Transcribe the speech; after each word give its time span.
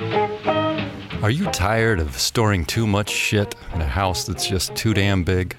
Are 0.00 1.30
you 1.30 1.44
tired 1.50 2.00
of 2.00 2.18
storing 2.18 2.64
too 2.64 2.86
much 2.86 3.10
shit 3.10 3.54
in 3.74 3.82
a 3.82 3.86
house 3.86 4.24
that's 4.24 4.46
just 4.46 4.74
too 4.74 4.94
damn 4.94 5.24
big? 5.24 5.54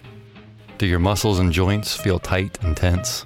Do 0.79 0.87
your 0.87 0.97
muscles 0.97 1.37
and 1.37 1.53
joints 1.53 1.95
feel 1.95 2.17
tight 2.17 2.57
and 2.63 2.75
tense? 2.75 3.23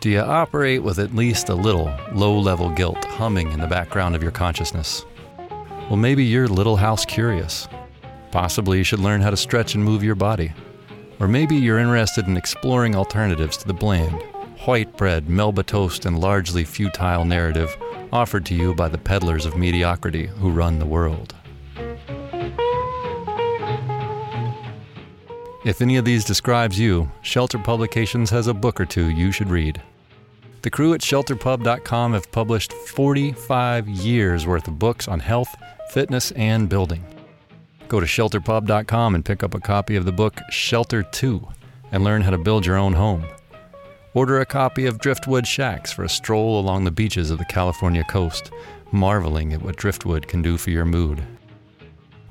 Do 0.00 0.10
you 0.10 0.20
operate 0.20 0.82
with 0.82 0.98
at 0.98 1.14
least 1.14 1.48
a 1.48 1.54
little 1.54 1.90
low 2.12 2.38
level 2.38 2.68
guilt 2.68 3.02
humming 3.06 3.52
in 3.52 3.60
the 3.60 3.66
background 3.66 4.14
of 4.14 4.22
your 4.22 4.30
consciousness? 4.30 5.06
Well, 5.88 5.96
maybe 5.96 6.24
you're 6.24 6.46
little 6.46 6.76
house 6.76 7.06
curious. 7.06 7.66
Possibly 8.30 8.76
you 8.76 8.84
should 8.84 9.00
learn 9.00 9.22
how 9.22 9.30
to 9.30 9.36
stretch 9.36 9.74
and 9.74 9.82
move 9.82 10.04
your 10.04 10.14
body. 10.14 10.52
Or 11.20 11.26
maybe 11.26 11.56
you're 11.56 11.78
interested 11.78 12.26
in 12.26 12.36
exploring 12.36 12.94
alternatives 12.94 13.56
to 13.56 13.66
the 13.66 13.72
bland, 13.72 14.20
white 14.66 14.94
bread, 14.98 15.30
Melba 15.30 15.62
toast, 15.62 16.04
and 16.04 16.20
largely 16.20 16.64
futile 16.64 17.24
narrative 17.24 17.74
offered 18.12 18.46
to 18.46 18.54
you 18.54 18.74
by 18.74 18.88
the 18.88 18.98
peddlers 18.98 19.46
of 19.46 19.56
mediocrity 19.56 20.26
who 20.26 20.50
run 20.50 20.78
the 20.78 20.86
world. 20.86 21.34
If 25.64 25.82
any 25.82 25.96
of 25.96 26.04
these 26.04 26.24
describes 26.24 26.78
you, 26.78 27.10
Shelter 27.22 27.58
Publications 27.58 28.30
has 28.30 28.46
a 28.46 28.54
book 28.54 28.80
or 28.80 28.86
two 28.86 29.10
you 29.10 29.32
should 29.32 29.50
read. 29.50 29.82
The 30.62 30.70
crew 30.70 30.94
at 30.94 31.00
shelterpub.com 31.00 32.14
have 32.14 32.32
published 32.32 32.72
45 32.72 33.88
years 33.88 34.46
worth 34.46 34.66
of 34.66 34.78
books 34.78 35.08
on 35.08 35.20
health, 35.20 35.54
fitness, 35.90 36.30
and 36.32 36.68
building. 36.68 37.04
Go 37.88 38.00
to 38.00 38.06
shelterpub.com 38.06 39.14
and 39.14 39.24
pick 39.24 39.42
up 39.42 39.54
a 39.54 39.60
copy 39.60 39.96
of 39.96 40.04
the 40.04 40.12
book 40.12 40.40
Shelter 40.50 41.02
2 41.02 41.46
and 41.92 42.04
learn 42.04 42.22
how 42.22 42.30
to 42.30 42.38
build 42.38 42.66
your 42.66 42.76
own 42.76 42.92
home. 42.92 43.24
Order 44.18 44.40
a 44.40 44.46
copy 44.46 44.86
of 44.86 44.98
Driftwood 44.98 45.46
Shacks 45.46 45.92
for 45.92 46.02
a 46.02 46.08
stroll 46.08 46.58
along 46.58 46.82
the 46.82 46.90
beaches 46.90 47.30
of 47.30 47.38
the 47.38 47.44
California 47.44 48.02
coast, 48.02 48.50
marveling 48.90 49.52
at 49.52 49.62
what 49.62 49.76
driftwood 49.76 50.26
can 50.26 50.42
do 50.42 50.56
for 50.56 50.70
your 50.70 50.84
mood. 50.84 51.22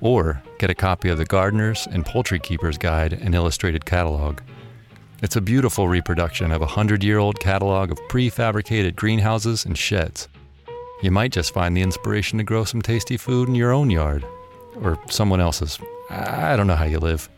Or 0.01 0.43
get 0.59 0.69
a 0.69 0.75
copy 0.75 1.07
of 1.07 1.17
the 1.17 1.23
Gardener's 1.23 1.87
and 1.89 2.05
Poultry 2.05 2.39
Keeper's 2.39 2.77
Guide 2.77 3.13
and 3.13 3.33
Illustrated 3.33 3.85
Catalog. 3.85 4.41
It's 5.23 5.37
a 5.37 5.41
beautiful 5.41 5.87
reproduction 5.87 6.51
of 6.51 6.61
a 6.61 6.67
hundred 6.67 7.05
year 7.05 7.19
old 7.19 7.39
catalog 7.39 7.89
of 7.89 8.01
prefabricated 8.09 8.97
greenhouses 8.97 9.63
and 9.63 9.77
sheds. 9.77 10.27
You 11.01 11.11
might 11.11 11.31
just 11.31 11.53
find 11.53 11.77
the 11.77 11.83
inspiration 11.83 12.37
to 12.37 12.43
grow 12.43 12.65
some 12.65 12.81
tasty 12.81 13.15
food 13.15 13.47
in 13.47 13.55
your 13.55 13.71
own 13.71 13.89
yard, 13.89 14.25
or 14.81 14.99
someone 15.09 15.39
else's. 15.39 15.79
I 16.09 16.57
don't 16.57 16.67
know 16.67 16.75
how 16.75 16.83
you 16.83 16.99
live. 16.99 17.29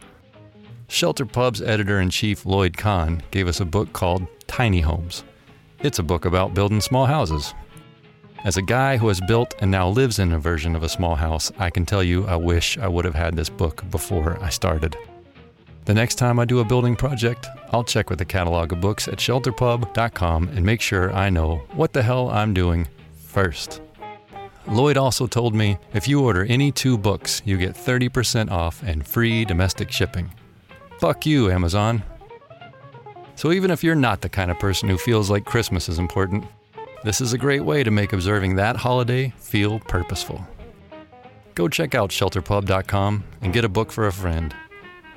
Shelter 0.89 1.25
Pub's 1.25 1.61
editor 1.61 2.01
in 2.01 2.09
chief, 2.09 2.47
Lloyd 2.47 2.75
Kahn, 2.75 3.21
gave 3.29 3.47
us 3.47 3.59
a 3.59 3.65
book 3.65 3.93
called 3.93 4.25
Tiny 4.47 4.81
Homes. 4.81 5.23
It's 5.81 5.99
a 5.99 6.03
book 6.03 6.25
about 6.25 6.55
building 6.55 6.81
small 6.81 7.05
houses. 7.05 7.53
As 8.43 8.57
a 8.57 8.63
guy 8.63 8.97
who 8.97 9.07
has 9.07 9.21
built 9.21 9.53
and 9.61 9.69
now 9.69 9.87
lives 9.87 10.17
in 10.17 10.31
a 10.31 10.39
version 10.39 10.75
of 10.75 10.81
a 10.81 10.89
small 10.89 11.13
house, 11.13 11.51
I 11.59 11.69
can 11.69 11.85
tell 11.85 12.01
you 12.01 12.25
I 12.25 12.35
wish 12.37 12.75
I 12.79 12.87
would 12.87 13.05
have 13.05 13.13
had 13.13 13.35
this 13.35 13.49
book 13.49 13.87
before 13.91 14.39
I 14.41 14.49
started. 14.49 14.97
The 15.85 15.93
next 15.93 16.15
time 16.15 16.39
I 16.39 16.45
do 16.45 16.59
a 16.59 16.65
building 16.65 16.95
project, 16.95 17.45
I'll 17.71 17.83
check 17.83 18.09
with 18.09 18.17
the 18.17 18.25
catalog 18.25 18.73
of 18.73 18.81
books 18.81 19.07
at 19.07 19.19
shelterpub.com 19.19 20.47
and 20.49 20.65
make 20.65 20.81
sure 20.81 21.13
I 21.13 21.29
know 21.29 21.57
what 21.73 21.93
the 21.93 22.01
hell 22.01 22.29
I'm 22.29 22.53
doing 22.55 22.87
first. 23.27 23.79
Lloyd 24.67 24.97
also 24.97 25.27
told 25.27 25.53
me 25.53 25.77
if 25.93 26.07
you 26.07 26.23
order 26.23 26.45
any 26.45 26.71
two 26.71 26.97
books, 26.97 27.43
you 27.45 27.57
get 27.57 27.75
30% 27.75 28.49
off 28.49 28.81
and 28.81 29.05
free 29.05 29.45
domestic 29.45 29.91
shipping. 29.91 30.31
Fuck 30.99 31.25
you, 31.25 31.49
Amazon. 31.49 32.03
So, 33.35 33.53
even 33.53 33.71
if 33.71 33.83
you're 33.85 33.95
not 33.95 34.19
the 34.19 34.27
kind 34.27 34.51
of 34.51 34.59
person 34.59 34.89
who 34.89 34.97
feels 34.97 35.29
like 35.29 35.45
Christmas 35.45 35.87
is 35.87 35.97
important, 35.97 36.43
this 37.05 37.21
is 37.21 37.31
a 37.31 37.37
great 37.37 37.63
way 37.63 37.83
to 37.83 37.91
make 37.91 38.11
observing 38.11 38.57
that 38.57 38.75
holiday 38.75 39.33
feel 39.37 39.79
purposeful. 39.79 40.45
Go 41.55 41.69
check 41.69 41.95
out 41.95 42.09
shelterpub.com 42.09 43.23
and 43.41 43.53
get 43.53 43.63
a 43.63 43.69
book 43.69 43.93
for 43.93 44.07
a 44.07 44.11
friend, 44.11 44.53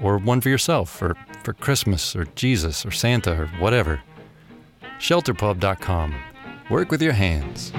or 0.01 0.19
one 0.19 0.41
for 0.41 0.51
yourself, 0.51 1.03
or 1.03 1.17
for 1.43 1.53
Christmas, 1.53 2.15
or 2.15 2.27
Jesus, 2.37 2.87
or 2.87 2.93
Santa, 2.93 3.43
or 3.43 3.47
whatever. 3.59 4.01
Shelterpub.com. 5.01 6.15
Work 6.71 6.93
with 6.93 7.03
your 7.03 7.13
hands. 7.13 7.73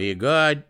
Be 0.00 0.14
good. 0.14 0.64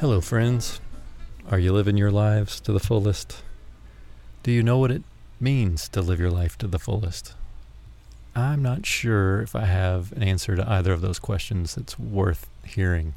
Hello, 0.00 0.20
friends. 0.20 0.80
Are 1.50 1.58
you 1.58 1.72
living 1.72 1.96
your 1.96 2.12
lives 2.12 2.60
to 2.60 2.72
the 2.72 2.78
fullest? 2.78 3.42
Do 4.44 4.52
you 4.52 4.62
know 4.62 4.78
what 4.78 4.92
it 4.92 5.02
means 5.40 5.88
to 5.88 6.00
live 6.00 6.20
your 6.20 6.30
life 6.30 6.56
to 6.58 6.68
the 6.68 6.78
fullest? 6.78 7.34
I'm 8.36 8.62
not 8.62 8.86
sure 8.86 9.42
if 9.42 9.56
I 9.56 9.64
have 9.64 10.12
an 10.12 10.22
answer 10.22 10.54
to 10.54 10.70
either 10.70 10.92
of 10.92 11.00
those 11.00 11.18
questions 11.18 11.74
that's 11.74 11.98
worth 11.98 12.46
hearing. 12.64 13.14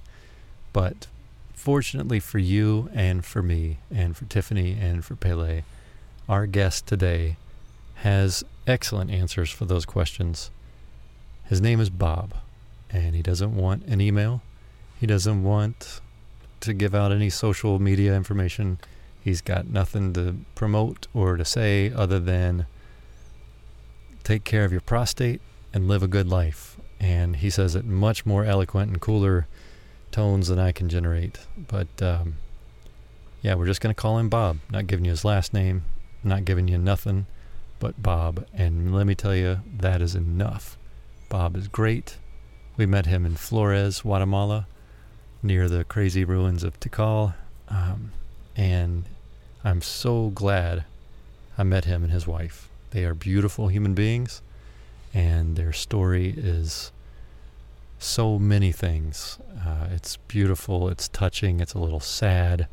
But 0.74 1.06
fortunately 1.54 2.20
for 2.20 2.40
you 2.40 2.90
and 2.92 3.24
for 3.24 3.44
me 3.44 3.78
and 3.94 4.18
for 4.18 4.26
Tiffany 4.26 4.80
and 4.82 5.06
for 5.06 5.16
Pele, 5.16 5.62
our 6.28 6.48
guest 6.48 6.88
today 6.88 7.38
has 7.98 8.44
excellent 8.66 9.12
answers 9.12 9.52
for 9.52 9.66
those 9.66 9.86
questions. 9.86 10.50
His 11.44 11.62
name 11.62 11.80
is 11.80 11.92
Bob, 11.92 12.34
and 12.90 13.14
he 13.14 13.22
doesn't 13.22 13.56
want 13.56 13.86
an 13.86 14.02
email. 14.02 14.42
He 15.00 15.06
doesn't 15.06 15.44
want 15.44 16.02
to 16.64 16.74
give 16.74 16.96
out 16.96 17.12
any 17.12 17.30
social 17.30 17.78
media 17.78 18.16
information. 18.16 18.80
He's 19.22 19.42
got 19.42 19.68
nothing 19.68 20.14
to 20.14 20.38
promote 20.56 21.08
or 21.14 21.38
to 21.38 21.46
say 21.46 21.92
other 21.92 22.20
than 22.20 22.66
take 24.24 24.46
care 24.46 24.64
of 24.64 24.72
your 24.72 24.82
prostate 24.82 25.42
and 25.74 25.88
live 25.88 26.04
a 26.04 26.08
good 26.08 26.28
life. 26.28 26.78
And 27.00 27.36
he 27.36 27.50
says 27.50 27.76
it 27.76 27.86
much 27.86 28.26
more 28.26 28.46
eloquent 28.46 28.92
and 28.92 29.02
cooler 29.02 29.46
tones 30.12 30.48
than 30.48 30.60
I 30.60 30.72
can 30.72 30.88
generate. 30.88 31.40
But 31.58 32.02
um, 32.02 32.36
yeah, 33.42 33.56
we're 33.56 33.66
just 33.66 33.82
going 33.82 33.94
to 33.94 34.02
call 34.02 34.18
him 34.18 34.30
Bob. 34.30 34.60
Not 34.72 34.88
giving 34.88 35.04
you 35.04 35.12
his 35.12 35.26
last 35.26 35.54
name, 35.54 35.84
not 36.24 36.46
giving 36.46 36.70
you 36.70 36.78
nothing 36.78 37.26
but 37.80 38.02
Bob. 38.02 38.46
And 38.54 38.96
let 38.96 39.06
me 39.06 39.16
tell 39.16 39.36
you, 39.36 39.60
that 39.78 40.02
is 40.02 40.16
enough. 40.16 40.78
Bob 41.28 41.58
is 41.58 41.68
great. 41.68 42.18
We 42.78 42.86
met 42.86 43.06
him 43.06 43.26
in 43.26 43.36
Flores, 43.36 44.02
Guatemala 44.02 44.68
near 45.44 45.68
the 45.68 45.84
crazy 45.84 46.24
ruins 46.24 46.64
of 46.64 46.80
Tikal. 46.80 47.36
Um, 47.68 48.14
and 48.56 49.04
I'm 49.64 49.82
so 49.82 50.30
glad 50.30 50.86
I 51.58 51.64
met 51.64 51.86
him 51.86 52.04
and 52.04 52.12
his 52.12 52.26
wife. 52.26 52.70
They 52.92 53.04
are 53.04 53.14
beautiful 53.14 53.68
human 53.68 53.94
beings, 53.94 54.42
and 55.14 55.56
their 55.56 55.74
story 55.74 56.34
is 56.36 56.92
so 58.00 58.40
many 58.40 58.72
things. 58.72 59.38
Uh, 59.66 59.88
it's 59.92 60.18
beautiful, 60.28 60.90
it's 60.90 61.08
touching, 61.08 61.60
it's 61.60 61.74
a 61.74 61.80
little 61.80 62.00
sad, 62.00 62.68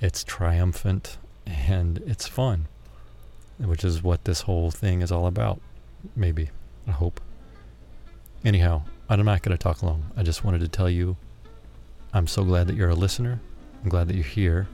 it's 0.00 0.24
triumphant, 0.24 1.18
and 1.46 1.98
it's 2.06 2.26
fun, 2.26 2.66
which 3.58 3.84
is 3.84 4.02
what 4.02 4.24
this 4.24 4.42
whole 4.42 4.70
thing 4.70 5.02
is 5.02 5.12
all 5.12 5.26
about. 5.26 5.60
Maybe, 6.16 6.50
I 6.86 6.92
hope. 6.92 7.20
Anyhow, 8.44 8.82
I'm 9.08 9.24
not 9.24 9.42
going 9.42 9.56
to 9.56 9.62
talk 9.62 9.82
long. 9.82 10.04
I 10.16 10.22
just 10.22 10.44
wanted 10.44 10.60
to 10.60 10.68
tell 10.68 10.88
you 10.88 11.16
I'm 12.12 12.26
so 12.26 12.44
glad 12.44 12.66
that 12.66 12.76
you're 12.76 12.90
a 12.90 12.94
listener. 12.94 13.40
I'm 13.82 13.88
glad 13.88 14.08
that 14.08 14.14
you're 14.14 14.24
here. 14.24 14.68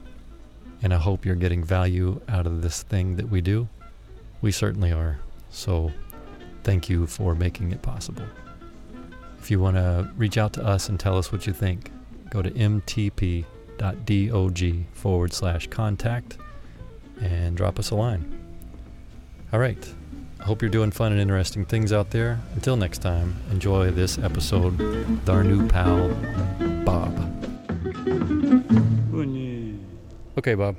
And 0.81 0.93
I 0.93 0.97
hope 0.97 1.25
you're 1.25 1.35
getting 1.35 1.63
value 1.63 2.21
out 2.27 2.45
of 2.45 2.61
this 2.61 2.83
thing 2.83 3.15
that 3.17 3.29
we 3.29 3.41
do. 3.41 3.67
We 4.41 4.51
certainly 4.51 4.91
are. 4.91 5.19
So 5.49 5.91
thank 6.63 6.89
you 6.89 7.07
for 7.07 7.35
making 7.35 7.71
it 7.71 7.81
possible. 7.81 8.25
If 9.39 9.49
you 9.51 9.59
want 9.59 9.77
to 9.77 10.11
reach 10.17 10.37
out 10.37 10.53
to 10.53 10.65
us 10.65 10.89
and 10.89 10.99
tell 10.99 11.17
us 11.17 11.31
what 11.31 11.47
you 11.47 11.53
think, 11.53 11.91
go 12.29 12.41
to 12.41 12.51
mtp.dog 12.51 13.45
forward 14.93 15.33
slash 15.33 15.67
contact 15.67 16.37
and 17.21 17.55
drop 17.55 17.79
us 17.79 17.91
a 17.91 17.95
line. 17.95 18.37
All 19.53 19.59
right. 19.59 19.93
I 20.39 20.43
hope 20.43 20.61
you're 20.61 20.69
doing 20.69 20.91
fun 20.91 21.11
and 21.11 21.19
interesting 21.19 21.65
things 21.65 21.91
out 21.91 22.11
there. 22.11 22.39
Until 22.53 22.77
next 22.77 22.99
time, 22.99 23.35
enjoy 23.51 23.91
this 23.91 24.17
episode 24.17 24.77
with 24.77 25.29
our 25.29 25.43
new 25.43 25.67
pal, 25.67 26.09
Bob. 26.87 27.13
Okay, 30.37 30.55
Bob. 30.55 30.77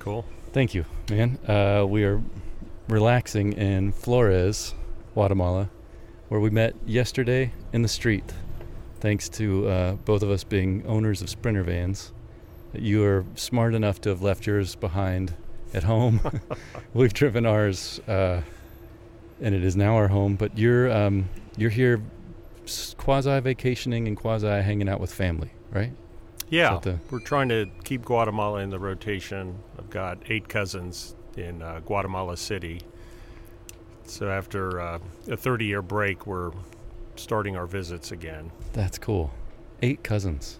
Cool. 0.00 0.24
Thank 0.52 0.74
you, 0.74 0.84
man. 1.08 1.38
Uh, 1.46 1.86
we 1.88 2.02
are 2.02 2.20
relaxing 2.88 3.52
in 3.52 3.92
Flores, 3.92 4.74
Guatemala. 5.12 5.70
Where 6.28 6.40
we 6.40 6.50
met 6.50 6.74
yesterday 6.84 7.52
in 7.72 7.82
the 7.82 7.88
street, 7.88 8.24
thanks 8.98 9.28
to 9.28 9.68
uh, 9.68 9.92
both 9.92 10.24
of 10.24 10.30
us 10.30 10.42
being 10.42 10.84
owners 10.88 11.22
of 11.22 11.30
Sprinter 11.30 11.62
vans. 11.62 12.12
You 12.72 13.04
are 13.04 13.24
smart 13.36 13.76
enough 13.76 14.00
to 14.00 14.08
have 14.08 14.22
left 14.22 14.44
yours 14.44 14.74
behind 14.74 15.34
at 15.72 15.84
home. 15.84 16.20
We've 16.94 17.14
driven 17.14 17.46
ours, 17.46 18.00
uh, 18.08 18.42
and 19.40 19.54
it 19.54 19.62
is 19.62 19.76
now 19.76 19.94
our 19.94 20.08
home. 20.08 20.34
But 20.34 20.58
you're 20.58 20.90
um, 20.90 21.28
you're 21.56 21.70
here, 21.70 22.02
quasi 22.96 23.40
vacationing 23.40 24.06
and 24.08 24.16
quasi 24.16 24.46
hanging 24.46 24.88
out 24.88 25.00
with 25.00 25.12
family, 25.12 25.50
right? 25.70 25.92
Yeah, 26.48 26.78
the- 26.82 26.98
we're 27.10 27.20
trying 27.20 27.48
to 27.48 27.66
keep 27.84 28.04
Guatemala 28.04 28.60
in 28.60 28.70
the 28.70 28.78
rotation. 28.78 29.58
I've 29.78 29.90
got 29.90 30.18
eight 30.28 30.48
cousins 30.48 31.14
in 31.36 31.62
uh, 31.62 31.80
Guatemala 31.84 32.36
City. 32.36 32.80
So 34.06 34.30
after 34.30 34.80
uh, 34.80 34.98
a 35.28 35.36
30 35.36 35.64
year 35.64 35.82
break, 35.82 36.26
we're 36.26 36.52
starting 37.16 37.56
our 37.56 37.66
visits 37.66 38.12
again. 38.12 38.50
That's 38.72 38.98
cool. 38.98 39.32
Eight 39.82 40.02
cousins. 40.04 40.58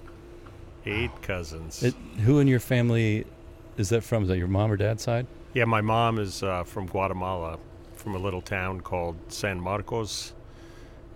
Eight 0.87 1.11
cousins. 1.23 1.83
It, 1.83 1.95
who 2.25 2.39
in 2.41 2.49
your 2.49 2.61
family 2.61 3.27
is 3.77 3.89
that 3.91 4.03
from? 4.03 4.23
Is 4.23 4.29
that 4.29 4.39
your 4.39 4.49
mom 4.49 4.71
or 4.73 4.77
dad's 4.77 5.03
side? 5.03 5.27
yeah, 5.55 5.65
my 5.65 5.81
mom 5.81 6.19
is 6.19 6.43
uh, 6.43 6.65
from 6.65 6.87
Guatemala, 6.87 7.59
from 7.95 8.17
a 8.17 8.19
little 8.19 8.41
town 8.41 8.81
called 8.81 9.17
San 9.29 9.61
Marcos 9.61 10.33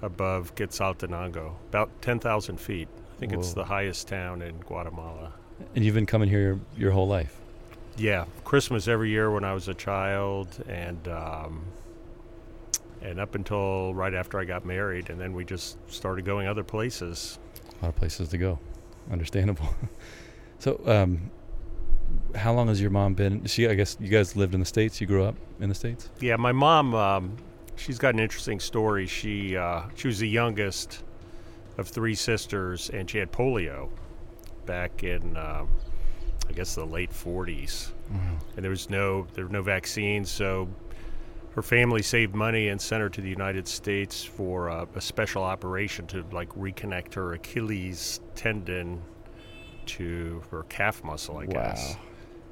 above 0.03 0.55
Quetzaltenango, 0.55 1.55
about 1.69 1.91
10,000 2.03 2.59
feet. 2.59 2.89
I 3.17 3.21
think 3.21 3.33
it's 3.33 3.53
the 3.53 3.65
highest 3.65 4.07
town 4.07 4.43
in 4.43 4.59
Guatemala. 4.61 5.33
And 5.75 5.85
you've 5.85 5.95
been 5.95 6.07
coming 6.07 6.29
here 6.29 6.41
your, 6.41 6.61
your 6.77 6.91
whole 6.93 7.09
life. 7.09 7.37
Yeah, 7.97 8.27
Christmas 8.45 8.87
every 8.87 9.11
year 9.11 9.31
when 9.31 9.43
I 9.43 9.55
was 9.55 9.67
a 9.67 9.75
child, 9.75 10.63
and 10.69 11.09
um, 11.09 11.65
and 13.03 13.19
up 13.19 13.35
until 13.35 13.93
right 13.93 14.15
after 14.15 14.39
I 14.39 14.45
got 14.45 14.65
married, 14.65 15.11
and 15.11 15.21
then 15.21 15.33
we 15.33 15.45
just 15.45 15.79
started 15.91 16.25
going 16.25 16.47
other 16.47 16.63
places. 16.63 17.41
A 17.81 17.87
lot 17.87 17.89
of 17.89 17.97
places 17.97 18.29
to 18.29 18.39
go. 18.39 18.61
Understandable. 19.11 19.67
so, 20.61 20.81
um, 20.87 21.31
how 22.37 22.53
long 22.53 22.69
has 22.69 22.81
your 22.81 22.91
mom 22.91 23.15
been? 23.15 23.45
She, 23.47 23.69
I 23.69 23.75
guess, 23.75 23.97
you 24.01 24.09
guys 24.09 24.37
lived 24.37 24.55
in 24.55 24.61
the 24.61 24.67
states. 24.67 25.01
You 25.01 25.07
grew 25.07 25.25
up 25.25 25.35
in 25.61 25.69
the 25.69 25.75
states. 25.75 26.09
Yeah, 26.21 26.37
my 26.37 26.53
mom, 26.53 26.95
um, 26.95 27.37
she's 27.79 27.99
got 27.99 28.15
an 28.15 28.21
interesting 28.21 28.61
story. 28.61 29.07
She 29.07 29.57
uh, 29.57 29.83
she 29.95 30.09
was 30.09 30.19
the 30.19 30.29
youngest 30.29 31.03
of 31.79 31.89
three 31.89 32.15
sisters, 32.15 32.91
and 32.91 33.09
she 33.09 33.19
had 33.19 33.33
polio 33.33 33.89
back 34.67 35.03
in 35.03 35.37
um 35.37 35.69
I 36.49 36.53
guess 36.53 36.75
the 36.75 36.85
late 36.85 37.11
40s. 37.11 37.93
Wow. 38.11 38.19
and 38.57 38.65
there 38.65 38.71
was 38.71 38.89
no 38.89 39.27
there 39.35 39.45
were 39.45 39.53
no 39.53 39.63
vaccines 39.63 40.31
so 40.31 40.67
her 41.55 41.63
family 41.63 42.03
saved 42.03 42.35
money 42.35 42.69
and 42.69 42.81
sent 42.81 43.03
her 43.03 43.11
to 43.11 43.21
the 43.21 43.29
United 43.29 43.69
States 43.69 44.25
for 44.25 44.71
uh, 44.71 44.87
a 44.95 45.01
special 45.01 45.43
operation 45.43 46.07
to 46.07 46.25
like 46.33 46.49
reconnect 46.51 47.15
her 47.15 47.35
Achilles 47.35 48.21
tendon 48.35 49.03
to 49.87 50.43
her 50.51 50.63
calf 50.71 51.05
muscle 51.05 51.37
I 51.39 51.47
guess 51.47 51.97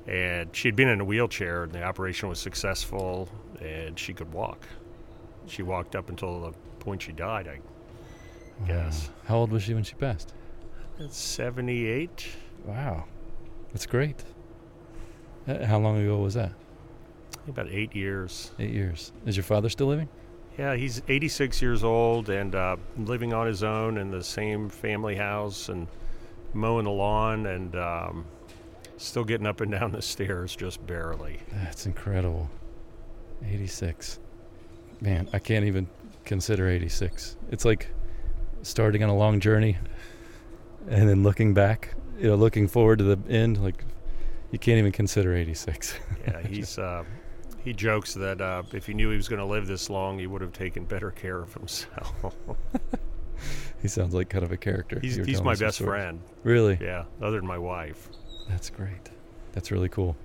and 0.06 0.54
she'd 0.54 0.76
been 0.76 0.88
in 0.88 1.00
a 1.00 1.04
wheelchair 1.04 1.64
and 1.64 1.72
the 1.72 1.82
operation 1.82 2.28
was 2.28 2.38
successful 2.38 3.28
and 3.62 3.98
she 3.98 4.12
could 4.12 4.30
walk 4.32 4.66
she 5.46 5.62
walked 5.62 5.94
up 5.96 6.08
until 6.10 6.40
the 6.40 6.52
point 6.80 7.02
she 7.02 7.12
died 7.12 7.48
I 7.48 7.60
guess 8.66 9.08
Wow. 9.08 9.14
How 9.28 9.36
old 9.36 9.50
was 9.52 9.62
she 9.62 9.74
when 9.74 9.84
she 9.84 9.94
passed? 9.94 10.32
That's 10.98 11.16
78 11.16 12.26
Wow. 12.64 13.04
That's 13.72 13.86
great. 13.86 14.24
Uh, 15.46 15.64
How 15.66 15.78
long 15.78 15.98
ago 16.00 16.18
was 16.18 16.34
that? 16.34 16.52
about 17.48 17.68
8 17.70 17.94
years 17.94 18.50
Eight 18.58 18.72
years. 18.72 19.12
Is 19.24 19.36
your 19.36 19.44
father 19.44 19.68
still 19.68 19.86
living? 19.86 20.08
Yeah, 20.58 20.74
he's 20.74 21.02
86 21.06 21.60
years 21.60 21.84
old 21.84 22.30
and 22.30 22.54
uh, 22.54 22.76
living 22.96 23.34
on 23.34 23.46
his 23.46 23.62
own 23.62 23.98
in 23.98 24.10
the 24.10 24.24
same 24.24 24.68
family 24.70 25.14
house 25.14 25.68
and 25.68 25.86
mowing 26.54 26.84
the 26.86 26.90
lawn 26.90 27.44
and 27.46 27.76
um, 27.76 28.24
still 28.96 29.22
getting 29.22 29.46
up 29.46 29.60
and 29.60 29.70
down 29.70 29.92
the 29.92 30.00
stairs 30.00 30.56
just 30.56 30.84
barely. 30.86 31.40
That's 31.52 31.84
incredible. 31.84 32.48
86. 33.46 34.18
Man, 35.00 35.28
I 35.32 35.38
can't 35.38 35.64
even 35.64 35.88
consider 36.24 36.68
86. 36.68 37.36
It's 37.50 37.64
like 37.64 37.88
starting 38.62 39.02
on 39.02 39.08
a 39.08 39.16
long 39.16 39.40
journey 39.40 39.78
and 40.88 41.08
then 41.08 41.22
looking 41.22 41.54
back, 41.54 41.94
you 42.18 42.28
know, 42.28 42.34
looking 42.34 42.68
forward 42.68 42.98
to 42.98 43.04
the 43.04 43.18
end. 43.32 43.62
Like, 43.62 43.84
you 44.50 44.58
can't 44.58 44.78
even 44.78 44.92
consider 44.92 45.34
86. 45.34 45.94
Yeah, 46.26 46.42
he's 46.42 46.76
uh, 46.76 47.04
he 47.62 47.72
jokes 47.72 48.14
that 48.14 48.40
uh, 48.40 48.64
if 48.72 48.84
he 48.86 48.94
knew 48.94 49.10
he 49.10 49.16
was 49.16 49.28
going 49.28 49.38
to 49.38 49.46
live 49.46 49.68
this 49.68 49.88
long, 49.88 50.18
he 50.18 50.26
would 50.26 50.40
have 50.42 50.52
taken 50.52 50.84
better 50.84 51.12
care 51.12 51.38
of 51.38 51.54
himself. 51.54 52.34
he 53.82 53.86
sounds 53.86 54.12
like 54.12 54.28
kind 54.28 54.42
of 54.42 54.50
a 54.50 54.56
character. 54.56 54.98
he's 55.00 55.16
he's 55.16 55.40
my 55.40 55.54
best 55.54 55.76
stories. 55.76 55.88
friend. 55.88 56.20
Really? 56.42 56.78
Yeah, 56.80 57.04
other 57.22 57.36
than 57.36 57.46
my 57.46 57.58
wife. 57.58 58.08
That's 58.48 58.70
great. 58.70 59.10
That's 59.52 59.70
really 59.70 59.88
cool. 59.88 60.16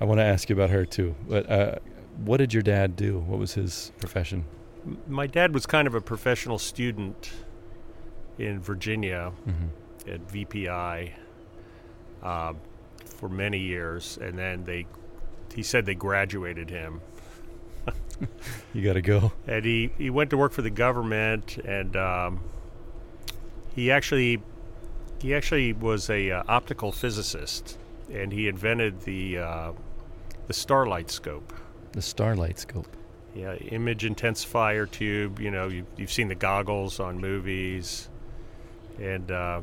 I 0.00 0.06
want 0.06 0.18
to 0.18 0.24
ask 0.24 0.48
you 0.48 0.56
about 0.56 0.70
her 0.70 0.86
too. 0.86 1.14
But 1.28 1.50
uh, 1.50 1.74
what 2.24 2.38
did 2.38 2.52
your 2.52 2.62
dad 2.62 2.96
do? 2.96 3.18
What 3.20 3.38
was 3.38 3.54
his 3.54 3.92
profession? 4.00 4.44
My 5.06 5.26
dad 5.26 5.52
was 5.54 5.66
kind 5.66 5.86
of 5.88 5.94
a 5.94 6.00
professional 6.00 6.58
student 6.58 7.30
in 8.38 8.60
Virginia 8.60 9.32
Mm-hmm. 9.48 10.10
at 10.10 10.26
VPI 10.28 11.12
uh, 12.22 12.52
for 13.16 13.28
many 13.28 13.58
years, 13.58 14.18
and 14.20 14.38
then 14.38 14.64
they 14.64 14.86
he 15.54 15.62
said 15.62 15.86
they 15.86 15.94
graduated 15.94 16.70
him, 16.70 17.00
You 18.74 18.82
got 18.82 18.94
to 18.94 19.02
go. 19.02 19.32
and 19.46 19.64
he 19.64 19.90
he 19.98 20.10
went 20.10 20.30
to 20.30 20.36
work 20.36 20.52
for 20.52 20.62
the 20.62 20.70
government, 20.70 21.56
and 21.58 21.96
um, 21.96 22.40
he 23.74 23.90
actually 23.90 24.40
he 25.20 25.34
actually 25.34 25.72
was 25.72 26.08
a 26.10 26.30
uh, 26.30 26.42
optical 26.48 26.92
physicist, 26.92 27.76
and 28.12 28.32
he 28.32 28.46
invented 28.48 29.02
the 29.02 29.38
uh, 29.38 29.72
the 30.46 30.52
starlight 30.54 31.10
scope. 31.10 31.52
The 31.92 32.02
starlight 32.02 32.58
scope. 32.58 32.86
Yeah, 33.34 33.54
image 33.54 34.02
intensifier 34.04 34.90
tube. 34.90 35.38
You 35.40 35.50
know, 35.50 35.68
you, 35.68 35.86
you've 35.96 36.12
seen 36.12 36.28
the 36.28 36.34
goggles 36.34 36.98
on 37.00 37.18
movies, 37.20 38.08
and 39.00 39.30
uh, 39.30 39.60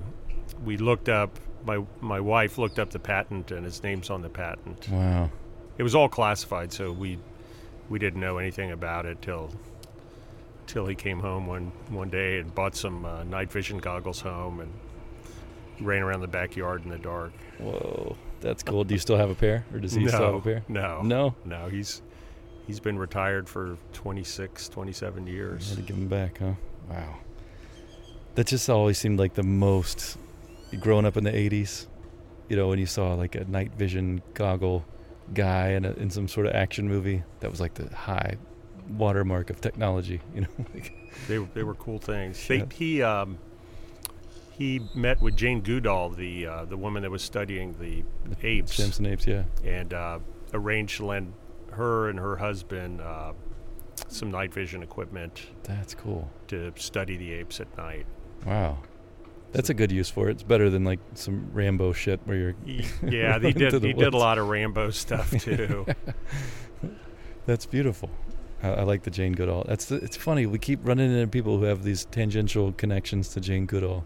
we 0.64 0.78
looked 0.78 1.10
up. 1.10 1.40
My 1.66 1.84
my 2.02 2.20
wife 2.20 2.58
looked 2.58 2.80
up 2.80 2.92
the 2.92 3.00
patent, 3.00 3.52
and 3.52 3.66
his 3.66 3.82
name's 3.84 4.10
on 4.10 4.22
the 4.22 4.30
patent. 4.30 4.88
Wow. 4.90 5.30
It 5.78 5.84
was 5.84 5.96
all 5.96 6.08
classified, 6.10 6.72
so 6.72 6.92
we 6.92 7.20
we 7.90 8.00
didn't 8.00 8.20
know 8.22 8.38
anything 8.38 8.72
about 8.72 9.06
it 9.06 9.22
till 9.22 9.52
till 10.68 10.86
he 10.88 10.96
came 10.96 11.20
home 11.20 11.46
one 11.48 11.72
one 11.90 12.10
day 12.10 12.40
and 12.40 12.54
bought 12.56 12.76
some 12.76 13.06
uh, 13.06 13.24
night 13.24 13.52
vision 13.52 13.78
goggles 13.80 14.22
home 14.22 14.60
and 14.62 14.72
ran 15.82 16.02
around 16.02 16.22
the 16.22 16.28
backyard 16.28 16.84
in 16.86 16.90
the 16.92 16.98
dark. 16.98 17.34
Whoa. 17.60 18.16
That's 18.42 18.64
cool. 18.64 18.84
Do 18.84 18.94
you 18.94 19.00
still 19.00 19.18
have 19.18 19.30
a 19.30 19.36
pair, 19.36 19.66
or 19.74 19.80
does 19.80 19.94
he 19.94 20.08
still 20.08 20.22
have 20.22 20.36
a 20.36 20.42
pair? 20.42 20.64
No, 20.68 21.02
No. 21.02 21.36
no. 21.46 21.68
He's 21.68 22.02
he's 22.68 22.80
been 22.80 22.98
retired 22.98 23.48
for 23.50 23.78
26, 23.94 24.70
27 24.70 25.28
You 25.28 25.34
years. 25.34 25.70
had 25.70 25.78
to 25.78 25.84
give 25.84 25.96
him 25.98 26.08
back, 26.08 26.40
huh? 26.40 26.54
Wow. 26.90 27.16
That 28.36 28.48
just 28.48 28.70
always 28.70 28.98
seemed 28.98 29.20
like 29.20 29.34
the 29.36 29.44
most. 29.44 30.18
Growing 30.80 31.06
up 31.06 31.16
in 31.16 31.24
the 31.24 31.32
'80s, 31.32 31.88
you 32.50 32.58
know, 32.58 32.68
when 32.68 32.80
you 32.80 32.86
saw 32.86 33.14
like 33.14 33.36
a 33.36 33.46
night 33.46 33.72
vision 33.78 34.22
goggle 34.34 34.84
guy 35.34 35.70
in, 35.70 35.86
a, 35.86 35.92
in 35.94 36.10
some 36.10 36.28
sort 36.28 36.48
of 36.48 36.54
action 36.54 36.90
movie, 36.90 37.24
that 37.40 37.50
was 37.50 37.62
like 37.62 37.76
the 37.76 37.88
high 37.96 38.36
watermark 38.90 39.50
of 39.50 39.62
technology. 39.62 40.20
You 40.34 40.42
know, 40.42 40.48
like, 40.74 40.94
They 41.30 41.40
were, 41.40 41.48
they 41.54 41.64
were 41.64 41.76
cool 41.76 42.00
things. 42.00 42.46
They, 42.48 42.58
Yeah. 42.58 42.66
he 42.74 43.02
um, 43.04 43.38
he 44.52 44.82
met 44.94 45.22
with 45.22 45.38
Jane 45.38 45.62
Goodall, 45.62 46.10
the 46.10 46.46
uh, 46.48 46.66
the 46.66 46.78
woman 46.78 47.04
that 47.04 47.12
was 47.12 47.22
studying 47.22 47.74
the 47.80 48.04
apes, 48.46 48.76
Samson 48.76 49.06
apes, 49.06 49.26
yeah. 49.28 49.44
and 49.64 49.94
uh, 49.94 50.20
arranged 50.54 50.98
to 50.98 51.06
lend 51.06 51.32
her 51.76 52.10
and 52.10 52.20
her 52.20 52.36
husband 52.38 53.02
uh, 53.02 53.34
some 54.08 54.32
night 54.32 54.54
vision 54.54 54.84
equipment 54.84 55.48
That's 55.64 55.94
cool. 55.96 56.30
to 56.48 56.74
study 56.76 57.18
the 57.18 57.34
apes 57.34 57.60
at 57.60 57.78
night. 57.78 58.06
Wow. 58.46 58.80
That's 59.52 59.70
a 59.70 59.74
good 59.74 59.92
use 59.92 60.10
for 60.10 60.28
it. 60.28 60.32
It's 60.34 60.44
better 60.44 60.70
than 60.70 60.84
like 60.84 61.00
some 61.14 61.50
Rambo 61.54 61.94
shit 61.94 62.20
where 62.26 62.38
you're. 62.38 62.56
Yeah, 63.04 63.40
he 63.40 63.54
did. 63.54 63.72
the 63.72 63.80
He 63.80 63.94
did 63.94 64.14
a 64.14 64.18
lot 64.18 64.38
of 64.38 64.50
Rambo 64.50 64.90
stuff 64.92 65.32
too. 65.32 65.86
That's 67.46 67.66
beautiful. 67.66 68.10
I, 68.64 68.70
I 68.70 68.84
like 68.84 69.04
the 69.04 69.12
Jane 69.12 69.34
Goodall. 69.34 69.64
That's 69.68 69.86
the, 69.86 69.96
it's 69.98 70.18
funny. 70.18 70.46
We 70.46 70.60
keep 70.60 70.80
running 70.86 71.12
into 71.12 71.28
people 71.28 71.58
who 71.58 71.66
have 71.66 71.84
these 71.84 72.06
tangential 72.06 72.74
connections 72.74 73.30
to 73.30 73.40
Jane 73.40 73.66
Goodall. 73.66 74.04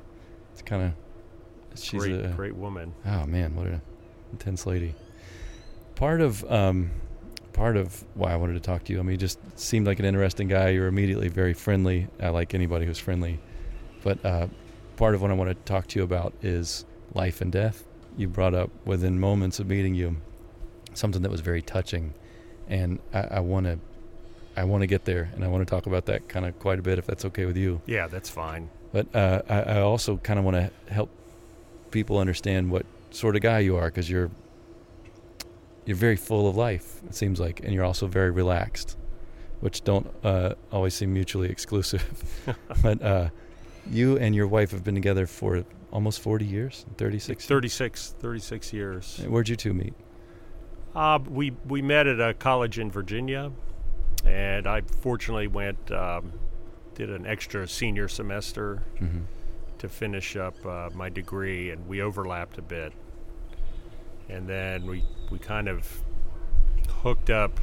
It's 0.53 0.61
kind 0.61 0.83
of 0.83 1.79
she's 1.79 1.99
great, 2.01 2.25
a 2.25 2.27
great 2.29 2.55
woman. 2.55 2.93
oh 3.05 3.25
man, 3.25 3.55
what 3.55 3.67
an 3.67 3.81
intense 4.31 4.65
lady. 4.65 4.93
Part 5.95 6.21
of 6.21 6.43
um, 6.51 6.91
part 7.59 7.75
of 7.75 8.05
why 8.13 8.31
I 8.31 8.37
wanted 8.37 8.53
to 8.53 8.61
talk 8.61 8.85
to 8.85 8.93
you. 8.93 8.99
I 8.99 9.01
mean, 9.01 9.11
you 9.11 9.17
just 9.17 9.37
seemed 9.59 9.85
like 9.85 9.99
an 9.99 10.05
interesting 10.05 10.47
guy. 10.47 10.69
You're 10.69 10.87
immediately 10.87 11.27
very 11.27 11.53
friendly. 11.53 12.07
I 12.21 12.29
like 12.29 12.55
anybody 12.55 12.85
who's 12.85 12.99
friendly. 12.99 13.37
But 14.01 14.23
uh, 14.25 14.47
part 14.95 15.13
of 15.13 15.21
what 15.21 15.29
I 15.29 15.33
want 15.33 15.49
to 15.49 15.55
talk 15.65 15.87
to 15.87 15.99
you 15.99 16.05
about 16.05 16.33
is 16.41 16.85
life 17.13 17.41
and 17.41 17.51
death. 17.51 17.83
You 18.15 18.29
brought 18.29 18.53
up 18.53 18.69
within 18.85 19.19
moments 19.19 19.59
of 19.59 19.67
meeting 19.67 19.93
you 19.93 20.15
something 20.93 21.21
that 21.21 21.29
was 21.29 21.41
very 21.41 21.61
touching, 21.61 22.13
and 22.69 22.99
I, 23.13 23.41
want 23.41 23.65
to. 23.65 23.77
I 24.55 24.63
want 24.63 24.81
to 24.81 24.87
get 24.87 25.03
there, 25.03 25.29
and 25.35 25.43
I 25.43 25.49
want 25.49 25.67
to 25.67 25.69
talk 25.69 25.85
about 25.85 26.05
that 26.05 26.29
kind 26.29 26.45
of 26.45 26.57
quite 26.59 26.79
a 26.79 26.81
bit, 26.81 26.97
if 26.97 27.05
that's 27.05 27.25
okay 27.25 27.45
with 27.45 27.57
you. 27.57 27.81
Yeah, 27.85 28.07
that's 28.07 28.29
fine. 28.29 28.69
But 28.93 29.13
uh, 29.13 29.41
I, 29.49 29.61
I 29.61 29.81
also 29.81 30.15
kind 30.15 30.39
of 30.39 30.45
want 30.45 30.55
to 30.55 30.93
help 30.93 31.09
people 31.91 32.19
understand 32.19 32.71
what 32.71 32.85
sort 33.11 33.35
of 33.35 33.41
guy 33.41 33.59
you 33.59 33.75
are, 33.75 33.87
because 33.87 34.09
you're 34.09 34.31
you're 35.89 35.97
very 35.97 36.15
full 36.15 36.47
of 36.47 36.55
life. 36.55 37.01
It 37.07 37.15
seems 37.15 37.39
like, 37.39 37.61
and 37.63 37.73
you're 37.73 37.83
also 37.83 38.05
very 38.05 38.29
relaxed, 38.29 38.95
which 39.59 39.83
don't 39.83 40.07
uh, 40.23 40.53
always 40.71 40.93
seem 40.93 41.11
mutually 41.11 41.49
exclusive. 41.49 42.05
but 42.83 43.01
uh, 43.01 43.29
you 43.89 44.15
and 44.19 44.35
your 44.35 44.45
wife 44.45 44.69
have 44.69 44.83
been 44.83 44.93
together 44.93 45.25
for 45.25 45.65
almost 45.91 46.21
40 46.21 46.45
years, 46.45 46.85
36. 46.97 47.43
36, 47.43 48.15
36 48.19 48.71
years. 48.71 49.17
Where'd 49.27 49.49
you 49.49 49.55
two 49.55 49.73
meet? 49.73 49.95
Uh, 50.93 51.17
we 51.27 51.53
we 51.67 51.81
met 51.81 52.05
at 52.05 52.19
a 52.19 52.35
college 52.35 52.77
in 52.77 52.91
Virginia, 52.91 53.51
and 54.25 54.67
I 54.67 54.81
fortunately 55.01 55.47
went 55.47 55.91
um, 55.91 56.33
did 56.93 57.09
an 57.09 57.25
extra 57.25 57.67
senior 57.67 58.07
semester 58.07 58.83
Mm-hmm. 59.01 59.21
to 59.79 59.89
finish 59.89 60.35
up 60.35 60.63
uh, 60.65 60.89
my 60.93 61.09
degree, 61.09 61.71
and 61.71 61.87
we 61.87 62.01
overlapped 62.03 62.59
a 62.59 62.61
bit. 62.61 62.93
And 64.29 64.47
then 64.47 64.85
we 64.85 65.03
we 65.31 65.39
kind 65.39 65.67
of 65.67 65.87
hooked 67.01 67.29
up 67.29 67.59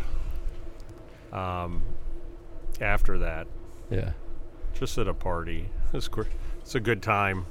um, 1.33 1.83
after 2.81 3.19
that, 3.19 3.47
Yeah. 3.91 4.13
just 4.75 4.99
at 4.99 5.09
a 5.09 5.15
party. 5.15 5.69
It's 5.93 6.09
it's 6.61 6.75
a 6.75 6.81
good 6.81 7.01
time. 7.03 7.47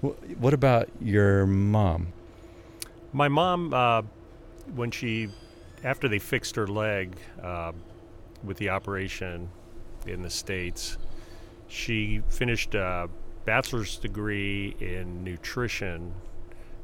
What 0.00 0.54
about 0.54 0.88
your 1.00 1.46
mom? 1.46 2.12
My 3.12 3.28
mom, 3.28 3.74
uh, 3.74 4.02
when 4.74 4.90
she, 4.90 5.28
after 5.84 6.08
they 6.08 6.18
fixed 6.18 6.56
her 6.56 6.66
leg 6.66 7.16
uh, 7.42 7.72
with 8.42 8.56
the 8.58 8.70
operation 8.70 9.48
in 10.06 10.22
the 10.22 10.30
States, 10.30 10.98
she 11.68 12.22
finished 12.28 12.74
a 12.74 13.08
bachelor's 13.44 13.96
degree 13.98 14.76
in 14.80 15.22
nutrition 15.24 16.14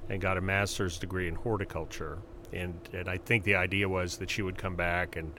and 0.09 0.21
got 0.21 0.37
a 0.37 0.41
master's 0.41 0.99
degree 0.99 1.29
in 1.29 1.35
horticulture. 1.35 2.19
And, 2.53 2.79
and 2.93 3.09
I 3.09 3.19
think 3.19 3.45
the 3.45 3.57
idea 3.57 3.89
was 3.89 4.17
that 4.19 4.31
she 4.31 4.43
would 4.43 4.57
come 4.57 4.75
back 4.75 5.17
and 5.17 5.33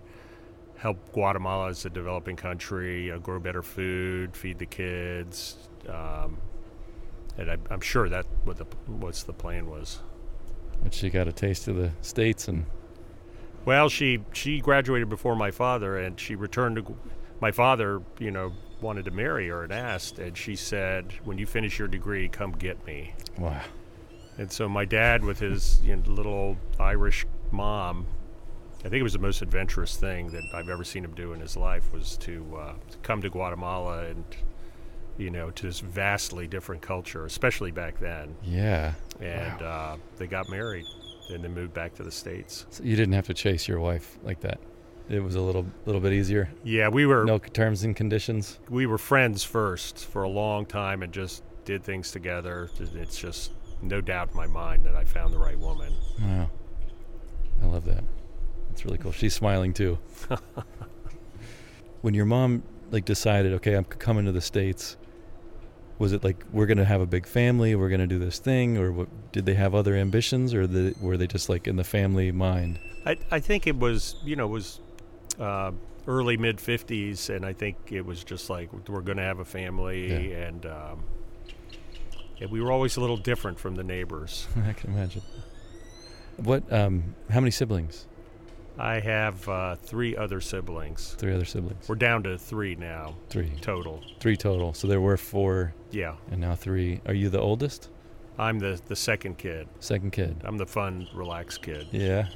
help 0.77 1.11
Guatemala 1.11 1.69
as 1.69 1.85
a 1.85 1.89
developing 1.89 2.35
country, 2.35 3.11
uh, 3.11 3.17
grow 3.17 3.39
better 3.39 3.61
food, 3.61 4.35
feed 4.35 4.59
the 4.59 4.65
kids. 4.65 5.57
Um, 5.88 6.38
and 7.38 7.51
I, 7.51 7.57
I'm 7.69 7.81
sure 7.81 8.09
that 8.09 8.25
what 8.43 8.57
the 8.57 8.65
what's 8.88 9.23
the 9.23 9.33
plan 9.33 9.69
was. 9.69 9.99
But 10.83 10.93
she 10.93 11.09
got 11.09 11.27
a 11.27 11.31
taste 11.31 11.67
of 11.67 11.75
the 11.75 11.91
states, 12.01 12.47
and 12.47 12.65
Well, 13.65 13.89
she 13.89 14.19
she 14.33 14.59
graduated 14.59 15.09
before 15.09 15.35
my 15.35 15.51
father, 15.51 15.97
and 15.97 16.19
she 16.19 16.35
returned 16.35 16.77
to. 16.77 16.95
My 17.41 17.51
father, 17.51 18.01
you 18.19 18.31
know, 18.31 18.51
wanted 18.81 19.05
to 19.05 19.11
marry 19.11 19.47
her 19.47 19.63
and 19.63 19.71
asked, 19.71 20.19
and 20.19 20.38
she 20.38 20.55
said, 20.55 21.13
"When 21.23 21.38
you 21.38 21.45
finish 21.45 21.79
your 21.79 21.88
degree, 21.88 22.27
come 22.27 22.51
get 22.51 22.85
me." 22.85 23.13
wow. 23.38 23.61
And 24.39 24.50
so 24.50 24.69
my 24.69 24.86
dad, 24.86 25.24
with 25.24 25.38
his 25.39 25.81
you 25.84 25.96
know, 25.98 26.01
little 26.08 26.34
old 26.34 26.58
Irish 26.79 27.25
mom, 27.51 28.08
I 28.79 28.84
think 28.84 28.96
it 28.96 29.03
was 29.03 29.13
the 29.13 29.19
most 29.19 29.41
adventurous 29.41 29.98
thing 29.98 30.31
that 30.31 30.43
I've 30.53 30.69
ever 30.69 30.86
seen 30.86 31.03
him 31.03 31.13
do 31.13 31.34
in 31.34 31.41
his 31.41 31.58
life 31.58 31.91
was 31.91 32.15
to, 32.19 32.58
uh, 32.58 32.74
to 32.91 32.98
come 33.00 33.22
to 33.22 33.29
Guatemala 33.29 34.05
and, 34.05 34.24
you 35.17 35.29
know, 35.29 35.51
to 35.51 35.65
this 35.67 35.81
vastly 35.81 36.48
different 36.48 36.81
culture, 36.81 37.25
especially 37.25 37.72
back 37.72 38.00
then. 38.00 38.34
Yeah. 38.41 38.93
And 39.19 39.62
uh, 39.62 39.98
they 40.17 40.27
got 40.27 40.50
married, 40.50 40.86
and 41.29 41.43
then 41.43 41.53
moved 41.53 41.74
back 41.74 41.93
to 41.96 42.03
the 42.03 42.12
states. 42.12 42.65
So 42.69 42.86
you 42.86 42.96
didn't 42.96 43.15
have 43.15 43.27
to 43.27 43.34
chase 43.34 43.67
your 43.67 43.81
wife 43.81 44.17
like 44.24 44.39
that. 44.39 44.60
It 45.10 45.19
was 45.22 45.36
a 45.36 45.41
little 45.41 45.65
little 45.86 46.00
bit 46.00 46.13
easier. 46.13 46.50
Yeah, 46.63 46.88
we 46.88 47.05
were 47.05 47.25
No 47.25 47.39
terms 47.39 47.84
and 47.84 47.93
conditions. 47.96 48.60
we 48.69 48.86
were 48.86 49.00
friends 49.00 49.43
first 49.43 50.05
for 50.05 50.24
a 50.24 50.29
long 50.29 50.65
time 50.65 51.03
and 51.03 51.12
just 51.12 51.43
did 51.65 51.84
things 51.84 52.12
together. 52.12 52.69
It's 52.79 53.19
just 53.19 53.51
no 53.81 54.01
doubt 54.01 54.31
in 54.31 54.38
my 54.38 54.48
mind 54.48 54.86
that 54.86 54.95
I 54.95 55.03
found 55.05 55.33
the 55.33 55.38
right 55.39 55.57
woman. 55.57 55.93
Wow. 56.21 56.50
I 57.62 57.65
love 57.65 57.86
that. 57.86 58.03
That's 58.69 58.86
really 58.86 58.98
cool. 58.98 59.12
She's 59.12 59.33
smiling 59.33 59.74
too. 59.74 59.98
when 62.01 62.13
your 62.13 62.25
mom 62.25 62.63
like 62.91 63.05
decided, 63.05 63.53
okay, 63.53 63.74
I'm 63.74 63.83
coming 63.86 64.25
to 64.25 64.31
the 64.31 64.41
states. 64.41 64.98
Was 65.98 66.13
it 66.13 66.24
like 66.24 66.43
we're 66.53 66.65
gonna 66.65 66.86
have 66.86 67.01
a 67.01 67.05
big 67.05 67.25
family, 67.27 67.75
we're 67.75 67.89
gonna 67.89 68.07
do 68.07 68.19
this 68.19 68.39
thing, 68.39 68.77
or 68.77 68.91
what, 68.91 69.31
did 69.33 69.45
they 69.45 69.55
have 69.55 69.75
other 69.75 69.95
ambitions, 69.95 70.53
or 70.53 70.65
the, 70.65 70.95
were 71.01 71.17
they 71.17 71.27
just 71.27 71.50
like 71.50 71.67
in 71.67 71.75
the 71.75 71.83
family 71.83 72.31
mind? 72.31 72.79
I, 73.05 73.17
I 73.31 73.39
think 73.41 73.67
it 73.67 73.77
was, 73.77 74.15
you 74.24 74.38
know, 74.38 74.45
it 74.45 74.50
was 74.51 74.79
uh, 75.39 75.71
early 76.07 76.38
mid 76.38 76.57
50s, 76.57 77.29
and 77.29 77.45
I 77.45 77.51
think 77.51 77.75
it 77.91 78.05
was 78.05 78.24
just 78.24 78.50
like 78.50 78.69
we're 78.88 79.01
going 79.01 79.17
to 79.17 79.24
have 79.24 79.39
a 79.39 79.45
family, 79.45 80.09
Yeah. 80.09 80.38
and 80.48 80.65
um, 80.65 81.03
and 82.41 82.50
we 82.50 82.62
were 82.62 82.72
always 82.72 82.98
a 82.98 83.01
little 83.01 83.17
different 83.17 83.60
from 83.60 83.75
the 83.75 83.84
neighbors. 83.84 84.48
I 84.67 84.74
can 84.74 84.91
imagine. 84.91 85.22
What? 86.38 86.72
Um, 86.72 87.15
how 87.29 87.39
many 87.39 87.51
siblings? 87.51 88.05
I 88.77 89.01
have 89.01 89.48
uh, 89.50 89.75
three 89.75 90.15
other 90.15 90.39
siblings. 90.39 91.13
Three 91.17 91.34
other 91.34 91.43
siblings. 91.43 91.89
We're 91.89 91.96
down 91.96 92.24
to 92.24 92.38
three 92.38 92.75
now 92.75 93.15
Three. 93.29 93.51
total. 93.60 94.01
Three 94.22 94.38
total. 94.38 94.74
So 94.74 94.88
there 94.88 95.01
were 95.01 95.17
four, 95.17 95.74
Yeah, 95.91 96.15
and 96.31 96.39
now 96.39 96.55
three. 96.55 97.01
Are 97.05 97.13
you 97.13 97.29
the 97.29 97.41
oldest? 97.41 97.89
I'm 98.38 98.60
the 98.60 98.79
the 98.88 98.96
second 98.96 99.38
kid. 99.38 99.67
Second 99.81 100.12
kid. 100.13 100.38
I'm 100.46 100.58
the 100.58 100.65
fun, 100.65 101.08
relaxed 101.13 101.62
kid. 101.62 101.88
Yeah. 101.91 102.29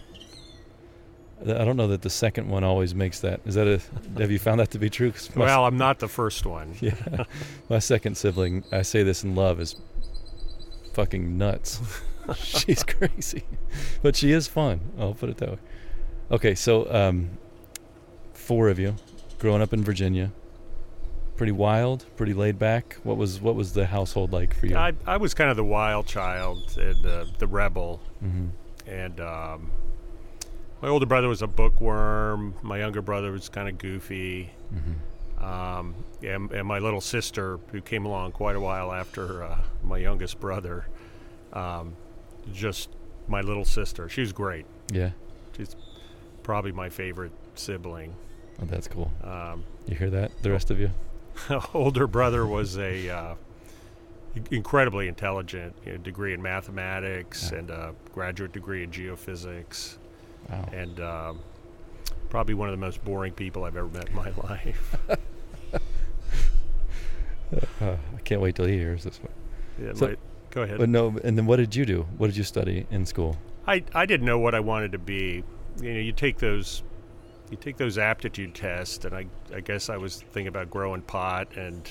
I 1.41 1.65
don't 1.65 1.75
know 1.75 1.87
that 1.87 2.01
the 2.01 2.09
second 2.09 2.47
one 2.49 2.63
always 2.63 2.93
makes 2.93 3.19
that. 3.21 3.41
Is 3.45 3.55
that 3.55 3.67
a? 3.67 3.81
have 4.19 4.31
you 4.31 4.39
found 4.39 4.59
that 4.59 4.71
to 4.71 4.79
be 4.79 4.89
true? 4.89 5.13
Well, 5.35 5.65
I'm 5.65 5.77
not 5.77 5.99
the 5.99 6.07
first 6.09 6.45
one. 6.45 6.75
yeah, 6.81 7.23
my 7.69 7.79
second 7.79 8.15
sibling. 8.17 8.65
I 8.71 8.81
say 8.81 9.03
this 9.03 9.23
in 9.23 9.33
love 9.35 9.61
is 9.61 9.75
fucking 10.93 11.37
nuts. 11.37 11.79
She's 12.35 12.83
crazy, 12.83 13.43
but 14.01 14.15
she 14.15 14.31
is 14.31 14.47
fun. 14.47 14.79
I'll 14.97 15.13
put 15.13 15.29
it 15.29 15.37
that 15.37 15.49
way. 15.51 15.57
Okay, 16.31 16.55
so 16.55 16.89
um, 16.93 17.31
four 18.33 18.69
of 18.69 18.79
you, 18.79 18.95
growing 19.39 19.61
up 19.61 19.73
in 19.73 19.83
Virginia. 19.83 20.31
Pretty 21.35 21.51
wild, 21.51 22.05
pretty 22.15 22.33
laid 22.33 22.57
back. 22.59 22.97
What 23.03 23.17
was 23.17 23.41
what 23.41 23.55
was 23.55 23.73
the 23.73 23.87
household 23.87 24.31
like 24.31 24.53
for 24.55 24.67
you? 24.67 24.77
I, 24.77 24.93
I 25.05 25.17
was 25.17 25.33
kind 25.33 25.49
of 25.49 25.57
the 25.57 25.63
wild 25.65 26.05
child 26.05 26.77
and 26.77 27.01
the, 27.03 27.27
the 27.39 27.47
rebel. 27.47 27.99
hmm 28.19 28.45
And 28.87 29.19
um, 29.19 29.71
my 30.81 30.87
older 30.89 31.07
brother 31.07 31.27
was 31.27 31.41
a 31.41 31.47
bookworm. 31.47 32.53
My 32.61 32.77
younger 32.77 33.01
brother 33.01 33.31
was 33.31 33.49
kind 33.49 33.67
of 33.67 33.77
goofy. 33.79 34.51
hmm 34.69 34.93
Um, 35.43 35.95
and, 36.23 36.51
and 36.51 36.65
my 36.67 36.79
little 36.79 37.01
sister, 37.01 37.59
who 37.71 37.81
came 37.81 38.05
along 38.05 38.31
quite 38.31 38.55
a 38.55 38.59
while 38.59 38.93
after 38.93 39.43
uh, 39.43 39.57
my 39.83 39.97
youngest 39.97 40.39
brother, 40.39 40.85
um, 41.51 41.95
just 42.53 42.89
my 43.27 43.41
little 43.41 43.65
sister. 43.65 44.07
She 44.09 44.21
was 44.21 44.31
great. 44.31 44.65
Yeah, 44.91 45.11
She's 45.57 45.75
probably 46.43 46.71
my 46.71 46.89
favorite 46.89 47.31
sibling. 47.55 48.15
oh, 48.61 48.65
that's 48.65 48.87
cool. 48.87 49.11
Um, 49.23 49.63
You 49.87 49.95
hear 49.95 50.09
that? 50.11 50.31
The 50.43 50.51
rest 50.51 50.71
of 50.71 50.79
you? 50.79 50.91
older 51.73 52.07
brother 52.07 52.45
was 52.45 52.77
a 52.77 53.09
uh, 53.09 53.35
incredibly 54.51 55.07
intelligent, 55.07 55.75
you 55.85 55.91
know, 55.93 55.97
degree 55.97 56.33
in 56.33 56.41
mathematics 56.41 57.49
Yeah. 57.51 57.59
and 57.59 57.69
a 57.69 57.95
graduate 58.13 58.53
degree 58.53 58.83
in 58.83 58.91
geophysics, 58.91 59.97
Wow. 60.49 60.69
and 60.73 60.99
um, 60.99 61.39
probably 62.29 62.53
one 62.53 62.69
of 62.69 62.73
the 62.73 62.83
most 62.85 63.03
boring 63.03 63.33
people 63.33 63.63
I've 63.65 63.75
ever 63.77 63.87
met 63.87 64.09
in 64.09 64.15
my 64.15 64.29
life. 64.43 64.95
Uh, 67.81 67.97
I 68.15 68.19
can't 68.23 68.41
wait 68.41 68.55
till 68.55 68.65
he 68.65 68.77
hears 68.77 69.03
this 69.03 69.19
one. 69.19 69.31
Yeah, 69.79 69.93
So- 69.93 70.15
go 70.49 70.63
ahead. 70.63 70.77
But 70.77 70.89
no, 70.89 71.17
and 71.23 71.37
then 71.37 71.45
what 71.45 71.57
did 71.57 71.75
you 71.75 71.85
do? 71.85 72.07
What 72.17 72.27
did 72.27 72.37
you 72.37 72.43
study 72.43 72.87
in 72.89 73.05
school? 73.05 73.37
I, 73.67 73.83
I 73.93 74.05
didn't 74.05 74.25
know 74.25 74.39
what 74.39 74.55
I 74.55 74.59
wanted 74.59 74.91
to 74.93 74.97
be. 74.97 75.43
You 75.81 75.93
know, 75.93 75.99
you 75.99 76.11
take 76.11 76.37
those 76.39 76.83
you 77.49 77.57
take 77.57 77.77
those 77.77 77.97
aptitude 77.97 78.55
tests, 78.55 79.05
and 79.05 79.15
I 79.15 79.27
I 79.53 79.59
guess 79.59 79.89
I 79.89 79.97
was 79.97 80.17
thinking 80.31 80.47
about 80.47 80.69
growing 80.69 81.01
pot, 81.01 81.55
and 81.55 81.87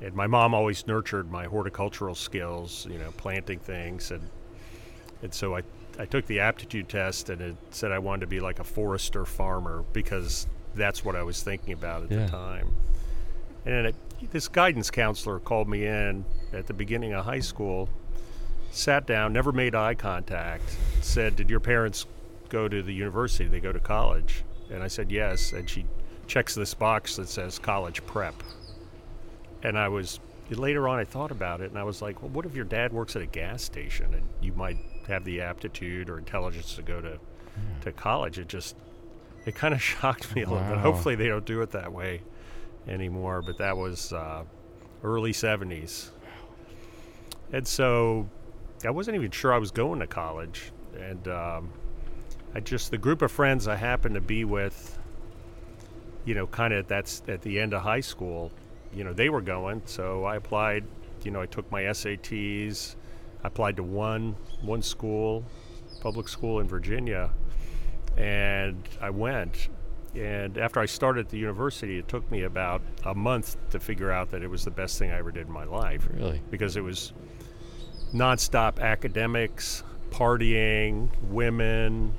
and 0.00 0.14
my 0.14 0.26
mom 0.26 0.54
always 0.54 0.86
nurtured 0.86 1.30
my 1.30 1.44
horticultural 1.44 2.14
skills. 2.14 2.86
You 2.90 2.98
know, 2.98 3.10
planting 3.16 3.58
things, 3.58 4.10
and 4.10 4.30
and 5.22 5.34
so 5.34 5.56
I 5.56 5.62
I 5.98 6.06
took 6.06 6.26
the 6.26 6.40
aptitude 6.40 6.88
test, 6.88 7.28
and 7.30 7.40
it 7.40 7.56
said 7.70 7.92
I 7.92 7.98
wanted 7.98 8.20
to 8.22 8.26
be 8.28 8.40
like 8.40 8.58
a 8.60 8.64
forester 8.64 9.24
farmer 9.24 9.84
because 9.92 10.46
that's 10.74 11.04
what 11.04 11.16
I 11.16 11.22
was 11.22 11.42
thinking 11.42 11.72
about 11.72 12.04
at 12.04 12.10
Yeah. 12.10 12.24
the 12.26 12.30
time. 12.30 12.74
And 13.64 13.86
it, 13.88 13.94
this 14.30 14.48
guidance 14.48 14.90
counselor 14.90 15.38
called 15.38 15.68
me 15.68 15.86
in 15.86 16.24
at 16.52 16.66
the 16.66 16.74
beginning 16.74 17.12
of 17.12 17.24
high 17.24 17.40
school 17.40 17.88
sat 18.70 19.06
down, 19.06 19.32
never 19.32 19.52
made 19.52 19.74
eye 19.74 19.94
contact, 19.94 20.62
said, 21.00 21.36
Did 21.36 21.50
your 21.50 21.60
parents 21.60 22.06
go 22.48 22.68
to 22.68 22.82
the 22.82 22.92
university? 22.94 23.46
They 23.48 23.60
go 23.60 23.72
to 23.72 23.78
college? 23.80 24.44
And 24.70 24.82
I 24.82 24.88
said, 24.88 25.10
Yes. 25.10 25.52
And 25.52 25.68
she 25.68 25.84
checks 26.26 26.54
this 26.54 26.72
box 26.74 27.16
that 27.16 27.28
says 27.28 27.58
college 27.58 28.04
prep. 28.06 28.34
And 29.62 29.78
I 29.78 29.88
was, 29.88 30.18
later 30.50 30.88
on, 30.88 30.98
I 30.98 31.04
thought 31.04 31.30
about 31.30 31.60
it 31.60 31.70
and 31.70 31.78
I 31.78 31.84
was 31.84 32.00
like, 32.02 32.22
Well, 32.22 32.30
what 32.30 32.46
if 32.46 32.54
your 32.54 32.64
dad 32.64 32.92
works 32.92 33.14
at 33.16 33.22
a 33.22 33.26
gas 33.26 33.62
station 33.62 34.14
and 34.14 34.22
you 34.40 34.52
might 34.54 34.78
have 35.08 35.24
the 35.24 35.40
aptitude 35.42 36.08
or 36.08 36.18
intelligence 36.18 36.74
to 36.76 36.82
go 36.82 37.00
to, 37.00 37.18
to 37.82 37.92
college? 37.92 38.38
It 38.38 38.48
just, 38.48 38.74
it 39.46 39.54
kind 39.54 39.74
of 39.74 39.82
shocked 39.90 40.34
me 40.34 40.42
a 40.42 40.48
little 40.48 40.68
bit. 40.68 40.78
Hopefully, 40.78 41.14
they 41.14 41.28
don't 41.28 41.44
do 41.44 41.62
it 41.62 41.70
that 41.70 41.92
way 41.92 42.22
anymore. 42.88 43.42
But 43.42 43.58
that 43.58 43.76
was 43.76 44.12
uh, 44.12 44.44
early 45.02 45.32
'70s, 45.32 46.10
and 47.52 47.66
so 47.66 48.28
I 48.84 48.90
wasn't 48.90 49.16
even 49.16 49.30
sure 49.30 49.52
I 49.52 49.58
was 49.58 49.70
going 49.70 50.00
to 50.00 50.06
college. 50.06 50.72
And 50.98 51.26
um, 51.28 51.72
I 52.54 52.60
just 52.60 52.90
the 52.90 52.98
group 52.98 53.22
of 53.22 53.30
friends 53.32 53.66
I 53.68 53.76
happened 53.76 54.14
to 54.14 54.20
be 54.20 54.44
with, 54.44 54.98
you 56.24 56.34
know, 56.34 56.46
kind 56.46 56.74
of 56.74 56.86
that's 56.86 57.22
at 57.28 57.42
the 57.42 57.58
end 57.60 57.72
of 57.72 57.82
high 57.82 58.00
school. 58.00 58.52
You 58.94 59.04
know, 59.04 59.12
they 59.12 59.30
were 59.30 59.40
going, 59.40 59.82
so 59.86 60.24
I 60.24 60.36
applied. 60.36 60.84
You 61.24 61.30
know, 61.30 61.40
I 61.40 61.46
took 61.46 61.70
my 61.70 61.82
SATs. 61.82 62.96
I 63.44 63.48
applied 63.48 63.76
to 63.76 63.82
one 63.82 64.36
one 64.60 64.82
school, 64.82 65.44
public 66.00 66.28
school 66.28 66.60
in 66.60 66.68
Virginia, 66.68 67.30
and 68.16 68.82
I 69.00 69.10
went. 69.10 69.68
And 70.14 70.58
after 70.58 70.78
I 70.80 70.84
started 70.86 71.26
at 71.26 71.28
the 71.30 71.38
university, 71.38 71.98
it 71.98 72.06
took 72.06 72.30
me 72.30 72.42
about 72.42 72.82
a 73.04 73.14
month 73.14 73.56
to 73.70 73.80
figure 73.80 74.10
out 74.12 74.30
that 74.32 74.42
it 74.42 74.48
was 74.48 74.62
the 74.64 74.70
best 74.70 74.98
thing 74.98 75.10
I 75.10 75.16
ever 75.18 75.30
did 75.30 75.46
in 75.46 75.52
my 75.52 75.64
life 75.64 76.06
Really? 76.12 76.42
because 76.50 76.76
it 76.76 76.82
was 76.82 77.12
nonstop 78.12 78.78
academics, 78.78 79.82
partying, 80.10 81.08
women, 81.30 82.12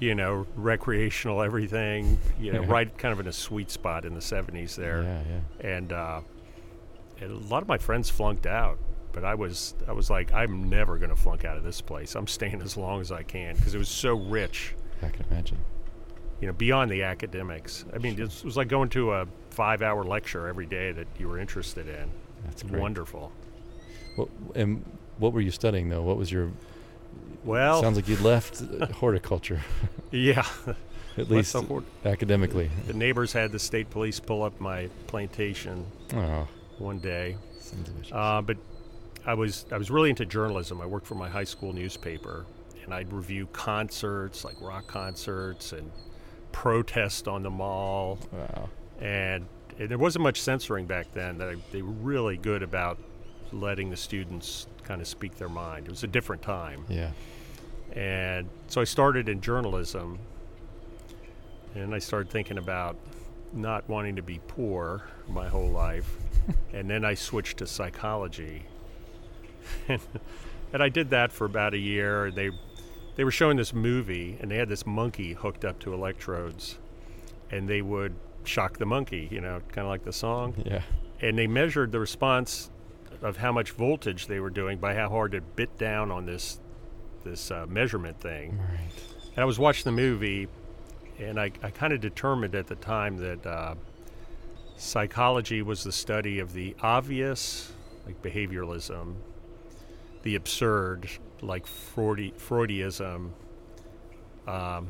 you 0.00 0.14
know, 0.16 0.46
recreational 0.56 1.42
everything, 1.42 2.18
you 2.40 2.52
know, 2.52 2.62
right 2.64 2.96
kind 2.98 3.12
of 3.12 3.20
in 3.20 3.28
a 3.28 3.32
sweet 3.32 3.70
spot 3.70 4.04
in 4.04 4.14
the 4.14 4.20
70s 4.20 4.74
there. 4.74 5.02
Yeah, 5.04 5.22
yeah. 5.60 5.68
And, 5.76 5.92
uh, 5.92 6.20
and 7.20 7.30
a 7.30 7.36
lot 7.48 7.62
of 7.62 7.68
my 7.68 7.78
friends 7.78 8.10
flunked 8.10 8.46
out, 8.46 8.78
but 9.12 9.24
I 9.24 9.36
was 9.36 9.74
I 9.86 9.92
was 9.92 10.10
like 10.10 10.32
I'm 10.32 10.68
never 10.68 10.98
going 10.98 11.10
to 11.10 11.16
flunk 11.16 11.44
out 11.44 11.56
of 11.56 11.62
this 11.62 11.80
place. 11.80 12.16
I'm 12.16 12.26
staying 12.26 12.60
as 12.62 12.76
long 12.76 13.00
as 13.00 13.12
I 13.12 13.22
can 13.22 13.54
because 13.54 13.76
it 13.76 13.78
was 13.78 13.88
so 13.88 14.14
rich, 14.16 14.74
I 15.02 15.08
can 15.08 15.24
imagine. 15.30 15.58
you 16.40 16.46
know, 16.48 16.52
beyond 16.52 16.90
the 16.90 17.02
academics. 17.04 17.84
I 17.94 17.98
mean, 17.98 18.20
it 18.20 18.42
was 18.44 18.56
like 18.56 18.68
going 18.68 18.88
to 18.90 19.12
a 19.12 19.26
5-hour 19.54 20.04
lecture 20.04 20.48
every 20.48 20.66
day 20.66 20.90
that 20.92 21.06
you 21.18 21.28
were 21.28 21.38
interested 21.38 21.88
in. 21.88 22.10
That's 22.44 22.62
great. 22.64 22.80
Wonderful. 22.80 23.30
What, 24.16 24.28
and 24.54 24.84
what 25.18 25.32
were 25.32 25.40
you 25.40 25.50
studying 25.52 25.88
though? 25.88 26.02
What 26.02 26.16
was 26.16 26.30
your? 26.32 26.50
Well, 27.44 27.80
sounds 27.82 27.96
like 27.96 28.08
you 28.08 28.16
left 28.18 28.60
horticulture, 28.94 29.60
yeah. 30.10 30.46
at 31.16 31.28
least 31.30 31.52
hort- 31.54 31.84
academically. 32.04 32.70
The 32.86 32.94
neighbors 32.94 33.32
had 33.32 33.52
the 33.52 33.58
state 33.58 33.90
police 33.90 34.18
pull 34.20 34.42
up 34.42 34.58
my 34.60 34.88
plantation 35.08 35.84
Oh, 36.14 36.48
one 36.78 36.98
day, 37.00 37.36
sounds 37.60 38.10
uh, 38.12 38.40
but 38.42 38.56
I 39.26 39.34
was 39.34 39.66
I 39.72 39.76
was 39.76 39.90
really 39.90 40.10
into 40.10 40.24
journalism. 40.26 40.80
I 40.80 40.86
worked 40.86 41.06
for 41.06 41.14
my 41.14 41.28
high 41.28 41.44
school 41.44 41.72
newspaper, 41.72 42.46
and 42.84 42.92
I'd 42.92 43.12
review 43.12 43.46
concerts 43.52 44.44
like 44.44 44.60
rock 44.60 44.86
concerts 44.86 45.72
and 45.72 45.90
protest 46.52 47.28
on 47.28 47.42
the 47.42 47.50
mall, 47.50 48.18
wow. 48.32 48.68
and, 49.00 49.46
and 49.78 49.88
there 49.88 49.98
wasn't 49.98 50.22
much 50.22 50.40
censoring 50.40 50.86
back 50.86 51.12
then. 51.12 51.40
I, 51.40 51.56
they 51.72 51.82
were 51.82 51.92
really 51.92 52.36
good 52.36 52.62
about 52.62 52.98
letting 53.52 53.90
the 53.90 53.96
students 53.96 54.66
kind 54.84 55.00
of 55.00 55.06
speak 55.06 55.36
their 55.36 55.48
mind. 55.48 55.86
It 55.86 55.90
was 55.90 56.04
a 56.04 56.08
different 56.08 56.42
time. 56.42 56.84
Yeah. 56.88 57.10
And 57.92 58.48
so 58.68 58.80
I 58.80 58.84
started 58.84 59.28
in 59.28 59.40
journalism, 59.40 60.18
and 61.74 61.94
I 61.94 61.98
started 61.98 62.30
thinking 62.30 62.58
about 62.58 62.96
not 63.52 63.88
wanting 63.88 64.16
to 64.16 64.22
be 64.22 64.40
poor 64.48 65.02
my 65.28 65.48
whole 65.48 65.70
life. 65.70 66.16
and 66.72 66.88
then 66.88 67.04
I 67.04 67.14
switched 67.14 67.58
to 67.58 67.66
psychology. 67.66 68.64
and, 69.88 70.00
and 70.72 70.82
I 70.82 70.88
did 70.88 71.10
that 71.10 71.32
for 71.32 71.44
about 71.44 71.74
a 71.74 71.78
year. 71.78 72.30
They, 72.30 72.50
they 73.16 73.24
were 73.24 73.30
showing 73.30 73.56
this 73.56 73.72
movie, 73.74 74.36
and 74.40 74.50
they 74.50 74.56
had 74.56 74.68
this 74.68 74.86
monkey 74.86 75.32
hooked 75.34 75.64
up 75.64 75.78
to 75.80 75.92
electrodes, 75.94 76.78
and 77.50 77.68
they 77.68 77.82
would 77.82 78.14
shock 78.44 78.78
the 78.78 78.86
monkey, 78.86 79.28
you 79.30 79.40
know, 79.40 79.60
kind 79.68 79.86
of 79.86 79.88
like 79.88 80.04
the 80.04 80.12
song 80.12 80.54
Yeah. 80.66 80.82
and 81.20 81.38
they 81.38 81.46
measured 81.46 81.92
the 81.92 82.00
response 82.00 82.70
of 83.20 83.36
how 83.36 83.52
much 83.52 83.70
voltage 83.70 84.26
they 84.26 84.40
were 84.40 84.50
doing 84.50 84.78
by 84.78 84.94
how 84.94 85.08
hard 85.08 85.34
it 85.34 85.54
bit 85.54 85.78
down 85.78 86.10
on 86.10 86.26
this 86.26 86.58
this 87.24 87.52
uh, 87.52 87.66
measurement 87.68 88.18
thing. 88.20 88.58
Right. 88.58 88.90
And 89.36 89.38
I 89.38 89.44
was 89.44 89.56
watching 89.60 89.84
the 89.84 89.92
movie, 89.92 90.48
and 91.20 91.38
I, 91.38 91.52
I 91.62 91.70
kind 91.70 91.92
of 91.92 92.00
determined 92.00 92.56
at 92.56 92.66
the 92.66 92.74
time 92.74 93.16
that 93.18 93.46
uh, 93.46 93.74
psychology 94.76 95.62
was 95.62 95.84
the 95.84 95.92
study 95.92 96.38
of 96.40 96.52
the 96.52 96.74
obvious, 96.82 97.72
like 98.06 98.20
behavioralism, 98.22 99.14
the 100.22 100.34
absurd, 100.34 101.08
like 101.42 101.66
Freudi- 101.66 102.34
Freudism, 102.34 103.30
um, 104.46 104.88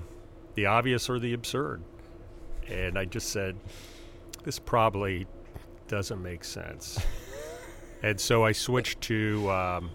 the 0.55 0.67
obvious 0.67 1.09
or 1.11 1.19
the 1.19 1.33
absurd. 1.33 1.83
And 2.69 2.99
I 2.99 3.05
just 3.07 3.31
said, 3.31 3.57
this 4.45 4.59
probably 4.59 5.27
doesn't 5.88 6.23
make 6.23 6.45
sense. 6.45 6.99
and 8.03 8.21
so 8.21 8.45
I 8.45 8.53
switched 8.53 9.01
to 9.03 9.51
um, 9.51 9.91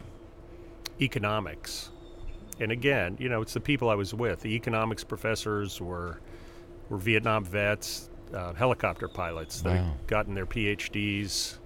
economics. 1.02 1.92
And 2.60 2.72
again, 2.72 3.18
you 3.20 3.30
know, 3.30 3.42
it's 3.42 3.54
the 3.54 3.60
people 3.60 3.90
I 3.90 3.96
was 3.96 4.14
with. 4.14 4.42
The 4.42 4.56
economics 4.56 5.04
professors 5.04 5.80
were 5.80 6.20
were 6.90 6.98
Vietnam 6.98 7.44
vets, 7.44 8.10
uh, 8.34 8.54
helicopter 8.54 9.10
pilots 9.10 9.62
that 9.62 9.76
Wow. 9.76 9.84
had 9.84 10.08
gotten 10.08 10.34
their 10.34 10.46
PhDs, 10.46 11.58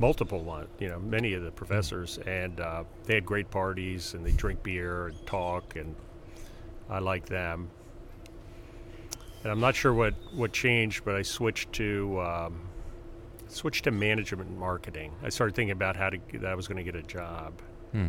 multiple 0.00 0.42
one, 0.42 0.66
you 0.78 0.88
know, 0.88 0.98
many 0.98 1.34
of 1.34 1.42
the 1.42 1.50
professors, 1.50 2.18
and 2.26 2.58
uh, 2.58 2.82
they 3.04 3.14
had 3.14 3.26
great 3.26 3.50
parties 3.50 4.14
and 4.14 4.24
they 4.24 4.32
drink 4.32 4.62
beer 4.62 5.08
and 5.08 5.26
talk, 5.26 5.76
and 5.76 5.94
I 6.88 6.98
like 6.98 7.26
them. 7.26 7.68
And 9.42 9.52
I'm 9.52 9.60
not 9.60 9.76
sure 9.76 9.92
what 9.92 10.14
what 10.34 10.52
changed, 10.52 11.04
but 11.04 11.14
I 11.14 11.22
switched 11.22 11.72
to 11.74 12.20
um, 12.20 12.60
switched 13.46 13.84
to 13.84 13.90
management 13.90 14.48
and 14.48 14.58
marketing. 14.58 15.12
I 15.22 15.28
started 15.28 15.54
thinking 15.54 15.72
about 15.72 15.96
how 15.96 16.10
to 16.10 16.18
that 16.34 16.50
I 16.50 16.54
was 16.54 16.66
going 16.66 16.84
to 16.84 16.92
get 16.92 16.96
a 16.96 17.06
job. 17.06 17.52
Hmm. 17.92 18.08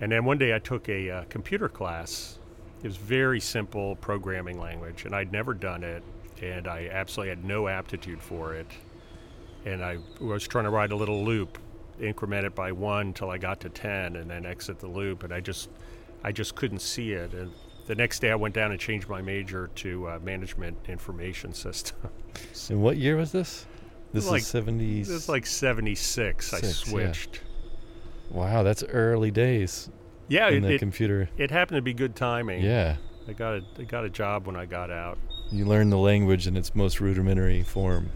And 0.00 0.10
then 0.10 0.24
one 0.24 0.38
day 0.38 0.54
I 0.54 0.58
took 0.58 0.88
a 0.88 1.10
uh, 1.10 1.24
computer 1.28 1.68
class. 1.68 2.38
It 2.82 2.86
was 2.86 2.96
very 2.96 3.40
simple 3.40 3.96
programming 3.96 4.58
language, 4.58 5.04
and 5.04 5.14
I'd 5.14 5.30
never 5.30 5.52
done 5.52 5.84
it, 5.84 6.02
and 6.42 6.66
I 6.66 6.88
absolutely 6.90 7.30
had 7.30 7.44
no 7.44 7.68
aptitude 7.68 8.22
for 8.22 8.54
it. 8.54 8.66
And 9.64 9.84
I 9.84 9.98
was 10.20 10.46
trying 10.48 10.64
to 10.64 10.70
write 10.70 10.92
a 10.92 10.96
little 10.96 11.22
loop, 11.24 11.58
increment 12.00 12.46
it 12.46 12.54
by 12.54 12.72
one 12.72 13.08
until 13.08 13.30
I 13.30 13.38
got 13.38 13.60
to 13.60 13.68
ten, 13.68 14.16
and 14.16 14.30
then 14.30 14.46
exit 14.46 14.78
the 14.78 14.86
loop. 14.88 15.22
And 15.22 15.32
I 15.32 15.40
just, 15.40 15.68
I 16.24 16.32
just 16.32 16.54
couldn't 16.54 16.80
see 16.80 17.12
it. 17.12 17.32
And 17.34 17.52
the 17.86 17.94
next 17.94 18.20
day 18.20 18.30
I 18.30 18.36
went 18.36 18.54
down 18.54 18.70
and 18.70 18.80
changed 18.80 19.08
my 19.08 19.20
major 19.20 19.68
to 19.76 20.08
uh, 20.08 20.18
management 20.22 20.76
information 20.88 21.52
systems. 21.54 22.10
And 22.70 22.80
what 22.82 22.96
year 22.96 23.16
was 23.16 23.32
this? 23.32 23.66
This 24.12 24.28
Like- 24.28 24.42
is 24.42 24.46
70s. 24.52 25.08
It 25.08 25.12
was 25.12 25.28
like 25.28 25.44
'76. 25.46 26.54
I 26.54 26.60
Six, 26.60 26.84
yeah. 26.86 26.90
switched. 26.90 27.40
wow, 28.30 28.62
that's 28.62 28.82
early 28.84 29.30
days 29.30 29.88
Yeah, 30.28 30.48
in 30.48 30.64
it, 30.64 30.68
the 30.68 30.74
it, 30.74 30.78
computer. 30.78 31.28
it 31.36 31.50
happened 31.50 31.76
to 31.76 31.82
be 31.82 31.92
good 31.92 32.14
timing. 32.16 32.62
Yeah. 32.62 32.96
I 33.28 33.32
got 33.32 33.54
a 33.54 33.62
I 33.78 33.82
got 33.82 34.04
a 34.04 34.10
job 34.10 34.46
when 34.46 34.56
I 34.56 34.64
got 34.66 34.90
out. 34.90 35.18
You 35.52 35.64
learn 35.66 35.90
the 35.90 35.98
language 35.98 36.46
in 36.46 36.56
its 36.56 36.74
most 36.74 37.00
rudimentary 37.00 37.62
form. 37.62 38.10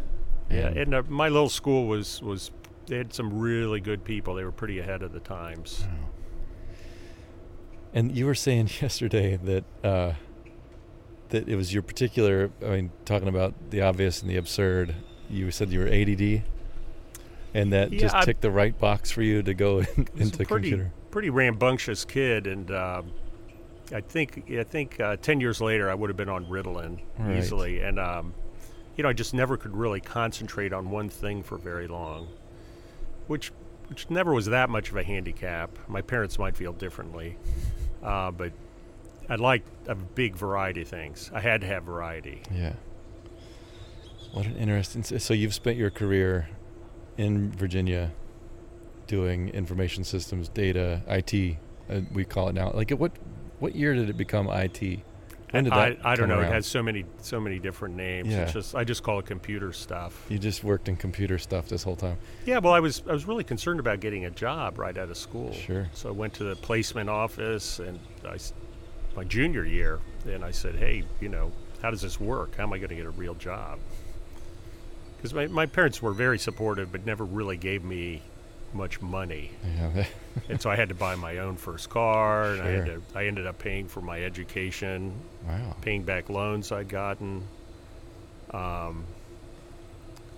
Yeah, 0.50 0.68
And- 0.68 0.76
and 0.78 0.94
uh, 0.94 1.02
my 1.08 1.28
little 1.28 1.48
school 1.48 1.86
was 1.86 2.22
was 2.22 2.50
they 2.86 2.98
had 2.98 3.12
some 3.14 3.38
really 3.38 3.80
good 3.80 4.04
people. 4.04 4.34
They 4.34 4.44
were 4.44 4.52
pretty 4.52 4.78
ahead 4.78 5.02
of 5.02 5.12
the 5.12 5.20
times. 5.20 5.84
Wow. 5.88 6.08
And 7.92 8.16
you 8.16 8.26
were 8.26 8.34
saying 8.34 8.70
yesterday 8.82 9.36
that 9.36 9.64
uh, 9.82 10.12
that 11.30 11.48
it 11.48 11.56
was 11.56 11.72
your 11.72 11.82
particular. 11.82 12.50
I 12.64 12.68
mean, 12.70 12.90
talking 13.04 13.28
about 13.28 13.54
the 13.70 13.82
obvious 13.82 14.20
and 14.22 14.30
the 14.30 14.36
absurd. 14.36 14.94
You 15.30 15.50
said 15.50 15.70
you 15.70 15.80
were 15.80 15.86
ADD, 15.88 16.42
and 17.54 17.72
that 17.72 17.92
Yeah, 17.92 18.00
just 18.00 18.14
I- 18.14 18.24
ticked 18.24 18.42
the 18.42 18.50
right 18.50 18.78
box 18.78 19.10
for 19.10 19.22
you 19.22 19.42
to 19.42 19.54
go 19.54 19.78
in, 19.78 19.86
I 19.86 19.88
was 19.88 19.96
a 19.96 20.22
into 20.22 20.36
pretty 20.38 20.46
computer. 20.70 20.92
pretty 21.10 21.30
rambunctious 21.30 22.04
kid, 22.04 22.46
and 22.46 22.70
um 22.70 23.12
I 23.92 24.00
think 24.00 24.50
I 24.50 24.64
think 24.64 24.98
uh, 25.00 25.16
ten 25.16 25.40
years 25.40 25.60
later 25.60 25.90
I 25.90 25.94
would 25.94 26.10
have 26.10 26.16
been 26.16 26.28
on 26.28 26.44
Ritalin 26.46 27.00
Right. 27.18 27.38
easily, 27.38 27.80
and 27.80 27.98
um, 27.98 28.34
you 28.96 29.02
know 29.02 29.08
I 29.08 29.12
just 29.12 29.34
never 29.34 29.56
could 29.56 29.76
really 29.76 30.00
concentrate 30.00 30.72
on 30.72 30.90
one 30.90 31.08
thing 31.08 31.42
for 31.42 31.58
very 31.58 31.86
long, 31.86 32.28
which 33.26 33.52
which 33.88 34.08
never 34.10 34.32
was 34.32 34.46
that 34.46 34.70
much 34.70 34.90
of 34.90 34.96
a 34.96 35.02
handicap. 35.02 35.70
My 35.88 36.00
parents 36.00 36.38
might 36.38 36.56
feel 36.56 36.72
differently, 36.72 37.36
uh, 38.02 38.30
but 38.30 38.52
I 39.28 39.36
liked 39.36 39.68
a 39.88 39.94
big 39.94 40.36
variety 40.36 40.82
of 40.82 40.88
things. 40.88 41.30
I 41.34 41.40
had 41.40 41.60
to 41.62 41.66
have 41.66 41.84
variety. 41.84 42.42
Yeah. 42.52 42.74
What 44.32 44.46
an 44.46 44.56
interesting. 44.56 45.02
So 45.02 45.32
you've 45.32 45.54
spent 45.54 45.76
your 45.76 45.90
career 45.90 46.48
in 47.16 47.52
Virginia 47.52 48.10
doing 49.06 49.48
information 49.50 50.02
systems, 50.04 50.48
data, 50.48 51.02
IT. 51.06 51.56
Uh, 51.88 52.00
we 52.12 52.24
call 52.24 52.48
it 52.48 52.54
now. 52.54 52.70
Like, 52.72 52.90
what 52.90 53.12
what 53.60 53.76
year 53.76 53.94
did 53.94 54.10
it 54.10 54.16
become 54.16 54.48
IT? 54.48 55.00
When 55.54 55.64
did 55.64 55.72
I, 55.72 55.90
that 55.90 56.06
I 56.06 56.14
don't 56.16 56.28
know. 56.28 56.40
around? 56.40 56.50
It 56.50 56.52
has 56.52 56.66
so 56.66 56.82
many 56.82 57.04
so 57.18 57.40
many 57.40 57.58
different 57.58 57.96
names. 57.96 58.28
Yeah. 58.28 58.42
It's 58.42 58.52
just 58.52 58.74
I 58.74 58.84
just 58.84 59.02
call 59.02 59.18
it 59.20 59.26
computer 59.26 59.72
stuff. 59.72 60.24
You 60.28 60.38
just 60.38 60.64
worked 60.64 60.88
in 60.88 60.96
computer 60.96 61.38
stuff 61.38 61.68
this 61.68 61.82
whole 61.82 61.96
time. 61.96 62.18
Yeah, 62.44 62.58
well, 62.58 62.72
I 62.72 62.80
was 62.80 63.02
I 63.08 63.12
was 63.12 63.26
really 63.26 63.44
concerned 63.44 63.80
about 63.80 64.00
getting 64.00 64.24
a 64.24 64.30
job 64.30 64.78
right 64.78 64.96
out 64.96 65.10
of 65.10 65.16
school. 65.16 65.52
Sure. 65.52 65.88
So 65.94 66.08
I 66.08 66.12
went 66.12 66.34
to 66.34 66.44
the 66.44 66.56
placement 66.56 67.08
office, 67.08 67.78
and 67.78 67.98
I, 68.26 68.38
my 69.16 69.24
junior 69.24 69.64
year, 69.64 70.00
and 70.26 70.44
I 70.44 70.50
said, 70.50 70.74
"Hey, 70.74 71.04
you 71.20 71.28
know, 71.28 71.52
how 71.82 71.90
does 71.90 72.02
this 72.02 72.18
work? 72.18 72.56
How 72.56 72.64
am 72.64 72.72
I 72.72 72.78
going 72.78 72.88
to 72.88 72.96
get 72.96 73.06
a 73.06 73.10
real 73.10 73.34
job? 73.34 73.78
Because 75.16 75.34
my, 75.34 75.46
my 75.46 75.66
parents 75.66 76.02
were 76.02 76.12
very 76.12 76.38
supportive, 76.38 76.92
but 76.92 77.06
never 77.06 77.24
really 77.24 77.56
gave 77.56 77.82
me 77.82 78.22
much 78.74 79.00
money. 79.00 79.50
Yeah. 79.76 80.04
and 80.48 80.60
so 80.60 80.70
I 80.70 80.76
had 80.76 80.88
to 80.88 80.94
buy 80.94 81.14
my 81.14 81.38
own 81.38 81.56
first 81.56 81.90
car, 81.90 82.52
and 82.52 82.62
I 82.62 82.70
had 82.70 82.86
to. 82.86 83.02
I 83.14 83.26
ended 83.26 83.46
up 83.46 83.58
paying 83.58 83.88
for 83.88 84.00
my 84.00 84.22
education, 84.22 85.12
wow. 85.46 85.76
paying 85.80 86.02
back 86.02 86.28
loans 86.28 86.72
I'd 86.72 86.88
gotten. 86.88 87.42
Um, 88.50 89.04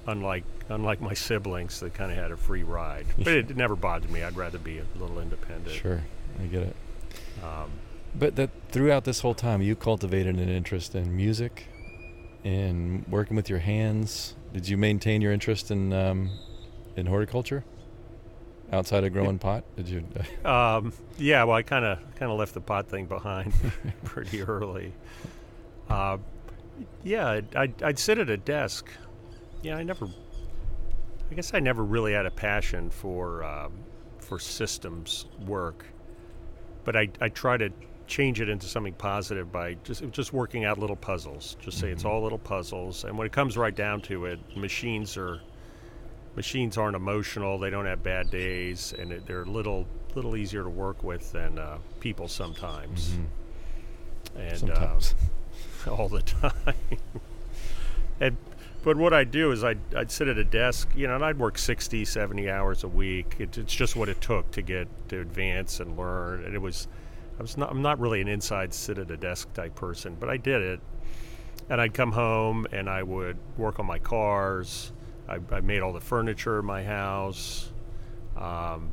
unlike 0.07 0.45
unlike 0.69 1.01
my 1.01 1.15
siblings, 1.15 1.81
that 1.81 1.95
kind 1.95 2.11
of 2.11 2.19
had 2.19 2.31
a 2.31 2.37
free 2.37 2.63
ride, 2.63 3.07
but 3.19 3.29
it 3.29 3.57
never 3.57 3.77
bothered 3.77 4.11
me. 4.11 4.23
I'd 4.23 4.37
rather 4.37 4.59
be 4.59 4.79
a 4.79 4.85
little 4.99 5.19
independent. 5.21 5.77
Sure. 5.77 6.03
I 6.41 6.47
get 6.47 6.63
it. 6.63 6.77
Um, 7.43 7.71
But 8.15 8.37
that 8.37 8.51
throughout 8.71 9.05
this 9.05 9.21
whole 9.21 9.35
time, 9.35 9.63
you 9.63 9.77
cultivated 9.77 10.37
an 10.37 10.49
interest 10.49 10.95
in 10.95 11.17
music, 11.17 11.67
in 12.45 13.05
working 13.09 13.37
with 13.37 13.49
your 13.49 13.61
hands. 13.61 14.35
Did 14.53 14.69
you 14.69 14.77
maintain 14.77 15.21
your 15.21 15.33
interest 15.33 15.71
in 15.71 15.93
um, 15.93 16.31
in 16.97 17.07
horticulture 17.07 17.65
outside 18.73 19.05
of 19.05 19.13
growing 19.13 19.39
pot? 19.39 19.65
Did 19.77 19.89
you? 19.89 20.05
Um, 20.45 20.93
yeah, 21.19 21.45
well, 21.45 21.57
I 21.57 21.63
kind 21.63 21.85
of 21.85 21.99
kind 22.17 22.31
of 22.31 22.39
left 22.39 22.55
the 22.55 22.61
pot 22.61 22.89
thing 22.89 23.07
behind 23.07 23.53
pretty 24.05 24.43
early. 24.43 24.93
Uh, 25.89 26.19
yeah, 27.05 27.29
I'd, 27.31 27.57
I'd, 27.57 27.83
I'd 27.83 27.99
sit 27.99 28.19
at 28.19 28.29
a 28.31 28.37
desk. 28.37 28.89
Yeah, 29.63 29.77
I 29.77 29.83
never. 29.83 30.07
I 31.31 31.35
guess 31.35 31.55
I 31.55 31.59
never 31.61 31.83
really 31.85 32.13
had 32.13 32.27
a 32.27 32.31
passion 32.31 32.91
for 32.91 33.43
um, 33.45 33.73
for 34.21 34.39
systems 34.39 35.27
work, 35.47 35.85
but 36.85 36.95
I 36.97 37.09
I 37.21 37.29
try 37.31 37.57
to 37.57 37.71
change 38.07 38.41
it 38.41 38.49
into 38.49 38.67
something 38.67 38.93
positive 38.95 39.51
by 39.51 39.75
just 39.83 40.09
just 40.13 40.33
working 40.33 40.65
out 40.65 40.79
little 40.79 40.95
puzzles. 40.97 41.57
Just 41.61 41.79
say 41.81 41.91
it's 41.91 42.05
Mhm. 42.05 42.11
all 42.11 42.23
little 42.23 42.39
puzzles, 42.39 43.03
and 43.05 43.19
when 43.19 43.27
it 43.27 43.33
comes 43.33 43.57
right 43.57 43.75
down 43.75 44.01
to 44.03 44.27
it, 44.27 44.39
machines 44.57 45.17
are 45.17 45.41
machines 46.37 46.77
aren't 46.79 46.95
emotional. 46.97 47.59
They 47.59 47.71
don't 47.71 47.87
have 47.87 48.03
bad 48.03 48.31
days, 48.31 48.95
and 48.99 49.11
it, 49.13 49.27
they're 49.27 49.43
a 49.43 49.51
little 49.51 49.87
little 50.15 50.37
easier 50.37 50.63
to 50.63 50.71
work 50.71 51.03
with 51.03 51.33
than 51.33 51.59
uh, 51.59 51.79
people 52.01 52.29
sometimes. 52.29 53.11
Mhm. 53.11 53.27
And 54.39 54.59
Sometimes. 54.59 55.15
Uh, 55.87 55.91
all 55.95 56.09
the 56.09 56.23
time. 56.23 56.53
and 58.21 58.37
but 58.83 58.97
what 58.97 59.13
I'd 59.13 59.31
do 59.31 59.51
is 59.51 59.65
I'd, 59.65 59.79
I'd 59.97 60.11
sit 60.13 60.29
at 60.29 60.39
a 60.39 60.45
desk, 60.45 60.89
you 60.95 61.09
know, 61.09 61.17
and 61.17 61.25
I'd 61.25 61.39
work 61.39 61.59
60, 61.59 62.05
70 62.05 62.49
hours 62.49 62.85
a 62.85 62.89
week. 62.89 63.35
It, 63.39 63.59
it's 63.59 63.75
just 63.75 63.97
what 63.97 64.09
it 64.09 64.21
took 64.21 64.49
to 64.53 64.63
get 64.63 64.87
to 65.09 65.21
advance 65.21 65.81
and 65.81 65.99
learn. 65.99 66.45
And 66.45 66.55
it 66.55 66.61
was, 66.61 66.87
I 67.39 67.43
was 67.43 67.57
not, 67.57 67.71
I'm 67.71 67.83
not 67.83 67.99
really 67.99 68.21
an 68.21 68.29
inside 68.29 68.73
sit 68.73 68.99
at 68.99 69.11
a 69.11 69.17
desk 69.17 69.53
type 69.55 69.75
person, 69.75 70.17
but 70.21 70.29
I 70.29 70.37
did 70.37 70.63
it. 70.63 70.81
And 71.69 71.81
I'd 71.81 71.95
come 71.95 72.13
home 72.13 72.67
and 72.71 72.89
I 72.89 73.03
would 73.03 73.37
work 73.57 73.81
on 73.81 73.87
my 73.87 73.99
cars. 73.99 74.93
I, 75.29 75.39
I 75.51 75.61
made 75.61 75.81
all 75.81 75.93
the 75.93 76.01
furniture 76.01 76.59
in 76.61 76.65
my 76.67 76.83
house. 76.83 77.71
Um, 78.37 78.89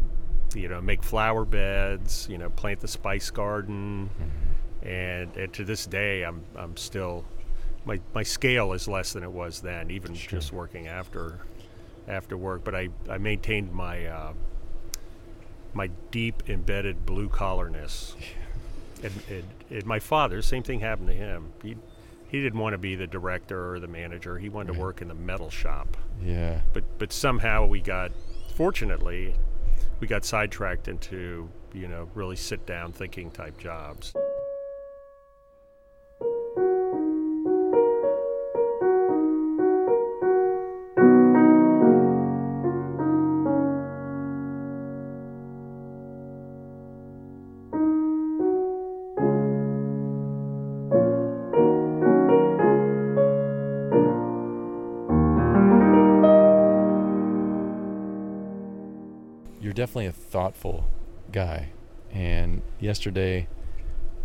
you 0.56 0.68
know, 0.68 0.82
make 0.82 1.04
flower 1.04 1.46
beds. 1.46 2.28
You 2.30 2.38
know, 2.38 2.50
plant 2.50 2.80
the 2.80 2.88
spice 2.88 3.30
garden. 3.32 4.10
And, 4.82 5.36
and 5.38 5.54
to 5.54 5.64
this 5.64 5.86
day, 5.86 6.24
I'm 6.24 6.44
I'm 6.56 6.76
still 6.78 7.24
my 7.86 8.00
my 8.14 8.24
scale 8.24 8.74
is 8.74 8.88
less 8.88 9.14
than 9.14 9.24
it 9.24 9.32
was 9.32 9.62
then, 9.62 9.92
even 9.92 10.14
Sure. 10.14 10.40
just 10.40 10.52
working 10.54 10.88
after 10.88 11.40
after 12.08 12.36
work. 12.38 12.64
But 12.64 12.76
I 12.76 12.90
I 13.10 13.18
maintained 13.18 13.72
my 13.74 14.06
uh, 14.08 14.34
my 15.74 15.90
deep 16.12 16.50
embedded 16.50 17.06
blue 17.06 17.30
collarness. 17.30 18.16
And, 19.02 19.12
and, 19.30 19.44
and 19.70 19.86
my 19.86 20.00
father, 20.00 20.42
same 20.42 20.64
thing 20.64 20.80
happened 20.80 21.08
to 21.10 21.14
him. 21.14 21.52
He 21.62 21.76
he 22.30 22.42
didn't 22.42 22.60
want 22.60 22.74
to 22.74 22.78
be 22.78 22.96
the 22.96 23.08
director 23.08 23.74
or 23.74 23.80
the 23.80 23.88
manager. 23.88 24.38
He 24.38 24.50
wanted 24.50 24.72
Right. 24.72 24.76
to 24.78 24.82
work 24.82 25.02
in 25.02 25.08
the 25.08 25.14
metal 25.16 25.50
shop. 25.50 25.96
Yeah. 26.22 26.62
But 26.74 26.84
but 26.98 27.12
somehow 27.12 27.66
we 27.66 27.82
got, 27.82 28.12
fortunately, 28.56 29.36
we 30.00 30.08
got 30.08 30.26
sidetracked 30.26 30.88
into 30.88 31.50
you 31.74 31.88
know 31.88 32.10
really 32.14 32.36
sit 32.36 32.66
down 32.66 32.92
thinking 32.92 33.32
type 33.32 33.58
jobs. 33.58 34.14
Definitely 59.94 60.08
a 60.08 60.12
thoughtful 60.12 60.90
guy. 61.32 61.70
And 62.12 62.64
yesterday, 62.80 63.48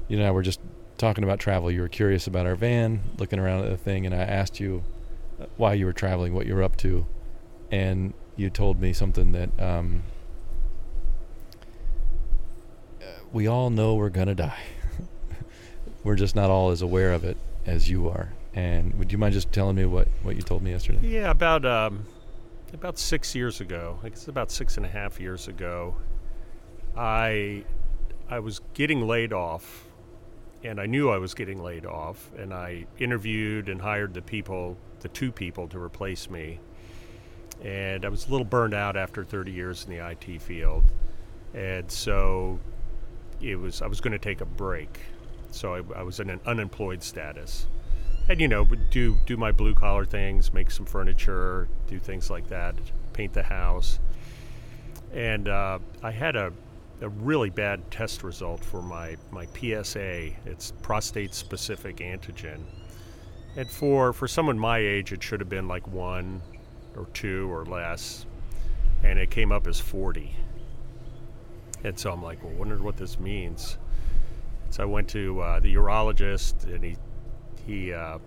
you 0.08 0.16
and 0.16 0.26
I 0.26 0.30
were 0.30 0.40
just 0.40 0.60
talking 0.96 1.24
about 1.24 1.38
travel. 1.40 1.70
You 1.70 1.82
were 1.82 1.88
curious 1.88 2.26
about 2.26 2.46
our 2.46 2.54
van, 2.54 3.02
looking 3.18 3.38
around 3.38 3.64
at 3.64 3.70
the 3.70 3.76
thing, 3.76 4.06
and 4.06 4.14
I 4.14 4.20
asked 4.20 4.60
you 4.60 4.82
uh, 5.38 5.44
why 5.58 5.74
you 5.74 5.84
were 5.84 5.92
traveling, 5.92 6.32
what 6.32 6.46
you 6.46 6.54
were 6.54 6.62
up 6.62 6.76
to, 6.78 7.06
and 7.70 8.14
you 8.34 8.48
told 8.48 8.80
me 8.80 8.94
something 8.94 9.32
that 9.32 9.50
um, 9.60 10.04
uh, 13.02 13.04
we 13.30 13.46
all 13.46 13.68
know 13.68 13.94
we're 13.94 14.08
gonna 14.08 14.34
die. 14.34 14.62
we're 16.02 16.16
just 16.16 16.34
not 16.34 16.48
all 16.48 16.70
as 16.70 16.80
aware 16.80 17.12
of 17.12 17.24
it 17.24 17.36
as 17.66 17.90
you 17.90 18.08
are. 18.08 18.32
And 18.54 18.98
would 18.98 19.12
you 19.12 19.18
mind 19.18 19.34
just 19.34 19.52
telling 19.52 19.76
me 19.76 19.84
what, 19.84 20.08
what 20.22 20.34
you 20.34 20.40
told 20.40 20.62
me 20.62 20.70
yesterday? 20.70 21.06
Yeah, 21.06 21.30
about 21.30 21.66
um, 21.66 22.06
about 22.74 22.98
six 22.98 23.34
years 23.34 23.60
ago. 23.60 23.98
I 24.02 24.08
guess 24.10 24.28
about 24.28 24.50
six 24.50 24.76
and 24.76 24.86
a 24.86 24.88
half 24.88 25.20
years 25.20 25.48
ago, 25.48 25.96
I 26.96 27.64
I 28.28 28.40
was 28.40 28.60
getting 28.74 29.06
laid 29.06 29.32
off, 29.32 29.86
and 30.62 30.80
I 30.80 30.86
knew 30.86 31.10
I 31.10 31.18
was 31.18 31.34
getting 31.34 31.62
laid 31.62 31.86
off, 31.86 32.30
and 32.36 32.52
I 32.52 32.86
interviewed 32.98 33.68
and 33.68 33.80
hired 33.80 34.14
the 34.14 34.22
people, 34.22 34.76
the 35.00 35.08
two 35.08 35.32
people 35.32 35.66
to 35.68 35.78
replace 35.78 36.28
me, 36.28 36.60
and 37.64 38.04
I 38.04 38.08
was 38.08 38.28
a 38.28 38.30
little 38.30 38.44
burned 38.44 38.74
out 38.74 38.96
after 38.96 39.24
30 39.24 39.52
years 39.52 39.84
in 39.84 39.96
the 39.96 40.06
IT 40.06 40.42
field, 40.42 40.84
and 41.54 41.90
so 41.90 42.58
it 43.40 43.56
was 43.56 43.80
I 43.82 43.86
was 43.86 44.00
going 44.00 44.12
to 44.12 44.18
take 44.18 44.40
a 44.40 44.46
break, 44.46 45.00
so 45.50 45.74
I, 45.74 46.00
I 46.00 46.02
was 46.02 46.20
in 46.20 46.28
an 46.30 46.40
unemployed 46.44 47.02
status 47.02 47.66
and 48.28 48.40
you 48.40 48.48
know 48.48 48.64
do 48.64 49.16
do 49.26 49.36
my 49.36 49.50
blue 49.50 49.74
collar 49.74 50.04
things 50.04 50.52
make 50.52 50.70
some 50.70 50.84
furniture 50.84 51.66
do 51.86 51.98
things 51.98 52.30
like 52.30 52.46
that 52.48 52.74
paint 53.18 53.32
the 53.32 53.42
house. 53.42 53.98
And 55.12 55.48
uh, 55.48 55.80
i 56.02 56.10
had 56.10 56.36
a, 56.36 56.52
a 57.00 57.08
really 57.08 57.50
bad 57.50 57.90
test 57.90 58.22
result 58.22 58.64
for 58.64 58.82
my, 58.82 59.16
my 59.30 59.46
psa 59.46 60.36
it's 60.44 60.72
prostate 60.82 61.34
specific 61.34 61.96
antigen. 61.96 62.60
And 63.56 63.68
for 63.68 64.12
for 64.12 64.28
someone 64.28 64.58
my 64.58 64.78
age 64.78 65.12
it 65.12 65.22
should 65.22 65.40
have 65.40 65.48
been 65.48 65.66
like 65.66 65.88
one 65.88 66.42
or 66.96 67.06
two 67.14 67.52
or 67.52 67.64
less. 67.64 68.26
And 69.02 69.18
it 69.18 69.30
came 69.30 69.52
up 69.52 69.66
as 69.66 69.80
40 69.80 70.34
and 71.84 71.98
so 71.98 72.12
i'm 72.12 72.22
like 72.22 72.42
well 72.42 72.52
wonder 72.52 72.76
what 72.82 72.96
this 72.98 73.18
means. 73.18 73.78
So 74.70 74.82
i 74.82 74.86
went 74.86 75.08
to 75.08 75.40
uh, 75.40 75.60
the 75.60 75.74
urologist 75.74 76.64
and 76.64 76.84
he 76.84 76.96
he 77.68 77.92
uh, 77.92 78.18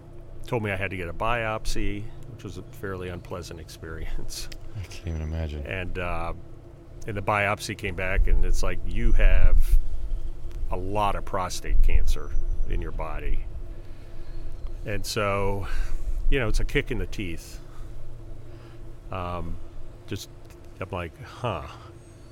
told 0.46 0.62
me 0.62 0.72
I 0.72 0.76
had 0.76 0.92
to 0.92 0.98
get 0.98 1.10
a 1.10 1.14
biopsy, 1.14 2.04
which 2.32 2.44
was 2.44 2.60
a 2.60 2.62
fairly 2.62 3.10
unpleasant 3.10 3.60
experience. 3.60 4.48
I 4.78 4.84
can't 4.84 5.08
even 5.08 5.22
imagine. 5.24 5.66
And 5.66 5.98
uh, 5.98 6.34
and 7.08 7.18
the 7.18 7.24
biopsy 7.24 7.76
came 7.76 7.96
back, 7.96 8.28
and 8.28 8.46
it's 8.46 8.62
like 8.62 8.78
you 8.86 9.12
have 9.14 9.58
a 10.70 10.78
lot 10.78 11.16
of 11.16 11.26
prostate 11.26 11.82
cancer 11.82 12.30
in 12.70 12.82
your 12.82 12.92
body. 12.92 13.44
And 14.86 15.04
so, 15.04 15.68
you 16.30 16.40
know, 16.40 16.48
it's 16.48 16.60
a 16.60 16.66
kick 16.66 16.92
in 16.92 17.00
the 17.00 17.08
teeth. 17.08 17.60
Um, 19.12 19.58
just 20.06 20.30
I'm 20.80 20.90
like, 20.92 21.20
huh, 21.24 21.64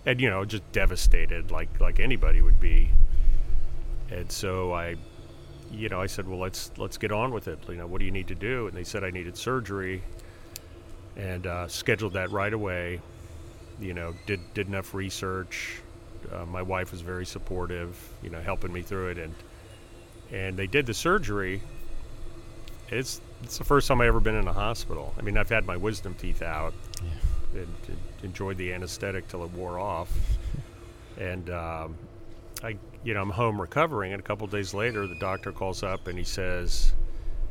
and 0.06 0.22
you 0.22 0.30
know, 0.30 0.46
just 0.46 0.72
devastated, 0.72 1.50
like 1.50 1.80
like 1.80 2.00
anybody 2.00 2.44
would 2.44 2.60
be. 2.60 2.92
And 4.12 4.32
so 4.32 4.74
I 4.74 4.96
you 5.72 5.90
know, 5.90 6.02
I 6.02 6.08
said, 6.08 6.28
"Well, 6.28 6.40
let's 6.40 6.72
let's 6.78 6.98
get 6.98 7.12
on 7.12 7.32
with 7.32 7.48
it. 7.48 7.60
You 7.68 7.76
know, 7.76 7.88
what 7.88 8.00
do 8.00 8.06
you 8.06 8.12
need 8.12 8.28
to 8.30 8.36
do?" 8.36 8.68
And 8.68 8.76
they 8.76 8.84
said 8.84 9.04
I 9.04 9.12
needed 9.12 9.38
surgery, 9.38 10.02
and 11.16 11.46
uh, 11.48 11.68
scheduled 11.68 12.14
that 12.14 12.32
right 12.32 12.54
away. 12.54 13.02
You 13.80 13.94
know, 13.94 14.14
did 14.26 14.40
did 14.54 14.68
enough 14.68 14.94
research. 14.94 15.82
Uh, 16.34 16.46
my 16.46 16.62
wife 16.62 16.92
was 16.92 17.02
very 17.02 17.26
supportive, 17.26 17.98
you 18.22 18.30
know, 18.30 18.42
helping 18.42 18.74
me 18.74 18.82
through 18.82 19.10
it, 19.10 19.18
and 19.18 19.34
and 20.32 20.58
they 20.58 20.68
did 20.68 20.86
the 20.86 20.94
surgery. 20.94 21.62
It's 22.90 23.22
it's 23.44 23.58
the 23.58 23.64
first 23.64 23.88
time 23.88 24.02
I 24.02 24.08
ever 24.08 24.20
been 24.20 24.36
in 24.36 24.48
a 24.48 24.54
hospital. 24.54 25.14
I 25.18 25.22
mean, 25.22 25.38
I've 25.38 25.50
had 25.50 25.66
my 25.66 25.78
wisdom 25.78 26.14
teeth 26.16 26.42
out, 26.42 26.74
Yeah. 27.04 27.62
and, 27.62 27.76
and 27.88 27.98
enjoyed 28.24 28.58
the 28.58 28.74
anesthetic 28.74 29.28
till 29.30 29.44
it 29.46 29.52
wore 29.52 29.80
off, 29.80 30.12
and 31.18 31.50
um, 31.52 31.96
I, 32.64 32.78
you 33.04 33.14
know, 33.14 33.22
I'm 33.22 33.30
home 33.30 33.60
recovering, 33.60 34.14
and 34.14 34.20
a 34.20 34.24
couple 34.24 34.46
days 34.48 34.74
later, 34.74 35.08
the 35.08 35.16
doctor 35.16 35.52
calls 35.52 35.84
up 35.84 36.08
and 36.08 36.18
he 36.18 36.24
says, 36.24 36.94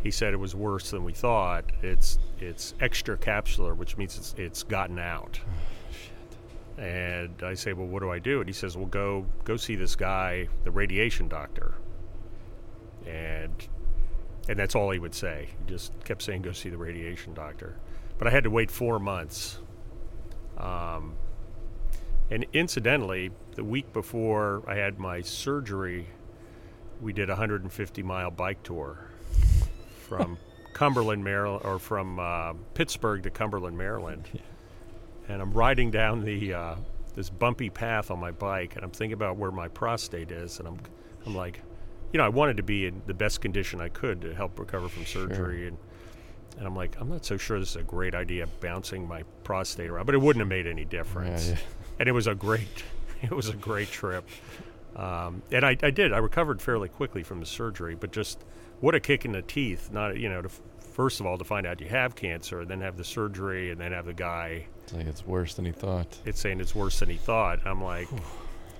he 0.03 0.11
said 0.11 0.33
it 0.33 0.37
was 0.39 0.55
worse 0.55 0.91
than 0.91 1.05
we 1.05 1.13
thought. 1.13 1.65
It's 1.83 2.19
it's 2.41 2.75
extracapsular, 2.81 3.77
which 3.77 3.97
means 3.97 4.17
it's 4.17 4.35
it's 4.39 4.63
gotten 4.63 4.99
out. 4.99 5.41
And 6.77 7.43
I 7.43 7.55
say, 7.55 7.73
well, 7.73 7.89
what 7.89 8.01
do 8.01 8.11
I 8.11 8.21
do? 8.21 8.39
And 8.39 8.49
he 8.49 8.53
says, 8.53 8.77
well, 8.77 8.87
go 8.87 9.27
go 9.45 9.57
see 9.57 9.75
this 9.75 9.97
guy, 9.97 10.49
the 10.65 10.71
radiation 10.71 11.29
doctor. 11.29 11.75
And 13.07 13.53
and 14.49 14.59
that's 14.59 14.75
all 14.75 14.91
he 14.91 14.99
would 14.99 15.15
say. 15.15 15.49
He 15.59 15.73
just 15.73 15.93
kept 16.05 16.23
saying, 16.23 16.43
go 16.43 16.53
see 16.53 16.69
the 16.69 16.79
radiation 16.79 17.35
doctor. 17.35 17.77
But 18.19 18.29
I 18.29 18.31
had 18.31 18.45
to 18.45 18.51
wait 18.51 18.71
four 18.71 18.99
months. 18.99 19.59
Um, 20.57 21.15
and 22.31 22.47
incidentally, 22.53 23.31
the 23.55 23.65
week 23.65 23.93
before 23.93 24.63
I 24.67 24.77
had 24.77 24.99
my 24.99 25.21
surgery, 25.21 26.09
we 27.01 27.13
did 27.13 27.29
a 27.29 27.33
150 27.33 28.03
mile 28.03 28.31
bike 28.31 28.63
tour 28.63 28.99
from 30.07 30.39
Cumberland, 30.75 31.25
Maryland, 31.25 31.65
or 31.65 31.79
from 31.79 32.19
uh, 32.19 32.53
Pittsburgh 32.75 33.23
to 33.23 33.31
Cumberland, 33.31 33.77
Maryland. 33.77 34.29
And 35.31 35.43
I'm 35.43 35.53
riding 35.53 35.91
down 35.91 36.25
the 36.25 36.55
uh, 36.55 36.75
this 37.15 37.29
bumpy 37.29 37.69
path 37.69 38.11
on 38.11 38.19
my 38.19 38.31
bike, 38.31 38.77
and 38.77 38.83
I'm 38.83 38.91
thinking 38.91 39.13
about 39.13 39.37
where 39.37 39.51
my 39.51 39.69
prostate 39.69 40.31
is, 40.31 40.59
and 40.59 40.67
I'm 40.67 40.79
I'm 41.27 41.35
like, 41.35 41.61
you 42.15 42.19
know, 42.19 42.25
I 42.25 42.31
wanted 42.31 42.57
to 42.57 42.63
be 42.63 42.87
in 42.87 43.03
the 43.07 43.13
best 43.13 43.43
condition 43.43 43.79
I 43.79 43.91
could 43.91 44.23
to 44.23 44.35
help 44.35 44.59
recover 44.59 44.89
from 44.89 45.05
surgery, 45.05 45.69
and 45.69 45.77
and 46.57 46.67
I'm 46.67 46.75
like, 46.75 46.97
I'm 46.99 47.11
not 47.11 47.27
so 47.27 47.37
sure 47.37 47.61
this 47.61 47.71
is 47.71 47.77
a 47.77 47.83
great 47.83 48.15
idea 48.15 48.47
bouncing 48.61 49.07
my 49.07 49.23
prostate 49.45 49.91
around, 49.91 50.07
but 50.07 50.15
it 50.15 50.21
wouldn't 50.23 50.41
have 50.41 50.49
made 50.49 50.67
any 50.67 50.87
difference. 50.87 51.49
Yeah, 51.49 51.53
yeah. 51.53 51.59
And 51.99 52.09
it 52.09 52.13
was 52.13 52.27
a 52.27 52.35
great, 52.35 52.85
it 53.23 53.31
was 53.31 53.49
a 53.49 53.55
great 53.55 53.91
trip. 53.91 54.29
Um, 54.97 55.43
and 55.53 55.65
I, 55.65 55.77
I 55.83 55.91
did. 55.91 56.13
I 56.13 56.19
recovered 56.19 56.61
fairly 56.61 56.89
quickly 56.89 57.23
from 57.23 57.41
the 57.41 57.47
surgery, 57.47 57.95
but 57.95 58.11
just 58.13 58.45
what 58.81 58.95
a 58.95 59.01
kick 59.01 59.25
in 59.25 59.33
the 59.33 59.43
teeth. 59.43 59.91
Not 59.93 60.17
you 60.19 60.29
know, 60.29 60.43
to, 60.43 60.49
first 60.81 61.21
of 61.21 61.27
all, 61.27 61.39
to 61.39 61.45
find 61.45 61.67
out 61.67 61.81
you 61.81 61.89
have 61.89 62.17
cancer, 62.17 62.61
and 62.63 62.71
then 62.71 62.81
have 62.81 62.97
the 62.97 63.05
surgery, 63.05 63.71
and 63.71 63.81
then 63.81 63.93
have 63.93 64.07
the 64.07 64.13
guy 64.15 64.67
It's 64.85 64.93
like 64.93 65.07
it's 65.07 65.25
worse 65.27 65.55
than 65.55 65.65
he 65.67 65.73
thought. 65.73 66.19
it's 66.25 66.41
saying 66.41 66.61
it's 66.61 66.75
worse 66.75 66.99
than 66.99 67.09
he 67.11 67.17
thought. 67.17 67.65
I'm 67.65 67.83
like, 67.83 68.09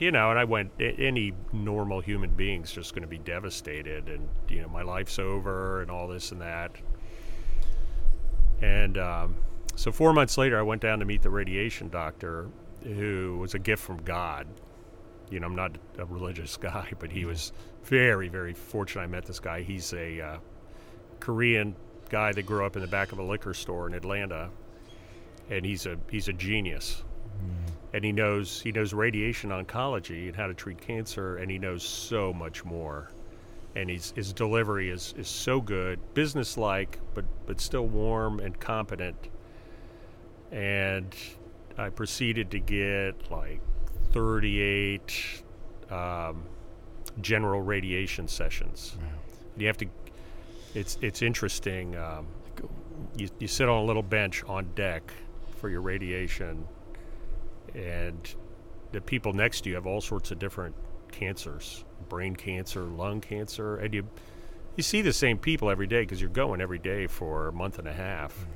you 0.01 0.11
know, 0.11 0.31
and 0.31 0.39
I 0.39 0.45
went. 0.45 0.73
Any 0.81 1.35
normal 1.53 2.01
human 2.01 2.31
being's 2.31 2.73
just 2.73 2.95
going 2.95 3.03
to 3.03 3.09
be 3.09 3.19
devastated, 3.19 4.09
and 4.09 4.29
you 4.49 4.61
know, 4.63 4.69
my 4.69 4.83
life's 4.83 5.21
over, 5.21 5.83
and 5.83 5.91
all 5.91 6.09
this 6.09 6.33
and 6.33 6.41
that. 6.41 6.73
And 8.61 8.99
um, 8.99 9.37
so 9.77 9.93
four 9.93 10.13
months 10.13 10.37
later, 10.37 10.59
I 10.59 10.63
went 10.63 10.83
down 10.83 10.99
to 10.99 11.05
meet 11.05 11.23
the 11.23 11.31
radiation 11.31 11.89
doctor, 11.91 12.49
who 12.83 13.39
was 13.41 13.55
a 13.55 13.59
gift 13.59 13.83
from 13.83 13.99
God. 14.03 14.47
You 15.31 15.41
know, 15.41 15.47
I'm 15.47 15.57
not 15.57 15.77
a 15.99 16.05
religious 16.05 16.57
guy, 16.69 16.93
but 16.99 17.11
he 17.11 17.25
was 17.25 17.53
very, 17.85 18.29
very 18.29 18.55
fortunate. 18.55 19.03
I 19.03 19.07
met 19.07 19.25
this 19.25 19.41
guy. 19.41 19.63
He's 19.63 19.93
a 19.93 20.21
uh, 20.21 20.39
Korean 21.21 21.75
guy 22.09 22.33
that 22.33 22.47
grew 22.47 22.65
up 22.65 22.77
in 22.77 22.83
the 22.83 22.89
back 22.89 23.13
of 23.13 23.19
a 23.19 23.23
liquor 23.23 23.55
store 23.55 23.87
in 23.87 23.95
Atlanta, 23.95 24.51
and 25.51 25.65
he's 25.65 25.87
a 25.87 25.99
he's 26.11 26.29
a 26.29 26.33
genius. 26.33 27.05
And 27.95 28.05
he 28.05 28.13
knows 28.13 28.61
he 28.61 28.71
knows 28.71 28.93
radiation 28.93 29.51
oncology 29.51 30.27
and 30.27 30.37
how 30.37 30.47
to 30.47 30.55
treat 30.55 30.81
cancer, 30.81 31.37
and 31.39 31.51
he 31.51 31.59
knows 31.59 31.83
so 31.83 32.33
much 32.33 32.65
more. 32.65 33.11
And 33.77 33.89
his 33.89 34.13
his 34.15 34.33
delivery 34.33 34.91
is, 34.91 35.15
is 35.17 35.29
so 35.29 35.61
good, 35.61 35.99
businesslike, 36.15 36.99
but 37.15 37.25
but 37.47 37.61
still 37.61 37.87
warm 37.87 38.41
and 38.41 38.59
competent. 38.59 39.29
And 40.51 41.15
I 41.79 41.91
proceeded 41.91 42.51
to 42.51 42.59
get 42.59 43.31
like 43.31 43.61
38 44.13 45.43
um, 45.91 46.43
general 47.21 47.63
radiation 47.63 48.27
sessions. 48.29 48.97
You 49.57 49.67
have 49.69 49.79
to. 49.79 49.87
It's 50.75 50.99
it's 51.01 51.23
interesting. 51.23 51.97
Um, 51.97 52.27
you 53.17 53.29
you 53.39 53.47
sit 53.47 53.69
on 53.69 53.79
a 53.79 53.85
little 53.85 54.03
bench 54.03 54.45
on 54.45 54.71
deck 54.75 55.13
for 55.57 55.69
your 55.69 55.81
radiation, 55.81 56.67
and 57.75 58.35
the 58.93 59.01
people 59.01 59.33
next 59.33 59.63
to 59.63 59.71
you 59.71 59.77
have 59.77 59.87
all 59.87 60.01
sorts 60.01 60.31
of 60.31 60.39
different 60.39 60.75
cancers, 61.13 61.85
brain 62.09 62.37
cancer, 62.37 62.83
lung 62.83 63.21
cancer, 63.21 63.77
and 63.77 63.95
you 63.95 64.09
you 64.77 64.83
see 64.83 65.03
the 65.03 65.13
same 65.13 65.39
people 65.39 65.71
every 65.71 65.87
day 65.87 66.01
because 66.01 66.21
you're 66.21 66.31
going 66.31 66.61
every 66.61 66.79
day 66.79 67.07
for 67.07 67.49
a 67.49 67.53
month 67.53 67.79
and 67.79 67.89
a 67.89 67.93
half, 67.93 68.47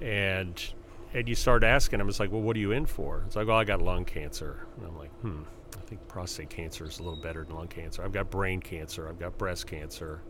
and 0.00 0.72
and 1.14 1.28
you 1.28 1.34
start 1.34 1.64
asking 1.64 1.98
them, 1.98 2.08
it's 2.08 2.20
like, 2.20 2.30
well, 2.30 2.42
what 2.42 2.56
are 2.56 2.60
you 2.60 2.72
in 2.72 2.86
for? 2.86 3.22
It's 3.26 3.36
like, 3.36 3.46
well, 3.46 3.56
I 3.56 3.64
got 3.64 3.80
lung 3.80 4.04
cancer, 4.04 4.66
and 4.76 4.86
I'm 4.86 4.98
like, 4.98 5.10
hmm, 5.20 5.42
I 5.76 5.80
think 5.86 6.06
prostate 6.08 6.50
cancer 6.50 6.84
is 6.84 6.98
a 6.98 7.02
little 7.02 7.20
better 7.20 7.44
than 7.44 7.56
lung 7.56 7.68
cancer. 7.68 8.04
I've 8.04 8.12
got 8.12 8.30
brain 8.30 8.60
cancer, 8.60 9.08
I've 9.08 9.18
got 9.18 9.38
breast 9.38 9.66
cancer, 9.66 10.20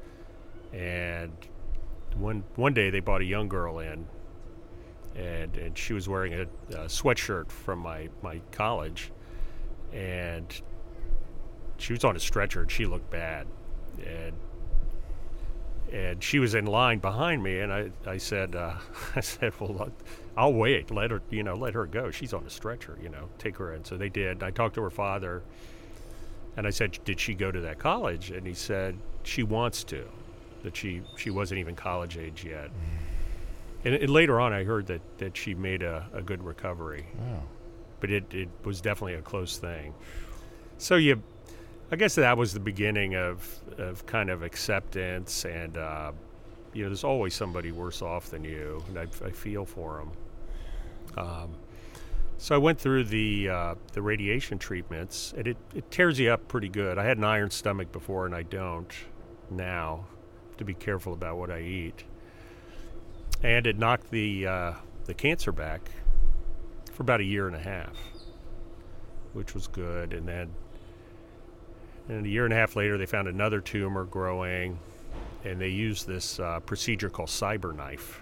and 0.73 1.33
one 2.17 2.45
one 2.57 2.75
day 2.75 2.91
they 2.91 3.01
brought 3.01 3.21
a 3.21 3.25
young 3.25 3.49
girl 3.49 3.79
in, 3.81 4.07
and 5.17 5.57
and 5.57 5.77
she 5.77 5.93
was 5.93 6.09
wearing 6.09 6.35
a, 6.35 6.43
a 6.71 6.87
sweatshirt 6.87 7.51
from 7.51 7.81
my 7.81 8.09
my 8.23 8.41
college, 8.53 9.11
and 9.93 10.61
she 11.79 11.93
was 11.93 12.05
on 12.05 12.17
a 12.17 12.21
stretcher 12.21 12.63
and 12.63 12.71
she 12.71 12.85
looked 12.85 13.11
bad, 13.11 13.47
and 14.05 14.35
and 15.93 16.23
she 16.23 16.39
was 16.39 16.55
in 16.55 16.67
line 16.67 16.99
behind 16.99 17.43
me, 17.43 17.61
and 17.61 17.73
I 17.73 17.91
I 18.07 18.19
said 18.19 18.55
uh, 18.55 18.75
I 19.17 19.21
said 19.21 19.59
well 19.61 19.91
I'll 20.39 20.55
wait 20.55 20.91
let 20.91 21.11
her 21.11 21.21
you 21.31 21.43
know 21.43 21.55
let 21.55 21.75
her 21.75 21.85
go 21.87 22.11
she's 22.11 22.33
on 22.33 22.45
a 22.47 22.51
stretcher 22.51 22.97
you 23.03 23.09
know 23.09 23.29
take 23.39 23.57
her 23.57 23.75
in 23.75 23.85
so 23.85 23.97
they 23.97 24.09
did 24.09 24.43
I 24.43 24.51
talked 24.51 24.75
to 24.77 24.83
her 24.83 24.91
father, 24.91 25.43
and 26.57 26.67
I 26.67 26.71
said 26.71 26.99
did 27.05 27.19
she 27.21 27.35
go 27.35 27.51
to 27.51 27.61
that 27.63 27.79
college 27.79 28.31
and 28.31 28.47
he 28.47 28.55
said 28.55 28.97
she 29.25 29.43
wants 29.43 29.85
to, 29.85 30.07
that 30.63 30.77
she 30.77 31.03
she 31.17 31.31
wasn't 31.31 31.59
even 31.61 31.75
college 31.75 32.17
age 32.17 32.45
yet. 32.45 32.71
And, 33.85 33.95
and 33.95 34.11
later 34.11 34.41
on, 34.41 34.53
I 34.53 34.65
heard 34.65 34.87
that, 34.89 35.03
that 35.19 35.37
she 35.37 35.55
made 35.55 35.83
a, 35.83 36.07
a 36.13 36.21
good 36.21 36.43
recovery, 36.43 37.07
Wow. 37.21 37.43
but 38.01 38.11
it, 38.11 38.25
it 38.35 38.49
was 38.65 38.81
definitely 38.81 39.15
a 39.15 39.23
close 39.23 39.59
thing. 39.59 39.95
So 40.79 40.97
you, 40.97 41.23
I 41.93 41.97
guess 41.97 42.17
that 42.17 42.37
was 42.37 42.53
the 42.53 42.59
beginning 42.61 43.15
of, 43.15 43.47
of 43.79 44.05
kind 44.07 44.31
of 44.31 44.43
acceptance, 44.43 45.45
and 45.45 45.77
uh, 45.79 46.11
you 46.73 46.83
know, 46.83 46.89
there's 46.89 47.05
always 47.05 47.35
somebody 47.35 47.71
worse 47.71 48.03
off 48.03 48.31
than 48.31 48.43
you, 48.43 48.83
and 48.89 48.99
I, 48.99 49.07
I 49.25 49.31
feel 49.31 49.65
for 49.65 49.99
them. 49.99 50.11
Um, 51.19 51.57
so 52.39 52.55
I 52.55 52.59
went 52.59 52.79
through 52.79 53.05
the 53.05 53.49
uh, 53.49 53.75
the 53.93 54.03
radiation 54.03 54.59
treatments, 54.59 55.35
and 55.37 55.47
it, 55.49 55.57
it 55.75 55.91
tears 55.91 56.19
you 56.21 56.31
up 56.31 56.47
pretty 56.49 56.69
good. 56.69 56.99
I 56.99 57.05
had 57.05 57.19
an 57.19 57.25
iron 57.25 57.51
stomach 57.51 57.91
before, 57.93 58.27
and 58.27 58.35
I 58.35 58.43
don't 58.43 58.93
now. 59.51 60.07
To 60.59 60.65
be 60.65 60.75
careful 60.75 61.13
about 61.13 61.37
what 61.37 61.53
I 61.53 61.61
eat. 61.61 62.03
And 63.45 63.65
it 63.65 63.79
knocked 63.79 64.11
the 64.11 64.45
uh, 64.45 64.73
the 65.05 65.15
cancer 65.15 65.53
back 65.53 65.89
for 66.93 67.05
about 67.05 67.21
a 67.21 67.25
year 67.25 67.47
and 67.47 67.55
a 67.55 67.61
half, 67.61 67.97
which 69.35 69.55
was 69.55 69.69
good. 69.69 70.13
And 70.13 70.27
then, 70.27 70.51
and 72.09 72.27
a 72.27 72.29
year 72.29 72.45
and 72.45 72.53
a 72.53 72.57
half 72.57 72.75
later, 72.75 72.99
they 72.99 73.07
found 73.07 73.29
another 73.29 73.61
tumor 73.61 74.05
growing, 74.05 74.81
and 75.45 75.61
they 75.61 75.69
used 75.69 76.09
this 76.09 76.41
uh, 76.41 76.59
procedure 76.59 77.09
called 77.09 77.29
CyberKnife, 77.29 78.17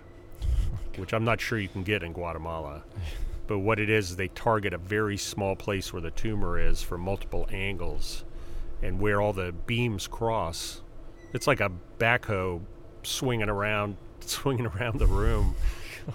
which 0.96 1.12
I'm 1.12 1.24
not 1.24 1.40
sure 1.40 1.58
you 1.58 1.68
can 1.68 1.82
get 1.82 2.02
in 2.02 2.12
Guatemala. 2.12 2.82
But 3.46 3.60
what 3.60 3.78
it 3.78 3.88
is, 3.88 4.16
they 4.16 4.28
target 4.28 4.74
a 4.74 4.78
very 4.78 5.16
small 5.16 5.54
place 5.54 5.92
where 5.92 6.02
the 6.02 6.10
tumor 6.10 6.58
is 6.58 6.82
from 6.82 7.02
multiple 7.02 7.46
angles, 7.50 8.24
and 8.82 9.00
where 9.00 9.20
all 9.20 9.32
the 9.32 9.52
beams 9.66 10.06
cross. 10.08 10.82
It's 11.32 11.46
like 11.46 11.60
a 11.60 11.70
backhoe 11.98 12.60
swinging 13.02 13.48
around, 13.48 13.96
swinging 14.20 14.66
around 14.66 14.98
the 14.98 15.06
room, 15.06 15.54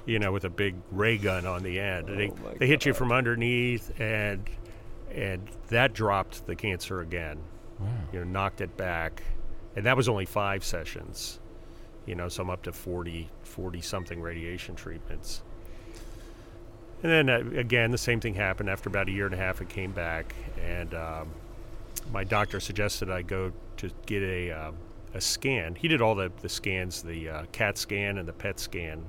you 0.06 0.20
know, 0.20 0.32
with 0.32 0.44
a 0.44 0.50
big 0.50 0.76
ray 0.92 1.18
gun 1.18 1.46
on 1.46 1.64
the 1.64 1.80
end. 1.80 2.10
And 2.10 2.20
they 2.20 2.30
Oh 2.30 2.54
they 2.60 2.68
hit 2.68 2.86
you 2.86 2.94
from 2.94 3.12
underneath, 3.12 4.00
and 4.00 4.50
and 5.14 5.48
that 5.70 5.94
dropped 5.94 6.46
the 6.48 6.56
cancer 6.56 7.02
again. 7.02 7.40
Wow. 7.80 7.88
You 8.14 8.20
know, 8.20 8.26
knocked 8.26 8.62
it 8.62 8.76
back, 8.78 9.24
and 9.76 9.86
that 9.86 9.96
was 9.96 10.10
only 10.10 10.26
five 10.26 10.64
sessions. 10.64 11.40
You 12.12 12.18
know, 12.18 12.28
so 12.28 12.44
I'm 12.44 12.50
up 12.50 12.64
to 12.64 12.74
40, 12.74 13.30
40 13.44 13.80
something 13.80 14.22
radiation 14.22 14.76
treatments. 14.76 15.44
And 17.04 17.10
then 17.10 17.30
uh, 17.30 17.58
again, 17.58 17.90
the 17.92 17.98
same 17.98 18.20
thing 18.20 18.34
happened 18.34 18.70
after 18.70 18.90
about 18.90 19.08
a 19.08 19.12
year 19.14 19.28
and 19.28 19.34
a 19.34 19.38
half. 19.38 19.62
It 19.62 19.70
came 19.70 19.94
back, 19.94 20.36
and 20.62 20.94
um, 20.94 21.30
my 22.12 22.26
doctor 22.26 22.60
suggested 22.60 23.10
I 23.10 23.22
go 23.22 23.54
to 23.78 23.90
get 24.08 24.24
a 24.24 24.52
uh, 24.52 24.72
a 25.14 25.22
scan. 25.22 25.74
He 25.74 25.88
did 25.88 26.02
all 26.02 26.14
the, 26.14 26.34
the 26.42 26.50
scans, 26.50 27.02
the 27.02 27.30
uh, 27.30 27.46
CAT 27.54 27.78
scan 27.78 28.18
and 28.18 28.28
the 28.28 28.34
PET 28.34 28.60
scan. 28.60 29.06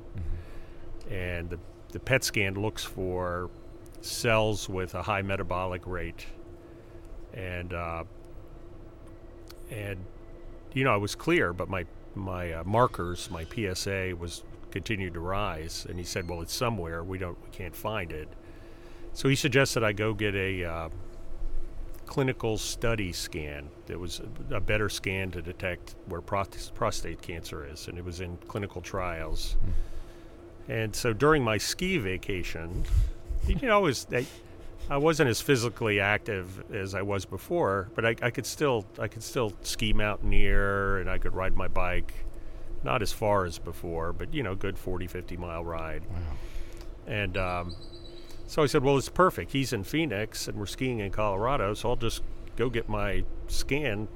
And 1.11 1.51
the 1.51 1.59
the 1.91 1.99
PET 1.99 2.23
scan 2.23 2.55
looks 2.55 2.85
for 2.85 3.51
cells 4.01 4.69
with 4.69 4.95
a 4.95 5.03
high 5.03 5.23
metabolic 5.23 5.88
rate, 5.88 6.25
and 7.35 7.75
uh, 7.75 8.05
and 9.73 9.99
you 10.73 10.85
know 10.85 10.95
I 10.95 10.99
was 10.99 11.17
clear, 11.17 11.53
but 11.53 11.69
my 11.69 11.85
my 12.14 12.53
uh, 12.53 12.64
markers, 12.64 13.31
my 13.31 13.44
PSA 13.44 14.14
was 14.18 14.42
continued 14.70 15.14
to 15.14 15.20
rise, 15.20 15.87
and 15.88 15.98
he 15.98 16.05
said, 16.05 16.29
"Well, 16.29 16.40
it's 16.42 16.55
somewhere. 16.55 17.03
We 17.05 17.18
don't, 17.18 17.38
we 17.42 17.51
can't 17.51 17.77
find 17.77 18.12
it." 18.12 18.29
So 19.12 19.29
he 19.29 19.37
suggested 19.37 19.83
I 19.85 19.92
go 19.92 20.14
get 20.14 20.35
a 20.35 20.64
uh, 20.64 20.88
clinical 22.07 22.59
study 22.59 23.12
scan. 23.12 23.68
That 23.87 23.98
was 23.98 24.20
a, 24.51 24.57
a 24.57 24.61
better 24.61 24.88
scan 24.88 25.31
to 25.33 25.42
detect 25.42 25.94
where 26.07 26.20
prost- 26.20 26.75
prostate 26.75 27.22
cancer 27.22 27.66
is, 27.66 27.88
and 27.88 27.98
it 27.98 28.05
was 28.05 28.20
in 28.20 28.37
clinical 28.48 28.81
trials. 28.81 29.57
And 30.68 30.94
so 30.94 31.12
during 31.12 31.42
my 31.42 31.59
ski 31.59 31.98
vacation, 31.98 32.85
you 33.46 33.66
know, 33.66 33.77
I 33.77 33.81
was 33.81 34.07
I, 34.94 34.96
wasn't 34.96 35.31
as 35.31 35.40
physically 35.40 36.00
active 36.00 36.64
as 36.72 36.94
I 36.94 37.02
was 37.02 37.24
before, 37.24 37.88
but 37.94 38.05
I, 38.05 38.16
I 38.22 38.31
could 38.31 38.46
still 38.46 38.85
I 38.98 39.09
could 39.09 39.22
still 39.22 39.52
ski 39.62 39.92
mountaineer 39.92 40.98
and 40.98 41.09
I 41.09 41.18
could 41.18 41.35
ride 41.35 41.57
my 41.57 41.68
bike, 41.68 42.12
not 42.83 43.02
as 43.02 43.12
far 43.12 43.44
as 43.44 43.59
before, 43.59 44.12
but 44.12 44.33
you 44.35 44.42
know, 44.42 44.55
good 44.55 44.78
40, 44.78 45.07
50 45.07 45.37
mile 45.37 45.64
ride. 45.64 46.02
Wow. 46.11 46.18
And 47.07 47.37
um, 47.37 47.74
so 48.46 48.62
I 48.62 48.66
said, 48.66 48.85
well, 48.85 48.98
it's 48.98 49.09
perfect. 49.09 49.52
He's 49.52 49.72
in 49.72 49.85
Phoenix 49.85 50.48
and 50.48 50.59
we're 50.59 50.66
skiing 50.66 50.98
in 51.00 51.11
Colorado, 51.11 51.74
so 51.74 51.90
I'll 51.90 51.96
just 51.96 52.22
go 52.57 52.68
get 52.68 52.88
my 52.88 53.24
scan. 53.48 54.09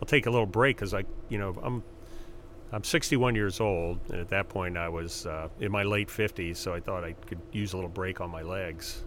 I'll 0.00 0.06
take 0.06 0.26
a 0.26 0.30
little 0.30 0.46
break 0.46 0.76
because 0.76 0.94
I, 0.94 1.04
you 1.28 1.38
know, 1.38 1.56
I'm 1.62 1.82
I'm 2.72 2.82
61 2.82 3.36
years 3.36 3.60
old, 3.60 4.00
and 4.10 4.20
at 4.20 4.28
that 4.30 4.48
point 4.48 4.76
I 4.76 4.88
was 4.88 5.24
uh, 5.24 5.48
in 5.60 5.70
my 5.70 5.84
late 5.84 6.08
50s, 6.08 6.56
so 6.56 6.74
I 6.74 6.80
thought 6.80 7.04
I 7.04 7.12
could 7.12 7.40
use 7.52 7.72
a 7.72 7.76
little 7.76 7.90
break 7.90 8.20
on 8.20 8.28
my 8.28 8.42
legs. 8.42 9.04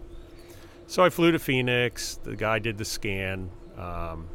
So 0.90 1.04
I 1.04 1.08
flew 1.08 1.30
to 1.30 1.38
Phoenix. 1.38 2.18
The 2.24 2.34
guy 2.34 2.58
did 2.58 2.76
the 2.76 2.84
scan. 2.84 3.48
Um, 3.78 4.26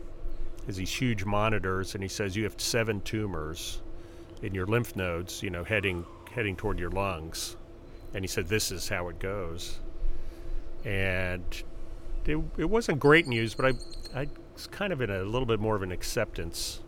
has 0.67 0.77
these 0.77 0.89
huge 0.89 1.25
monitors, 1.25 1.95
and 1.95 2.01
he 2.01 2.07
says 2.07 2.37
you 2.37 2.45
have 2.45 2.55
seven 2.61 3.01
tumors 3.01 3.81
in 4.41 4.55
your 4.55 4.65
lymph 4.65 4.95
nodes, 4.95 5.43
you 5.43 5.49
know, 5.49 5.65
heading 5.65 6.05
heading 6.31 6.55
toward 6.55 6.79
your 6.79 6.91
lungs. 6.91 7.57
And 8.13 8.23
he 8.23 8.27
said 8.29 8.47
this 8.47 8.71
is 8.71 8.87
how 8.87 9.09
it 9.09 9.19
goes. 9.19 9.81
And 10.85 11.43
it, 12.23 12.37
it 12.57 12.69
wasn't 12.69 12.99
great 13.01 13.27
news, 13.27 13.53
but 13.53 13.65
I 13.65 14.21
I 14.21 14.27
was 14.53 14.65
kind 14.67 14.93
of 14.93 15.01
in 15.01 15.09
a 15.09 15.23
little 15.23 15.45
bit 15.45 15.59
more 15.59 15.75
of 15.75 15.83
an 15.83 15.91
acceptance 15.91 16.79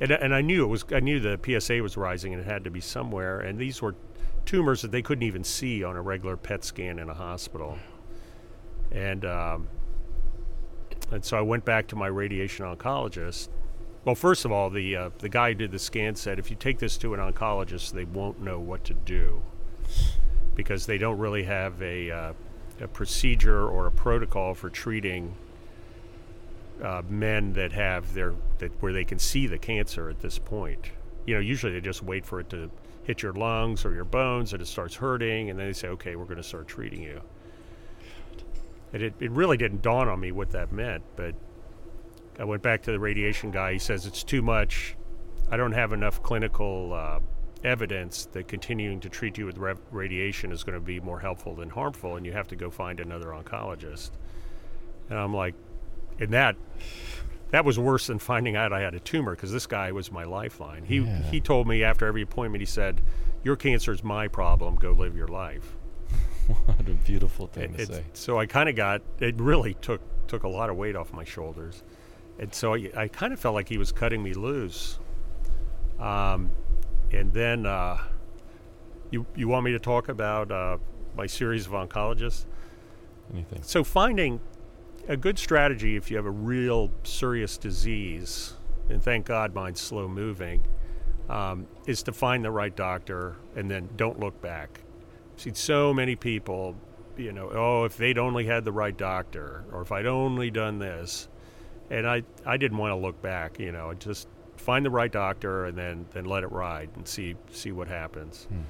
and, 0.00 0.10
and 0.10 0.34
I 0.34 0.40
knew 0.40 0.64
it 0.64 0.68
was 0.68 0.86
I 0.90 1.00
knew 1.00 1.20
the 1.20 1.38
PSA 1.44 1.82
was 1.82 1.98
rising 1.98 2.32
and 2.32 2.40
it 2.40 2.46
had 2.46 2.64
to 2.64 2.70
be 2.70 2.80
somewhere. 2.80 3.40
And 3.40 3.58
these 3.58 3.82
were 3.82 3.94
tumors 4.46 4.80
that 4.80 4.90
they 4.90 5.02
couldn't 5.02 5.24
even 5.24 5.44
see 5.44 5.84
on 5.84 5.96
a 5.96 6.00
regular 6.00 6.38
PET 6.38 6.64
scan 6.64 6.98
in 6.98 7.10
a 7.10 7.14
hospital. 7.14 7.78
And 8.90 9.24
um, 9.24 9.68
and 11.10 11.24
so 11.24 11.36
I 11.36 11.40
went 11.40 11.64
back 11.64 11.86
to 11.88 11.96
my 11.96 12.06
radiation 12.06 12.64
oncologist. 12.64 13.48
Well, 14.04 14.14
first 14.14 14.44
of 14.44 14.52
all, 14.52 14.70
the 14.70 14.96
uh, 14.96 15.10
the 15.18 15.28
guy 15.28 15.50
who 15.50 15.54
did 15.54 15.72
the 15.72 15.78
scan 15.78 16.14
said 16.14 16.38
if 16.38 16.50
you 16.50 16.56
take 16.56 16.78
this 16.78 16.96
to 16.98 17.14
an 17.14 17.20
oncologist, 17.20 17.92
they 17.92 18.04
won't 18.04 18.40
know 18.40 18.58
what 18.58 18.84
to 18.84 18.94
do 18.94 19.42
because 20.54 20.86
they 20.86 20.98
don't 20.98 21.18
really 21.18 21.44
have 21.44 21.80
a 21.82 22.10
uh, 22.10 22.32
a 22.80 22.88
procedure 22.88 23.68
or 23.68 23.86
a 23.86 23.90
protocol 23.90 24.54
for 24.54 24.70
treating 24.70 25.34
uh, 26.82 27.02
men 27.08 27.52
that 27.54 27.72
have 27.72 28.12
their 28.14 28.34
that 28.58 28.70
where 28.80 28.92
they 28.92 29.04
can 29.04 29.18
see 29.18 29.46
the 29.46 29.58
cancer 29.58 30.08
at 30.08 30.20
this 30.20 30.38
point. 30.38 30.90
You 31.26 31.34
know, 31.34 31.40
usually 31.40 31.72
they 31.72 31.80
just 31.80 32.02
wait 32.02 32.24
for 32.24 32.40
it 32.40 32.48
to 32.50 32.70
hit 33.04 33.22
your 33.22 33.32
lungs 33.32 33.84
or 33.84 33.94
your 33.94 34.04
bones 34.04 34.52
and 34.52 34.62
it 34.62 34.66
starts 34.66 34.94
hurting, 34.94 35.50
and 35.50 35.58
then 35.58 35.66
they 35.66 35.72
say, 35.72 35.88
"Okay, 35.88 36.16
we're 36.16 36.24
going 36.24 36.36
to 36.36 36.42
start 36.42 36.68
treating 36.68 37.02
you." 37.02 37.20
And 38.92 39.02
it, 39.02 39.14
it 39.20 39.30
really 39.30 39.56
didn't 39.56 39.82
dawn 39.82 40.08
on 40.08 40.20
me 40.20 40.32
what 40.32 40.50
that 40.52 40.72
meant, 40.72 41.02
but 41.16 41.34
I 42.38 42.44
went 42.44 42.62
back 42.62 42.82
to 42.82 42.92
the 42.92 42.98
radiation 43.00 43.50
guy. 43.50 43.74
He 43.74 43.78
says 43.78 44.06
it's 44.06 44.24
too 44.24 44.42
much. 44.42 44.96
I 45.50 45.56
don't 45.56 45.72
have 45.72 45.92
enough 45.92 46.22
clinical 46.22 46.92
uh, 46.94 47.18
evidence 47.64 48.26
that 48.32 48.48
continuing 48.48 49.00
to 49.00 49.08
treat 49.08 49.36
you 49.38 49.46
with 49.46 49.58
rev- 49.58 49.80
radiation 49.90 50.52
is 50.52 50.62
going 50.64 50.74
to 50.78 50.80
be 50.84 51.00
more 51.00 51.20
helpful 51.20 51.54
than 51.54 51.70
harmful, 51.70 52.16
and 52.16 52.24
you 52.24 52.32
have 52.32 52.48
to 52.48 52.56
go 52.56 52.70
find 52.70 53.00
another 53.00 53.28
oncologist. 53.28 54.10
And 55.10 55.18
I'm 55.18 55.34
like, 55.34 55.54
and 56.20 56.32
that 56.32 56.56
that 57.50 57.64
was 57.64 57.78
worse 57.78 58.08
than 58.08 58.18
finding 58.18 58.56
out 58.56 58.74
I 58.74 58.80
had 58.80 58.94
a 58.94 59.00
tumor 59.00 59.34
because 59.34 59.50
this 59.52 59.66
guy 59.66 59.90
was 59.90 60.12
my 60.12 60.24
lifeline. 60.24 60.84
He 60.84 60.98
Yeah. 60.98 61.22
he 61.22 61.40
told 61.40 61.66
me 61.66 61.82
after 61.82 62.06
every 62.06 62.22
appointment, 62.22 62.60
he 62.60 62.66
said, 62.66 63.00
"Your 63.42 63.56
cancer 63.56 63.90
is 63.92 64.04
my 64.04 64.28
problem. 64.28 64.76
Go 64.76 64.92
live 64.92 65.16
your 65.16 65.28
life." 65.28 65.74
what 66.64 66.80
a 66.80 66.94
beautiful 66.94 67.46
thing 67.46 67.74
to 67.74 67.86
say. 67.86 68.04
so 68.14 68.38
I 68.38 68.46
kind 68.46 68.68
of 68.68 68.76
got 68.76 69.02
it. 69.20 69.38
Really 69.38 69.74
took 69.74 70.00
took 70.26 70.44
a 70.44 70.48
lot 70.48 70.70
of 70.70 70.76
weight 70.76 70.96
off 70.96 71.12
my 71.12 71.24
shoulders, 71.24 71.82
and 72.38 72.52
so 72.54 72.74
I, 72.74 72.90
I 72.96 73.08
kind 73.08 73.32
of 73.32 73.40
felt 73.40 73.54
like 73.54 73.68
he 73.68 73.76
was 73.76 73.92
cutting 73.92 74.22
me 74.22 74.32
loose. 74.32 74.98
Um, 75.98 76.50
and 77.12 77.32
then 77.32 77.66
uh, 77.66 77.98
you 79.10 79.26
you 79.36 79.48
want 79.48 79.64
me 79.64 79.72
to 79.72 79.78
talk 79.78 80.08
about 80.08 80.50
uh, 80.50 80.78
my 81.16 81.26
series 81.26 81.66
of 81.66 81.72
oncologists? 81.72 82.46
Anything. 83.32 83.62
So 83.62 83.84
finding 83.84 84.40
a 85.06 85.16
good 85.16 85.38
strategy 85.38 85.96
if 85.96 86.10
you 86.10 86.16
have 86.16 86.26
a 86.26 86.30
real 86.30 86.90
serious 87.02 87.58
disease, 87.58 88.54
and 88.88 89.02
thank 89.02 89.26
God 89.26 89.54
mine's 89.54 89.80
slow 89.80 90.08
moving, 90.08 90.62
um, 91.28 91.66
is 91.86 92.02
to 92.04 92.12
find 92.12 92.42
the 92.42 92.50
right 92.50 92.74
doctor 92.74 93.36
and 93.54 93.70
then 93.70 93.88
don't 93.96 94.18
look 94.18 94.40
back. 94.40 94.80
I've 95.38 95.42
seen 95.42 95.54
so 95.54 95.94
many 95.94 96.16
people, 96.16 96.74
you 97.16 97.30
know, 97.30 97.48
oh, 97.54 97.84
if 97.84 97.96
they'd 97.96 98.18
only 98.18 98.44
had 98.46 98.64
the 98.64 98.72
right 98.72 98.96
doctor, 98.96 99.62
or 99.70 99.82
if 99.82 99.92
I'd 99.92 100.04
only 100.06 100.50
done 100.50 100.80
this, 100.80 101.28
and 101.90 102.08
I, 102.08 102.24
I 102.44 102.56
didn't 102.56 102.76
want 102.76 102.90
to 102.90 102.96
look 102.96 103.22
back, 103.22 103.60
you 103.60 103.70
know, 103.70 103.94
just 103.94 104.26
find 104.56 104.84
the 104.84 104.90
right 104.90 105.12
doctor 105.12 105.66
and 105.66 105.78
then, 105.78 106.06
then 106.10 106.24
let 106.24 106.42
it 106.42 106.50
ride 106.50 106.90
and 106.96 107.06
see 107.06 107.36
see 107.52 107.70
what 107.70 107.86
happens. 107.86 108.48
Hmm. 108.48 108.62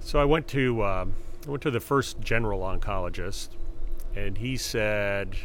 So 0.00 0.20
I 0.20 0.26
went 0.26 0.46
to 0.48 0.84
um, 0.84 1.14
I 1.46 1.50
went 1.52 1.62
to 1.62 1.70
the 1.70 1.80
first 1.80 2.20
general 2.20 2.60
oncologist, 2.60 3.48
and 4.14 4.36
he 4.36 4.58
said 4.58 5.36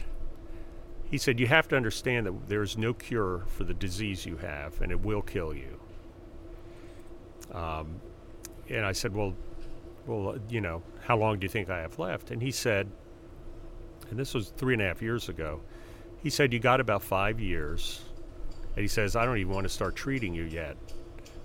he 1.10 1.18
said 1.18 1.40
you 1.40 1.48
have 1.48 1.70
to 1.70 1.78
understand 1.78 2.26
that 2.26 2.50
there's 2.50 2.78
no 2.78 2.94
cure 2.94 3.46
for 3.48 3.64
the 3.64 3.74
disease 3.74 4.26
you 4.26 4.36
have, 4.36 4.82
and 4.82 4.92
it 4.92 5.00
will 5.00 5.22
kill 5.22 5.54
you. 5.54 5.80
Um, 7.54 8.02
and 8.70 8.86
I 8.86 8.92
said, 8.92 9.16
well, 9.16 9.36
well, 10.06 10.38
you 10.50 10.62
know, 10.62 10.82
how 11.06 11.18
long 11.18 11.40
do 11.40 11.46
you 11.46 11.50
think 11.50 11.70
I 11.70 11.80
have 11.80 12.00
left? 12.00 12.32
And 12.32 12.42
he 12.42 12.52
said, 12.52 12.90
and 14.10 14.20
this 14.20 14.34
was 14.34 14.50
three 14.50 14.74
and 14.74 14.82
a 14.82 14.86
half 14.86 15.02
years 15.02 15.30
ago. 15.30 15.62
He 16.22 16.30
said 16.30 16.54
you 16.54 16.60
got 16.60 16.80
about 16.80 17.04
five 17.04 17.40
years, 17.40 18.02
and 18.76 18.82
he 18.82 18.88
says 18.88 19.16
I 19.16 19.26
don't 19.26 19.38
even 19.38 19.54
want 19.54 19.66
to 19.66 19.74
start 19.74 19.96
treating 19.96 20.34
you 20.34 20.44
yet 20.44 20.78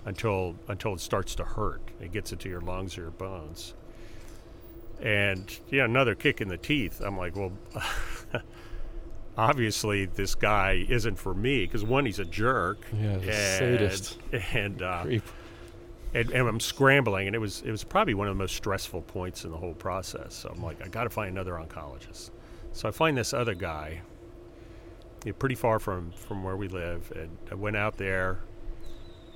until 0.05 0.55
until 0.67 0.93
it 0.93 0.99
starts 0.99 1.35
to 1.35 1.43
hurt. 1.43 1.81
It 1.99 2.11
gets 2.11 2.31
into 2.31 2.49
your 2.49 2.61
lungs 2.61 2.97
or 2.97 3.01
your 3.01 3.11
bones. 3.11 3.73
And 5.01 5.57
yeah, 5.69 5.85
another 5.85 6.15
kick 6.15 6.41
in 6.41 6.47
the 6.47 6.57
teeth. 6.57 7.01
I'm 7.01 7.17
like, 7.17 7.35
well, 7.35 7.53
obviously 9.37 10.05
this 10.05 10.35
guy 10.35 10.85
isn't 10.89 11.15
for 11.15 11.33
me 11.33 11.65
because 11.65 11.83
one, 11.83 12.05
he's 12.05 12.19
a 12.19 12.25
jerk. 12.25 12.85
Yeah, 12.93 13.11
a 13.11 13.13
and, 13.13 13.23
sadist. 13.23 14.17
And, 14.53 14.81
uh, 14.81 15.03
Creep. 15.03 15.23
And 16.13 16.31
and 16.31 16.47
I'm 16.47 16.59
scrambling, 16.59 17.27
and 17.27 17.35
it 17.35 17.39
was 17.39 17.61
it 17.61 17.71
was 17.71 17.83
probably 17.83 18.13
one 18.13 18.27
of 18.27 18.35
the 18.35 18.39
most 18.39 18.55
stressful 18.55 19.01
points 19.03 19.45
in 19.45 19.51
the 19.51 19.57
whole 19.57 19.73
process. 19.73 20.33
So 20.35 20.49
I'm 20.49 20.63
like, 20.63 20.81
I 20.83 20.87
got 20.87 21.03
to 21.03 21.09
find 21.09 21.29
another 21.29 21.53
oncologist. 21.53 22.31
So 22.71 22.87
I 22.87 22.91
find 22.91 23.17
this 23.17 23.33
other 23.33 23.55
guy, 23.55 24.01
you 25.25 25.31
know, 25.31 25.37
pretty 25.37 25.55
far 25.55 25.79
from 25.79 26.11
from 26.11 26.43
where 26.43 26.57
we 26.57 26.67
live, 26.67 27.11
and 27.15 27.29
I 27.51 27.55
went 27.55 27.77
out 27.77 27.97
there. 27.97 28.39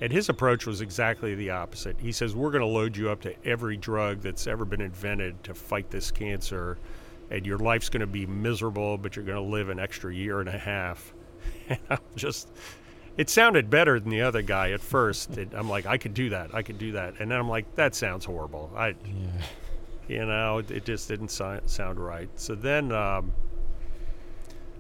And 0.01 0.11
his 0.11 0.27
approach 0.27 0.65
was 0.65 0.81
exactly 0.81 1.33
the 1.35 1.51
opposite. 1.51 1.95
He 1.99 2.11
says, 2.11 2.35
We're 2.35 2.51
going 2.51 2.61
to 2.61 2.67
load 2.67 2.97
you 2.97 3.09
up 3.09 3.21
to 3.21 3.33
every 3.47 3.77
drug 3.77 4.21
that's 4.21 4.47
ever 4.47 4.65
been 4.65 4.81
invented 4.81 5.41
to 5.43 5.53
fight 5.53 5.89
this 5.91 6.11
cancer, 6.11 6.77
and 7.29 7.45
your 7.45 7.57
life's 7.57 7.89
going 7.89 8.01
to 8.01 8.07
be 8.07 8.25
miserable, 8.25 8.97
but 8.97 9.15
you're 9.15 9.23
going 9.23 9.41
to 9.41 9.49
live 9.49 9.69
an 9.69 9.79
extra 9.79 10.13
year 10.13 10.39
and 10.39 10.49
a 10.49 10.57
half. 10.57 11.13
And 11.69 11.79
I'm 11.89 11.99
just, 12.17 12.49
it 13.17 13.29
sounded 13.29 13.69
better 13.69 13.99
than 13.99 14.09
the 14.09 14.21
other 14.21 14.41
guy 14.41 14.71
at 14.71 14.81
first. 14.81 15.37
It, 15.37 15.49
I'm 15.53 15.69
like, 15.69 15.85
I 15.85 15.97
could 15.97 16.13
do 16.13 16.29
that. 16.29 16.53
I 16.53 16.61
could 16.63 16.77
do 16.77 16.93
that. 16.93 17.19
And 17.19 17.29
then 17.29 17.39
I'm 17.39 17.49
like, 17.49 17.75
that 17.75 17.93
sounds 17.95 18.25
horrible. 18.25 18.71
I, 18.75 18.89
Yeah. 18.89 18.95
you 20.07 20.25
know, 20.25 20.57
it, 20.59 20.71
it 20.71 20.85
just 20.85 21.07
didn't 21.07 21.29
si- 21.29 21.59
sound 21.67 21.99
right. 21.99 22.29
So 22.35 22.55
then, 22.55 22.91
um, 22.91 23.31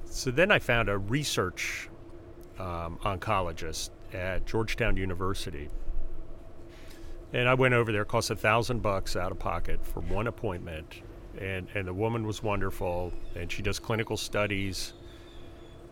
so 0.05 0.31
then 0.31 0.51
I 0.51 0.59
found 0.59 0.89
a 0.89 0.97
research 0.97 1.89
um, 2.59 2.97
oncologist 3.03 3.89
at 4.13 4.45
Georgetown 4.45 4.95
University, 4.97 5.69
and 7.33 7.49
I 7.49 7.55
went 7.55 7.73
over 7.73 7.91
there. 7.91 8.03
It 8.03 8.07
cost 8.07 8.29
a 8.29 8.35
thousand 8.35 8.81
bucks 8.83 9.15
out 9.15 9.31
of 9.31 9.39
pocket 9.39 9.83
for 9.85 10.01
one 10.01 10.27
appointment, 10.27 11.01
and 11.39 11.67
and 11.73 11.87
the 11.87 11.93
woman 11.95 12.27
was 12.27 12.43
wonderful, 12.43 13.11
and 13.35 13.51
she 13.51 13.63
does 13.63 13.79
clinical 13.79 14.15
studies, 14.17 14.93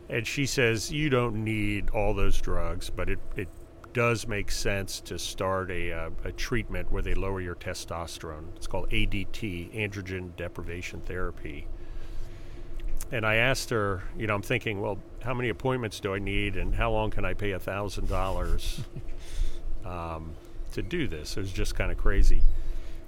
and 0.10 0.26
she 0.26 0.46
says 0.46 0.92
you 0.92 1.10
don't 1.10 1.44
need 1.44 1.90
all 1.92 2.14
those 2.14 2.40
drugs, 2.40 2.90
but 2.90 3.10
it 3.10 3.20
it 3.36 3.48
does 3.94 4.26
make 4.26 4.50
sense 4.50 5.02
to 5.02 5.20
start 5.20 5.70
a, 5.70 5.92
uh, 5.92 6.10
a 6.24 6.32
treatment 6.32 6.90
where 6.92 7.02
they 7.02 7.14
lower 7.14 7.42
your 7.42 7.56
testosterone. 7.56 8.46
It's 8.56 8.66
called 8.66 8.90
ADT, 8.90 9.76
androgen 9.76 10.34
deprivation 10.38 11.02
therapy. 11.02 11.68
And 13.12 13.26
I 13.26 13.36
asked 13.36 13.70
her, 13.72 14.04
you 14.18 14.28
know, 14.28 14.36
I'm 14.36 14.42
thinking, 14.42 14.80
well, 14.80 14.98
how 15.22 15.34
many 15.34 15.50
appointments 15.50 16.00
do 16.00 16.14
I 16.14 16.20
need, 16.20 16.56
and 16.56 16.74
how 16.74 16.92
long 16.92 17.12
can 17.12 17.26
I 17.26 17.34
pay 17.34 17.52
a 17.52 17.60
thousand 17.60 18.08
dollars 18.08 18.80
um, 19.86 20.36
to 20.72 20.82
do 20.82 21.10
this? 21.10 21.36
It 21.36 21.42
was 21.42 21.52
just 21.52 21.76
kind 21.76 21.92
of 21.92 21.98
crazy. 21.98 22.44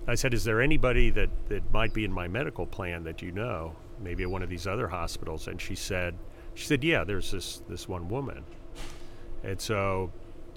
I 0.06 0.16
said, 0.16 0.34
is 0.34 0.44
there 0.44 0.62
anybody 0.62 1.12
that, 1.12 1.30
that 1.48 1.72
might 1.72 1.94
be 1.94 2.04
in 2.04 2.12
my 2.12 2.28
medical 2.28 2.66
plan 2.66 3.06
that 3.06 3.22
you 3.22 3.32
know? 3.32 3.78
maybe 4.04 4.24
at 4.24 4.30
one 4.30 4.44
of 4.44 4.50
these 4.50 4.68
other 4.68 4.88
hospitals. 4.88 5.48
And 5.48 5.60
she 5.60 5.76
said, 5.76 6.16
she 6.56 6.66
said, 6.66 6.84
yeah, 6.84 7.04
there's 7.04 7.32
this 7.32 7.62
this 7.68 7.88
one 7.88 8.08
woman. 8.10 8.44
And 9.44 9.60
so 9.60 10.12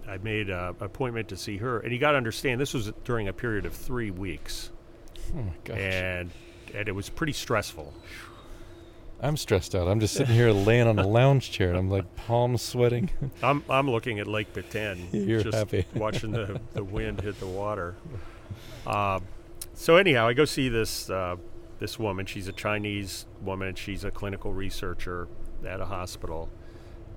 I 0.09 0.19
made 0.19 0.51
an 0.51 0.77
appointment 0.81 1.29
to 1.29 1.37
see 1.37 1.57
her. 1.59 1.81
And 1.81 1.93
you 1.93 1.99
got 1.99 2.13
to 2.13 2.17
understand, 2.17 2.61
this 2.61 2.73
was 2.73 2.93
during 3.05 3.29
a 3.29 3.33
period 3.33 3.67
of 3.67 3.75
three 3.75 4.11
weeks. 4.11 4.71
Oh 5.35 5.43
my 5.43 5.53
gosh. 5.65 5.79
And, 5.79 6.31
and 6.75 6.89
it 6.89 6.93
was 6.93 7.09
pretty 7.09 7.33
stressful. 7.33 7.93
I'm 9.21 9.37
stressed 9.37 9.75
out. 9.75 9.89
I'm 9.89 9.99
just 9.99 10.15
sitting 10.15 10.35
here 10.35 10.53
laying 10.53 10.87
on 10.87 10.99
a 10.99 11.07
lounge 11.07 11.51
chair 11.51 11.71
and 11.71 11.79
I'm 11.79 11.91
like 11.91 12.15
palms 12.17 12.63
sweating. 12.63 13.11
I'm, 13.43 13.65
I'm 13.69 13.91
looking 13.91 14.21
at 14.21 14.27
Lake 14.27 14.53
Peten, 14.53 15.09
You're 15.13 15.43
just 15.43 15.57
happy. 15.57 15.87
watching 15.95 16.31
the, 16.31 16.61
the 16.75 16.85
wind 16.85 17.21
hit 17.23 17.41
the 17.41 17.47
water. 17.47 17.97
Um, 18.87 19.25
so 19.75 19.97
anyhow, 19.97 20.29
I 20.29 20.33
go 20.33 20.45
see 20.45 20.69
this 20.69 21.11
uh, 21.11 21.37
this 21.79 21.99
woman. 21.99 22.25
She's 22.25 22.49
a 22.49 22.53
Chinese 22.53 23.27
woman, 23.43 23.75
she's 23.75 24.05
a 24.05 24.11
clinical 24.11 24.53
researcher 24.53 25.29
at 25.65 25.81
a 25.81 25.85
hospital, 25.85 26.49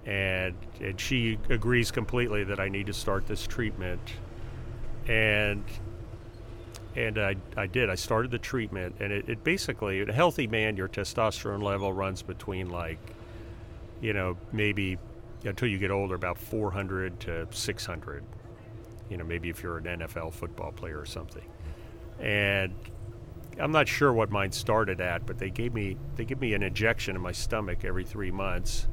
and 0.05 0.55
and 0.79 0.99
she 0.99 1.37
agrees 1.49 1.91
completely 1.91 2.43
that 2.45 2.59
I 2.59 2.69
need 2.69 2.87
to 2.87 2.93
start 2.93 3.27
this 3.27 3.45
treatment, 3.47 4.01
and 5.07 5.63
and 6.95 7.17
I, 7.17 7.35
I 7.55 7.67
did. 7.67 7.89
I 7.89 7.95
started 7.95 8.31
the 8.31 8.39
treatment, 8.39 8.95
and 8.99 9.11
it, 9.11 9.29
it 9.29 9.43
basically, 9.43 10.01
a 10.01 10.11
healthy 10.11 10.47
man, 10.47 10.75
your 10.75 10.87
testosterone 10.87 11.61
level 11.61 11.93
runs 11.93 12.21
between 12.21 12.69
like, 12.69 12.97
you 14.01 14.13
know, 14.13 14.37
maybe 14.51 14.97
until 15.45 15.67
you 15.67 15.77
get 15.77 15.91
older, 15.91 16.15
about 16.15 16.37
400 16.37 17.19
to 17.21 17.47
600. 17.49 18.23
You 19.09 19.17
know, 19.17 19.23
maybe 19.23 19.49
if 19.49 19.63
you're 19.63 19.77
an 19.77 19.85
NFL 19.85 20.33
football 20.33 20.71
player 20.71 20.99
or 20.99 21.05
something. 21.05 21.45
And 22.19 22.73
I'm 23.59 23.71
not 23.71 23.87
sure 23.87 24.13
what 24.13 24.31
mine 24.31 24.51
started 24.51 25.01
at, 25.01 25.25
but 25.25 25.37
they 25.37 25.49
gave 25.49 25.73
me 25.73 25.97
they 26.15 26.25
give 26.25 26.39
me 26.39 26.53
an 26.53 26.63
injection 26.63 27.15
in 27.15 27.21
my 27.21 27.31
stomach 27.31 27.83
every 27.83 28.05
three 28.05 28.31
months, 28.31 28.87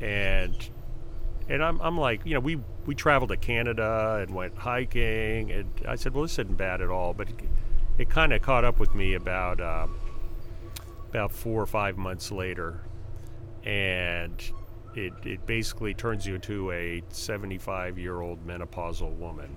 and 0.00 0.54
and 1.48 1.62
I'm, 1.62 1.80
I'm 1.80 1.98
like, 1.98 2.22
you 2.24 2.34
know, 2.34 2.40
we 2.40 2.58
we 2.86 2.94
traveled 2.94 3.30
to 3.30 3.36
Canada 3.36 4.18
and 4.22 4.34
went 4.34 4.56
hiking, 4.56 5.50
and 5.50 5.70
I 5.86 5.96
said, 5.96 6.14
well, 6.14 6.22
this 6.22 6.32
isn't 6.32 6.56
bad 6.56 6.80
at 6.80 6.88
all, 6.88 7.14
but 7.14 7.28
it, 7.28 7.36
it 7.98 8.10
kind 8.10 8.32
of 8.32 8.42
caught 8.42 8.64
up 8.64 8.78
with 8.78 8.94
me 8.94 9.14
about 9.14 9.60
um, 9.60 9.96
about 11.10 11.32
four 11.32 11.62
or 11.62 11.66
five 11.66 11.96
months 11.96 12.30
later, 12.32 12.80
and 13.64 14.42
it 14.94 15.12
it 15.24 15.46
basically 15.46 15.94
turns 15.94 16.26
you 16.26 16.34
into 16.34 16.72
a 16.72 17.02
75 17.10 17.98
year 17.98 18.20
old 18.20 18.46
menopausal 18.46 19.12
woman. 19.16 19.54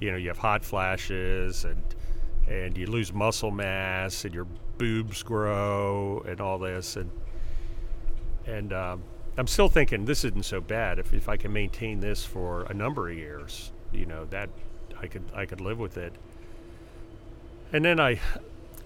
You 0.00 0.12
know, 0.12 0.16
you 0.16 0.28
have 0.28 0.38
hot 0.38 0.64
flashes 0.64 1.64
and 1.64 1.82
and 2.50 2.76
you 2.76 2.86
lose 2.86 3.14
muscle 3.14 3.50
mass 3.50 4.26
and 4.26 4.34
your 4.34 4.46
boobs 4.76 5.22
grow 5.22 6.22
and 6.28 6.40
all 6.42 6.58
this. 6.58 6.96
And 6.96 7.10
and 8.46 8.72
um, 8.74 9.02
I'm 9.38 9.46
still 9.46 9.68
thinking 9.68 10.04
this 10.04 10.24
isn't 10.24 10.44
so 10.44 10.60
bad. 10.60 10.98
If, 10.98 11.14
if 11.14 11.28
I 11.28 11.38
can 11.38 11.52
maintain 11.52 12.00
this 12.00 12.24
for 12.24 12.64
a 12.64 12.74
number 12.74 13.08
of 13.08 13.16
years 13.16 13.72
you 13.92 14.06
know 14.06 14.24
that 14.26 14.48
I 15.00 15.06
could 15.06 15.24
I 15.34 15.46
could 15.46 15.60
live 15.60 15.78
with 15.78 15.96
it. 15.96 16.12
And 17.72 17.84
then 17.84 18.00
I 18.00 18.20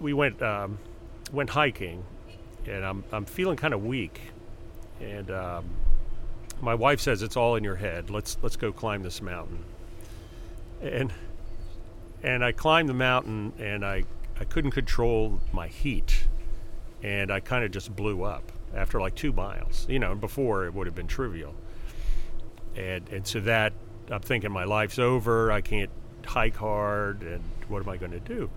we 0.01 0.13
went 0.13 0.41
um, 0.43 0.79
went 1.33 1.51
hiking 1.51 2.05
and 2.67 2.85
I'm 2.85 3.05
I'm 3.13 3.25
feeling 3.25 3.57
kind 3.57 3.75
of 3.75 3.85
weak. 3.85 4.21
And 5.01 5.31
um, 5.31 5.65
my 6.61 6.75
wife 6.75 7.01
says 7.01 7.23
it's 7.23 7.37
all 7.37 7.57
in 7.57 7.65
your 7.65 7.77
head. 7.77 8.11
Let's 8.11 8.39
let's 8.43 8.57
go 8.57 8.73
climb 8.73 9.03
this 9.03 9.21
mountain. 9.21 9.65
And 10.81 11.13
and 12.25 12.43
I 12.43 12.53
climbed 12.53 12.89
the 12.89 12.95
mountain 12.95 13.53
and 13.59 13.85
I, 13.85 14.05
I 14.41 14.45
couldn't 14.45 14.71
control 14.71 15.41
my 15.53 15.69
heat 15.69 16.27
and 17.03 17.31
I 17.31 17.39
kind 17.39 17.65
of 17.65 17.71
just 17.71 17.95
blew 17.95 18.23
up 18.23 18.51
after 18.75 18.99
like 18.99 19.15
two 19.15 19.33
miles. 19.33 19.87
You 19.89 19.99
know, 19.99 20.15
before 20.15 20.65
it 20.65 20.75
would 20.75 20.87
have 20.87 20.97
been 20.97 21.07
trivial. 21.07 21.55
And 22.75 23.09
and 23.11 23.27
so 23.27 23.41
that 23.41 23.75
I'm 24.11 24.21
thinking 24.21 24.51
my 24.51 24.65
life's 24.65 24.99
over. 24.99 25.53
I 25.53 25.61
can't 25.61 25.91
hike 26.27 26.57
hard, 26.57 27.23
and 27.23 27.45
what 27.69 27.83
am 27.83 27.89
I 27.91 27.99
going 27.99 28.13
to 28.13 28.21
do? 28.21 28.51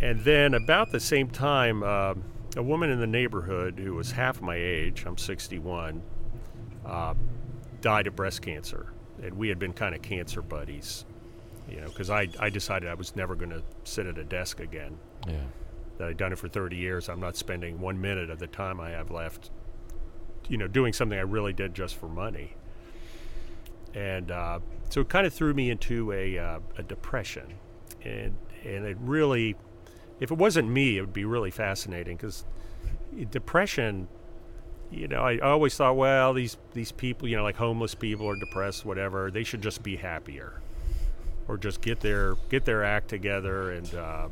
And 0.00 0.20
then 0.24 0.54
about 0.54 0.90
the 0.90 1.00
same 1.00 1.30
time, 1.30 1.82
uh, 1.82 2.14
a 2.56 2.62
woman 2.62 2.90
in 2.90 3.00
the 3.00 3.06
neighborhood 3.06 3.78
who 3.78 3.94
was 3.94 4.12
half 4.12 4.42
my 4.42 4.56
age, 4.56 5.04
I'm 5.06 5.16
61, 5.16 6.02
uh, 6.84 7.14
died 7.80 8.06
of 8.06 8.16
breast 8.16 8.42
cancer, 8.42 8.92
and 9.22 9.34
we 9.34 9.48
had 9.48 9.58
been 9.58 9.72
kind 9.72 9.94
of 9.94 10.02
cancer 10.02 10.42
buddies 10.42 11.04
you 11.68 11.80
know, 11.80 11.88
because 11.88 12.10
I, 12.10 12.28
I 12.38 12.50
decided 12.50 12.88
I 12.88 12.94
was 12.94 13.14
never 13.14 13.34
going 13.34 13.50
to 13.50 13.62
sit 13.84 14.06
at 14.06 14.18
a 14.18 14.24
desk 14.24 14.60
again. 14.60 14.98
Yeah. 15.26 15.34
That 15.98 16.08
I'd 16.08 16.16
done 16.16 16.32
it 16.32 16.38
for 16.38 16.48
30 16.48 16.76
years. 16.76 17.08
I'm 17.08 17.20
not 17.20 17.36
spending 17.36 17.80
one 17.80 18.00
minute 18.00 18.30
of 18.30 18.38
the 18.38 18.46
time 18.46 18.80
I 18.80 18.90
have 18.90 19.10
left, 19.10 19.50
you 20.48 20.56
know, 20.56 20.68
doing 20.68 20.92
something 20.92 21.18
I 21.18 21.22
really 21.22 21.52
did 21.52 21.74
just 21.74 21.96
for 21.96 22.08
money. 22.08 22.54
And 23.94 24.30
uh, 24.30 24.60
so 24.90 25.00
it 25.00 25.08
kind 25.08 25.26
of 25.26 25.34
threw 25.34 25.54
me 25.54 25.70
into 25.70 26.12
a, 26.12 26.38
uh, 26.38 26.60
a 26.76 26.82
depression. 26.82 27.54
And, 28.04 28.36
and 28.64 28.86
it 28.86 28.96
really, 29.00 29.56
if 30.20 30.30
it 30.30 30.38
wasn't 30.38 30.68
me, 30.68 30.98
it 30.98 31.00
would 31.00 31.12
be 31.12 31.24
really 31.24 31.50
fascinating 31.50 32.16
because 32.16 32.44
depression 33.30 34.08
you 34.90 35.06
know, 35.06 35.20
I 35.20 35.38
always 35.40 35.76
thought, 35.76 35.96
well, 35.96 36.32
these 36.32 36.56
these 36.72 36.92
people, 36.92 37.28
you 37.28 37.36
know, 37.36 37.42
like 37.42 37.56
homeless 37.56 37.94
people 37.94 38.24
or 38.24 38.34
depressed, 38.36 38.86
whatever, 38.86 39.30
they 39.30 39.44
should 39.44 39.60
just 39.60 39.82
be 39.82 39.96
happier 39.96 40.62
or 41.48 41.56
just 41.56 41.80
get 41.80 42.00
their 42.00 42.34
get 42.50 42.64
their 42.64 42.84
act 42.84 43.08
together 43.08 43.72
and 43.72 43.94
uh, 43.94 44.28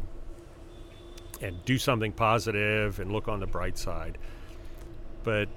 and 1.40 1.64
do 1.64 1.78
something 1.78 2.12
positive 2.12 3.00
and 3.00 3.10
look 3.10 3.28
on 3.28 3.40
the 3.40 3.46
bright 3.46 3.78
side. 3.78 4.18
But 5.24 5.48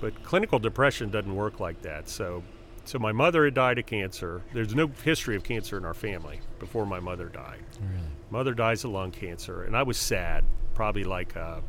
but 0.00 0.22
clinical 0.22 0.58
depression 0.58 1.10
doesn't 1.10 1.34
work 1.34 1.60
like 1.60 1.80
that. 1.82 2.08
So 2.08 2.42
so 2.84 2.98
my 2.98 3.12
mother 3.12 3.44
had 3.46 3.54
died 3.54 3.78
of 3.78 3.86
cancer. 3.86 4.42
There's 4.52 4.74
no 4.74 4.88
history 4.88 5.36
of 5.36 5.44
cancer 5.44 5.78
in 5.78 5.84
our 5.86 5.94
family 5.94 6.40
before 6.58 6.84
my 6.84 7.00
mother 7.00 7.28
died. 7.28 7.64
Really? 7.80 8.08
Mother 8.30 8.52
dies 8.52 8.84
of 8.84 8.90
lung 8.90 9.10
cancer, 9.10 9.62
and 9.62 9.74
I 9.74 9.82
was 9.84 9.96
sad, 9.96 10.44
probably 10.74 11.04
like 11.04 11.34
a 11.34 11.62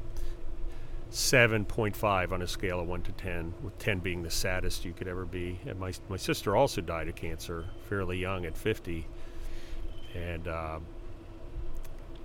7.5 1.12 2.32
on 2.34 2.42
a 2.42 2.48
scale 2.48 2.82
of 2.82 2.88
1 2.88 3.04
to 3.04 3.12
10, 3.14 3.54
with 3.64 3.78
10 3.80 4.00
being 4.00 4.24
the 4.24 4.30
saddest 4.30 4.84
you 4.84 4.92
could 4.92 5.08
ever 5.08 5.24
be. 5.24 5.60
And 5.66 5.80
my, 5.80 5.94
my 6.10 6.18
sister 6.18 6.56
also 6.58 6.82
died 6.82 7.08
of 7.08 7.16
cancer 7.16 7.64
fairly 7.88 8.18
young 8.18 8.46
at 8.46 8.58
50 8.58 9.08
and 10.16 10.48
um, 10.48 10.86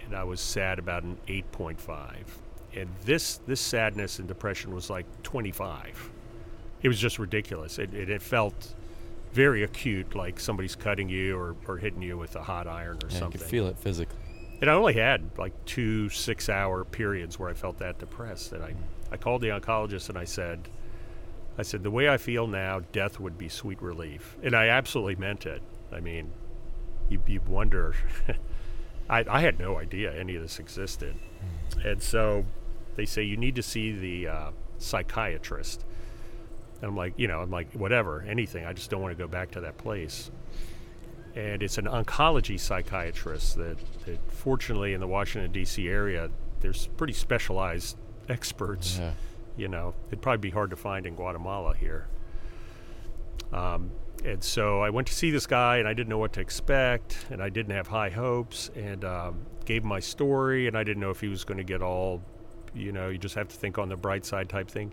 and 0.05 0.15
I 0.17 0.25
was 0.25 0.41
sad 0.41 0.79
about 0.79 1.03
an 1.03 1.19
8.5. 1.27 2.15
And 2.75 2.89
this 3.05 3.39
this 3.47 3.61
sadness 3.61 4.19
and 4.19 4.29
depression 4.29 4.75
was 4.75 4.91
like 4.91 5.07
25. 5.23 6.11
It 6.83 6.89
was 6.89 6.99
just 6.99 7.19
ridiculous. 7.19 7.79
It, 7.79 7.93
it, 7.93 8.09
it 8.09 8.23
felt 8.23 8.75
very 9.33 9.63
acute, 9.63 10.15
like 10.15 10.41
somebody's 10.41 10.75
cutting 10.75 11.09
you 11.09 11.37
or, 11.39 11.55
or 11.69 11.77
hitting 11.77 12.03
you 12.03 12.17
with 12.17 12.35
a 12.37 12.43
hot 12.43 12.67
iron 12.67 12.97
or 13.03 13.09
Yeah, 13.09 13.15
you 13.15 13.19
something. 13.19 13.41
could 13.41 13.49
feel 13.49 13.67
it 13.67 13.79
physically. 13.79 14.17
And 14.61 14.69
I 14.71 14.75
only 14.75 14.95
had 14.95 15.31
like 15.39 15.53
two 15.67 16.09
six 16.11 16.49
hour 16.49 16.85
periods 16.85 17.39
where 17.39 17.49
I 17.49 17.55
felt 17.55 17.79
that 17.79 17.99
depressed. 17.99 18.53
And 18.53 18.63
I, 18.65 18.75
I 19.11 19.17
called 19.17 19.43
the 19.43 19.49
oncologist 19.49 20.09
and 20.09 20.19
I 20.19 20.25
said, 20.25 20.69
I 21.59 21.63
said, 21.63 21.83
the 21.83 21.91
way 21.91 22.09
I 22.09 22.17
feel 22.17 22.47
now, 22.47 22.81
death 22.93 23.21
would 23.21 23.37
be 23.37 23.49
sweet 23.49 23.81
relief. 23.83 24.37
And 24.43 24.55
I 24.55 24.69
absolutely 24.69 25.17
meant 25.17 25.47
it. 25.47 25.63
I 25.93 26.01
mean, 26.01 26.31
you, 27.11 27.23
you 27.27 27.41
wonder. 27.47 27.95
I, 29.11 29.25
I 29.29 29.41
had 29.41 29.59
no 29.59 29.79
idea 29.79 30.15
any 30.15 30.37
of 30.37 30.43
this 30.43 30.59
existed. 30.59 31.17
And 31.85 32.03
so 32.03 32.45
they 32.97 33.07
say 33.07 33.23
you 33.23 33.37
need 33.37 33.57
to 33.57 33.63
see 33.63 33.93
the 33.93 34.29
uh, 34.29 34.51
psychiatrist. 34.79 35.85
And 36.81 36.91
I'm 36.91 36.97
like, 36.97 37.15
you 37.17 37.29
know, 37.29 37.41
I'm 37.41 37.51
like, 37.51 37.73
whatever, 37.73 38.25
anything. 38.27 38.65
I 38.65 38.73
just 38.73 38.91
don't 38.91 39.03
want 39.03 39.17
to 39.17 39.23
go 39.23 39.29
back 39.29 39.51
to 39.53 39.61
that 39.63 39.77
place. 39.79 40.31
And 41.35 41.63
it's 41.63 41.79
an 41.79 41.87
oncology 41.87 42.59
psychiatrist 42.59 43.57
that, 43.57 43.77
that 44.07 44.19
fortunately, 44.31 44.95
in 44.95 45.01
the 45.01 45.07
Washington, 45.07 45.53
D.C. 45.53 45.89
area, 45.89 46.31
there's 46.61 46.87
pretty 46.97 47.13
specialized 47.13 47.97
experts. 48.29 48.99
Yeah. 48.99 49.13
You 49.57 49.69
know, 49.69 49.95
it'd 50.09 50.23
probably 50.23 50.39
be 50.39 50.51
hard 50.51 50.71
to 50.71 50.77
find 50.77 51.07
in 51.07 51.15
Guatemala 51.15 51.75
here. 51.75 52.07
Um, 53.53 53.91
and 54.25 54.43
so 54.43 54.83
I 54.83 54.91
went 54.91 55.07
to 55.09 55.15
see 55.15 55.31
this 55.31 55.47
guy, 55.47 55.79
and 55.79 55.89
I 55.89 55.95
didn't 55.95 56.09
know 56.09 56.19
what 56.19 56.33
to 56.35 56.41
expect, 56.41 57.27
and 57.31 57.43
I 57.43 57.49
didn't 57.49 57.75
have 57.75 57.87
high 57.87 58.11
hopes, 58.11 58.71
and 58.75 59.05
um, 59.05 59.47
gave 59.65 59.83
him 59.83 59.89
my 59.89 60.01
story, 60.01 60.67
and 60.67 60.77
I 60.77 60.85
didn't 60.85 61.01
know 61.01 61.11
if 61.11 61.21
he 61.21 61.29
was 61.29 61.45
going 61.45 61.59
to 61.59 61.65
get 61.65 61.83
all, 61.83 62.23
you 62.75 62.93
know, 62.93 63.09
you 63.09 63.19
just 63.19 63.35
have 63.35 63.49
to 63.49 63.57
think 63.57 63.79
on 63.79 63.89
the 63.89 63.97
bright 63.97 64.25
side 64.25 64.49
type 64.49 64.69
thing. 64.69 64.93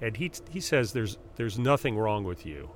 And 0.00 0.16
he 0.16 0.30
he 0.50 0.60
says 0.60 0.92
there's 0.92 1.18
there's 1.36 1.58
nothing 1.58 1.98
wrong 1.98 2.24
with 2.24 2.46
you. 2.46 2.70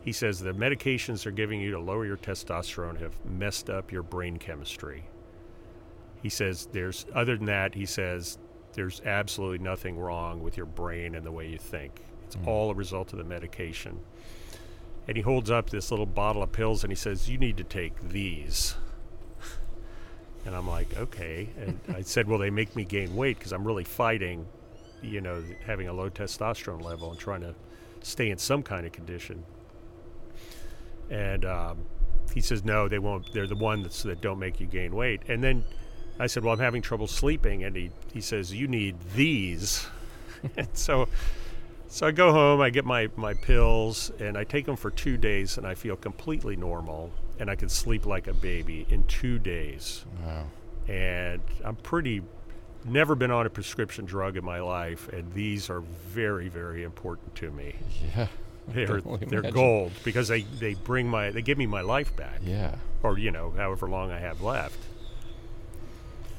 He 0.00 0.12
says 0.12 0.40
the 0.40 0.52
medications 0.52 1.24
they're 1.24 1.32
giving 1.32 1.60
you 1.60 1.72
to 1.72 1.80
lower 1.80 2.06
your 2.06 2.16
testosterone 2.16 2.98
have 3.00 3.12
messed 3.26 3.68
up 3.68 3.92
your 3.92 4.02
brain 4.02 4.38
chemistry. 4.38 5.04
He 6.22 6.30
says 6.30 6.68
there's 6.72 7.04
other 7.14 7.36
than 7.36 7.46
that, 7.46 7.74
he 7.74 7.84
says 7.84 8.38
there's 8.72 9.00
absolutely 9.02 9.58
nothing 9.58 9.98
wrong 9.98 10.42
with 10.42 10.56
your 10.56 10.66
brain 10.66 11.14
and 11.14 11.26
the 11.26 11.32
way 11.32 11.48
you 11.48 11.58
think. 11.58 12.02
It's 12.24 12.36
all 12.46 12.70
a 12.70 12.74
result 12.74 13.12
of 13.12 13.18
the 13.18 13.24
medication 13.24 14.00
and 15.06 15.16
he 15.16 15.22
holds 15.22 15.50
up 15.50 15.70
this 15.70 15.90
little 15.90 16.06
bottle 16.06 16.42
of 16.42 16.52
pills 16.52 16.84
and 16.84 16.90
he 16.90 16.96
says, 16.96 17.28
"You 17.28 17.38
need 17.38 17.56
to 17.58 17.64
take 17.64 18.08
these." 18.08 18.76
And 20.46 20.54
I'm 20.54 20.68
like, 20.68 20.96
okay. 20.96 21.48
And 21.60 21.80
I 21.92 22.02
said, 22.02 22.28
well, 22.28 22.38
they 22.38 22.50
make 22.50 22.76
me 22.76 22.84
gain 22.84 23.16
weight 23.16 23.36
because 23.36 23.52
I'm 23.52 23.66
really 23.66 23.82
fighting, 23.82 24.46
you 25.02 25.20
know, 25.20 25.42
having 25.66 25.88
a 25.88 25.92
low 25.92 26.08
testosterone 26.08 26.82
level 26.82 27.10
and 27.10 27.18
trying 27.18 27.40
to 27.40 27.54
stay 28.00 28.30
in 28.30 28.38
some 28.38 28.62
kind 28.62 28.86
of 28.86 28.92
condition. 28.92 29.42
And 31.10 31.44
um, 31.44 31.78
he 32.32 32.40
says, 32.40 32.64
no, 32.64 32.86
they 32.86 33.00
won't. 33.00 33.32
They're 33.32 33.48
the 33.48 33.56
ones 33.56 34.04
that 34.04 34.20
don't 34.20 34.38
make 34.38 34.60
you 34.60 34.66
gain 34.66 34.94
weight. 34.94 35.22
And 35.26 35.42
then 35.42 35.64
I 36.20 36.28
said, 36.28 36.44
well, 36.44 36.54
I'm 36.54 36.60
having 36.60 36.80
trouble 36.80 37.08
sleeping. 37.08 37.64
And 37.64 37.74
he, 37.74 37.90
he 38.14 38.20
says, 38.20 38.54
you 38.54 38.68
need 38.68 38.94
these. 39.16 39.84
and 40.56 40.68
so, 40.74 41.08
so 41.88 42.06
I 42.06 42.10
go 42.10 42.32
home, 42.32 42.60
I 42.60 42.70
get 42.70 42.84
my, 42.84 43.08
my 43.16 43.34
pills, 43.34 44.10
and 44.18 44.36
I 44.36 44.44
take 44.44 44.66
them 44.66 44.76
for 44.76 44.90
two 44.90 45.16
days, 45.16 45.58
and 45.58 45.66
I 45.66 45.74
feel 45.74 45.96
completely 45.96 46.56
normal. 46.56 47.10
And 47.38 47.50
I 47.50 47.54
can 47.54 47.68
sleep 47.68 48.06
like 48.06 48.28
a 48.28 48.32
baby 48.32 48.86
in 48.88 49.04
two 49.04 49.38
days. 49.38 50.04
Wow. 50.24 50.46
And 50.88 51.42
I'm 51.64 51.76
pretty, 51.76 52.22
never 52.84 53.14
been 53.14 53.30
on 53.30 53.44
a 53.44 53.50
prescription 53.50 54.06
drug 54.06 54.36
in 54.36 54.44
my 54.44 54.60
life, 54.60 55.08
and 55.12 55.30
these 55.34 55.68
are 55.68 55.80
very, 55.80 56.48
very 56.48 56.82
important 56.82 57.34
to 57.36 57.50
me. 57.50 57.74
Yeah. 58.16 58.28
They're, 58.68 59.00
they're 59.00 59.40
imagine. 59.40 59.50
gold 59.52 59.92
because 60.02 60.28
they, 60.28 60.40
they 60.42 60.74
bring 60.74 61.08
my, 61.08 61.30
they 61.30 61.42
give 61.42 61.58
me 61.58 61.66
my 61.66 61.82
life 61.82 62.16
back. 62.16 62.40
Yeah. 62.42 62.74
Or, 63.02 63.18
you 63.18 63.30
know, 63.30 63.52
however 63.56 63.88
long 63.88 64.10
I 64.10 64.18
have 64.18 64.40
left. 64.40 64.78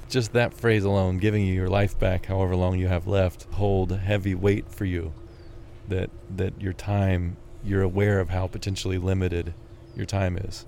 Just 0.10 0.34
that 0.34 0.54
phrase 0.54 0.84
alone, 0.84 1.20
giving 1.20 1.46
you 1.46 1.54
your 1.54 1.70
life 1.70 1.98
back, 2.00 2.26
however 2.26 2.56
long 2.56 2.80
you 2.80 2.88
have 2.88 3.08
left, 3.08 3.44
hold 3.54 3.92
heavy 3.92 4.36
weight 4.36 4.70
for 4.70 4.86
you. 4.86 5.14
That 5.88 6.10
that 6.36 6.62
your 6.62 6.74
time, 6.74 7.38
you're 7.64 7.82
aware 7.82 8.20
of 8.20 8.30
how 8.30 8.48
potentially 8.48 8.98
limited 8.98 9.54
your 9.96 10.06
time 10.06 10.38
is. 10.38 10.66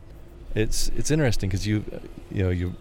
It's 0.56 0.90
it's 0.96 1.12
interesting 1.12 1.50
because 1.50 1.68
you, 1.68 1.84
you 2.32 2.44
know, 2.44 2.50
you, 2.50 2.76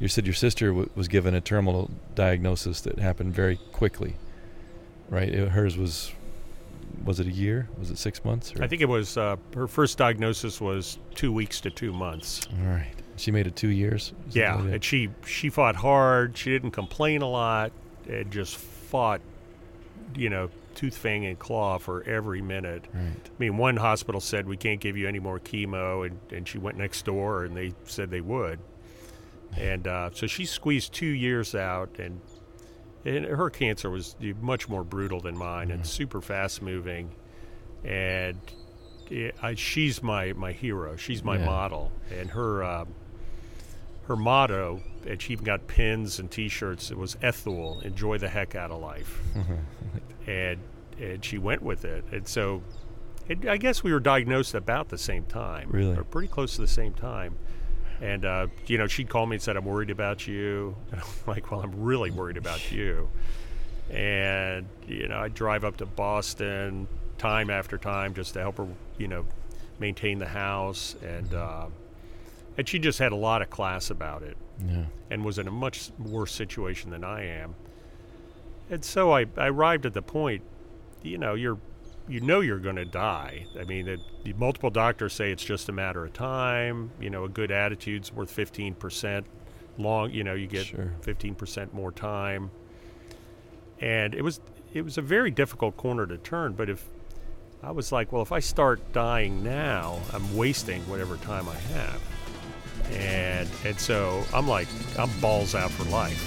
you 0.00 0.08
said 0.08 0.26
your 0.26 0.34
sister 0.34 0.68
w- 0.68 0.90
was 0.94 1.08
given 1.08 1.34
a 1.34 1.40
terminal 1.40 1.90
diagnosis 2.14 2.80
that 2.82 2.98
happened 2.98 3.34
very 3.34 3.56
quickly, 3.72 4.16
right? 5.08 5.28
It, 5.28 5.50
hers 5.50 5.76
was, 5.76 6.10
was 7.04 7.20
it 7.20 7.28
a 7.28 7.30
year? 7.30 7.68
Was 7.78 7.90
it 7.90 7.98
six 7.98 8.24
months? 8.24 8.52
Or? 8.56 8.64
I 8.64 8.66
think 8.66 8.82
it 8.82 8.88
was, 8.88 9.16
uh, 9.16 9.36
her 9.54 9.68
first 9.68 9.96
diagnosis 9.98 10.60
was 10.60 10.98
two 11.14 11.32
weeks 11.32 11.60
to 11.60 11.70
two 11.70 11.92
months. 11.92 12.48
All 12.60 12.72
right. 12.72 12.94
She 13.16 13.30
made 13.30 13.46
it 13.46 13.54
two 13.54 13.68
years. 13.68 14.12
Is 14.28 14.34
Yeah, 14.34 14.60
and 14.60 14.82
she 14.82 15.08
she 15.24 15.48
fought 15.48 15.76
hard. 15.76 16.36
She 16.36 16.50
didn't 16.50 16.72
complain 16.72 17.22
a 17.22 17.28
lot. 17.28 17.70
And 18.08 18.30
just 18.32 18.56
fought, 18.56 19.20
you 20.16 20.28
know, 20.30 20.50
tooth, 20.74 20.96
fang, 20.96 21.24
and 21.26 21.38
claw 21.38 21.78
for 21.78 22.02
every 22.04 22.42
minute. 22.42 22.84
Right. 22.92 23.02
I 23.24 23.30
mean, 23.38 23.56
one 23.56 23.76
hospital 23.76 24.20
said 24.20 24.46
we 24.46 24.56
can't 24.56 24.80
give 24.80 24.96
you 24.96 25.06
any 25.08 25.18
more 25.20 25.38
chemo, 25.40 26.06
and, 26.06 26.18
and 26.32 26.46
she 26.48 26.58
went 26.58 26.76
next 26.78 27.04
door, 27.04 27.44
and 27.44 27.56
they 27.56 27.72
said 27.84 28.10
they 28.10 28.20
would. 28.20 28.58
And 29.56 29.86
uh, 29.86 30.10
so 30.12 30.26
she 30.26 30.44
squeezed 30.46 30.92
two 30.92 31.06
years 31.06 31.54
out, 31.54 31.98
and 31.98 32.20
and 33.04 33.24
her 33.26 33.50
cancer 33.50 33.90
was 33.90 34.16
much 34.40 34.68
more 34.68 34.82
brutal 34.82 35.20
than 35.20 35.36
mine, 35.36 35.70
and 35.70 35.86
super 35.86 36.20
fast 36.20 36.62
moving. 36.62 37.14
And 37.84 38.38
it, 39.10 39.34
I, 39.42 39.54
she's 39.54 40.02
my 40.02 40.32
my 40.32 40.52
hero. 40.52 40.96
She's 40.96 41.22
my 41.22 41.38
Yeah. 41.38 41.46
model, 41.46 41.92
and 42.10 42.30
her. 42.30 42.64
Uh, 42.64 42.84
her 44.06 44.16
motto, 44.16 44.80
and 45.06 45.20
she 45.20 45.32
even 45.32 45.44
got 45.44 45.66
pins 45.66 46.18
and 46.18 46.30
T-shirts. 46.30 46.90
It 46.90 46.98
was 46.98 47.16
"Ethel, 47.22 47.80
enjoy 47.80 48.18
the 48.18 48.28
heck 48.28 48.54
out 48.54 48.70
of 48.70 48.80
life," 48.80 49.22
and 50.26 50.58
and 51.00 51.24
she 51.24 51.38
went 51.38 51.62
with 51.62 51.84
it. 51.84 52.04
And 52.12 52.26
so, 52.28 52.62
it, 53.28 53.46
I 53.48 53.56
guess 53.56 53.82
we 53.82 53.92
were 53.92 54.00
diagnosed 54.00 54.54
about 54.54 54.88
the 54.90 54.98
same 54.98 55.24
time, 55.24 55.68
Really? 55.70 55.96
or 55.96 56.04
pretty 56.04 56.28
close 56.28 56.54
to 56.56 56.60
the 56.60 56.68
same 56.68 56.92
time. 56.94 57.36
And 58.00 58.24
uh, 58.24 58.46
you 58.66 58.76
know, 58.78 58.86
she'd 58.86 59.08
call 59.08 59.26
me 59.26 59.36
and 59.36 59.42
said, 59.42 59.56
"I'm 59.56 59.64
worried 59.64 59.90
about 59.90 60.26
you." 60.26 60.76
And 60.92 61.00
I'm 61.00 61.06
like, 61.26 61.50
"Well, 61.50 61.60
I'm 61.60 61.82
really 61.82 62.10
worried 62.10 62.36
about 62.36 62.70
you." 62.72 63.08
And 63.90 64.66
you 64.86 65.08
know, 65.08 65.18
I 65.18 65.28
drive 65.28 65.64
up 65.64 65.76
to 65.78 65.86
Boston 65.86 66.88
time 67.18 67.50
after 67.50 67.78
time 67.78 68.12
just 68.14 68.34
to 68.34 68.40
help 68.40 68.56
her, 68.58 68.66
you 68.98 69.08
know, 69.08 69.24
maintain 69.78 70.18
the 70.18 70.28
house 70.28 70.94
and. 71.02 71.32
Uh, 71.34 71.66
and 72.56 72.68
she 72.68 72.78
just 72.78 72.98
had 72.98 73.12
a 73.12 73.16
lot 73.16 73.42
of 73.42 73.50
class 73.50 73.90
about 73.90 74.22
it 74.22 74.36
Yeah. 74.66 74.84
and 75.10 75.24
was 75.24 75.38
in 75.38 75.48
a 75.48 75.50
much 75.50 75.90
worse 75.98 76.32
situation 76.32 76.90
than 76.90 77.02
I 77.04 77.24
am. 77.26 77.54
And 78.70 78.84
so 78.84 79.12
I, 79.12 79.26
I 79.36 79.48
arrived 79.48 79.84
at 79.86 79.92
the 79.94 80.02
point, 80.02 80.42
you 81.02 81.18
know, 81.18 81.34
you're 81.34 81.58
you 82.06 82.20
know 82.20 82.40
you're 82.40 82.58
going 82.58 82.76
to 82.76 82.84
die. 82.84 83.46
I 83.58 83.64
mean, 83.64 83.88
it, 83.88 83.98
the 84.24 84.34
multiple 84.34 84.68
doctors 84.70 85.14
say 85.14 85.32
it's 85.32 85.42
just 85.44 85.70
a 85.70 85.72
matter 85.72 86.04
of 86.04 86.12
time. 86.12 86.90
You 87.00 87.08
know, 87.08 87.24
a 87.24 87.28
good 87.30 87.50
attitude's 87.50 88.12
worth 88.12 88.34
15% 88.34 89.24
long, 89.78 90.10
you 90.10 90.22
know, 90.22 90.34
you 90.34 90.46
get 90.46 90.66
Sure. 90.66 90.92
15% 91.00 91.72
more 91.72 91.90
time. 91.92 92.50
And 93.80 94.14
it 94.14 94.22
was 94.22 94.40
it 94.72 94.82
was 94.82 94.98
a 94.98 95.02
very 95.02 95.30
difficult 95.30 95.76
corner 95.76 96.06
to 96.06 96.18
turn, 96.18 96.52
but 96.52 96.68
if 96.68 96.84
I 97.62 97.70
was 97.70 97.90
like, 97.92 98.12
well, 98.12 98.22
if 98.22 98.32
I 98.32 98.40
start 98.40 98.92
dying 98.92 99.42
now, 99.42 99.98
I'm 100.12 100.36
wasting 100.36 100.82
whatever 100.82 101.16
time 101.18 101.48
I 101.48 101.54
have. 101.74 102.00
And 102.92 103.48
and 103.64 103.78
so 103.78 104.24
I'm 104.32 104.46
like, 104.46 104.68
I'm 104.98 105.10
balls 105.20 105.54
out 105.54 105.70
for 105.70 105.84
life. 105.84 106.20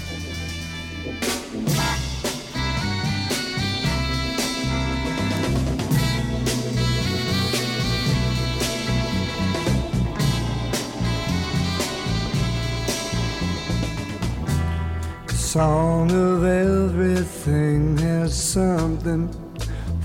Song 15.30 16.10
of 16.12 16.44
everything 16.44 17.96
has 17.96 18.36
something 18.36 19.28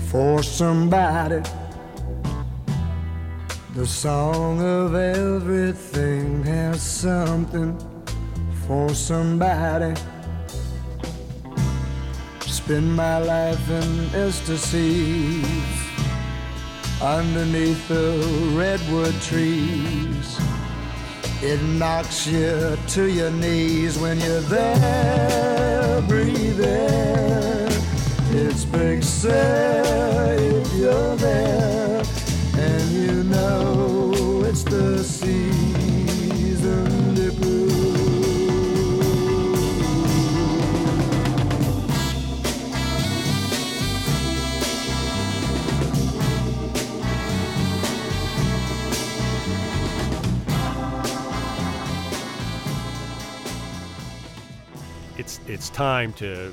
for 0.08 0.42
somebody. 0.42 1.42
The 3.74 3.86
song 3.88 4.62
of 4.62 4.94
everything 4.94 6.44
has 6.44 6.80
something 6.80 7.76
for 8.68 8.94
somebody. 8.94 10.00
Spend 12.42 12.94
my 12.94 13.18
life 13.18 13.68
in 13.68 14.14
ecstasies 14.14 15.44
underneath 17.02 17.88
the 17.88 18.54
redwood 18.56 19.20
trees. 19.20 20.38
It 21.42 21.60
knocks 21.62 22.28
you 22.28 22.78
to 22.90 23.10
your 23.10 23.32
knees 23.32 23.98
when 23.98 24.20
you're 24.20 24.40
there, 24.42 26.00
breathing. 26.02 27.72
It's 28.30 28.64
big 28.64 29.02
say 29.02 30.36
if 30.38 30.72
you're 30.74 31.16
there, 31.16 31.93
it's 34.46 34.62
the 34.64 35.02
season 35.02 35.44
it's 55.16 55.40
it's 55.46 55.70
time 55.70 56.12
to 56.12 56.52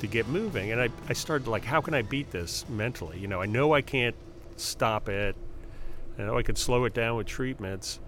to 0.00 0.06
get 0.06 0.28
moving. 0.28 0.72
And 0.72 0.80
I, 0.80 0.90
I 1.08 1.12
started 1.14 1.48
like 1.48 1.64
how 1.64 1.80
can 1.80 1.94
i 1.94 2.02
beat 2.02 2.30
this 2.30 2.64
mentally? 2.68 3.18
You 3.18 3.28
know 3.28 3.40
i 3.40 3.46
know 3.46 3.72
i 3.72 3.82
can't 3.82 4.16
stop 4.56 5.08
it 5.08 5.36
i 6.18 6.22
know 6.22 6.36
i 6.38 6.42
could 6.42 6.58
slow 6.58 6.84
it 6.84 6.94
down 6.94 7.16
with 7.16 7.26
treatments 7.26 8.00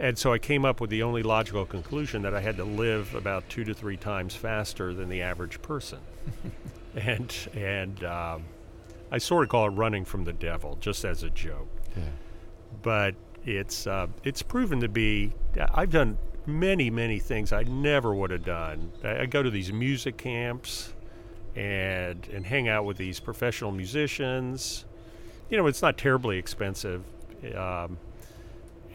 and 0.00 0.16
so 0.18 0.32
i 0.32 0.38
came 0.38 0.64
up 0.64 0.80
with 0.80 0.90
the 0.90 1.02
only 1.02 1.22
logical 1.22 1.64
conclusion 1.64 2.22
that 2.22 2.34
i 2.34 2.40
had 2.40 2.56
to 2.56 2.64
live 2.64 3.14
about 3.14 3.48
two 3.48 3.64
to 3.64 3.72
three 3.74 3.96
times 3.96 4.34
faster 4.34 4.92
than 4.94 5.08
the 5.08 5.22
average 5.22 5.60
person 5.62 5.98
and 6.96 7.34
and 7.54 8.02
um, 8.04 8.44
i 9.10 9.18
sort 9.18 9.42
of 9.44 9.48
call 9.48 9.66
it 9.66 9.70
running 9.70 10.04
from 10.04 10.24
the 10.24 10.32
devil 10.32 10.76
just 10.80 11.04
as 11.04 11.22
a 11.22 11.30
joke 11.30 11.68
Yeah. 11.96 12.02
but 12.82 13.14
it's 13.44 13.88
uh, 13.88 14.06
it's 14.22 14.40
proven 14.40 14.78
to 14.82 14.88
be. 14.88 15.32
I've 15.74 15.90
done 15.90 16.16
many 16.46 16.90
many 16.90 17.18
things 17.18 17.52
I 17.52 17.64
never 17.64 18.14
would 18.14 18.30
have 18.30 18.44
done. 18.44 18.92
I, 19.02 19.22
I 19.22 19.26
go 19.26 19.42
to 19.42 19.50
these 19.50 19.72
music 19.72 20.16
camps 20.16 20.92
and 21.56 22.24
and 22.32 22.46
hang 22.46 22.68
out 22.68 22.84
with 22.84 22.98
these 22.98 23.18
professional 23.18 23.72
musicians. 23.72 24.84
You 25.50 25.56
know, 25.58 25.66
it's 25.66 25.82
not 25.82 25.98
terribly 25.98 26.38
expensive. 26.38 27.02
Um, 27.56 27.98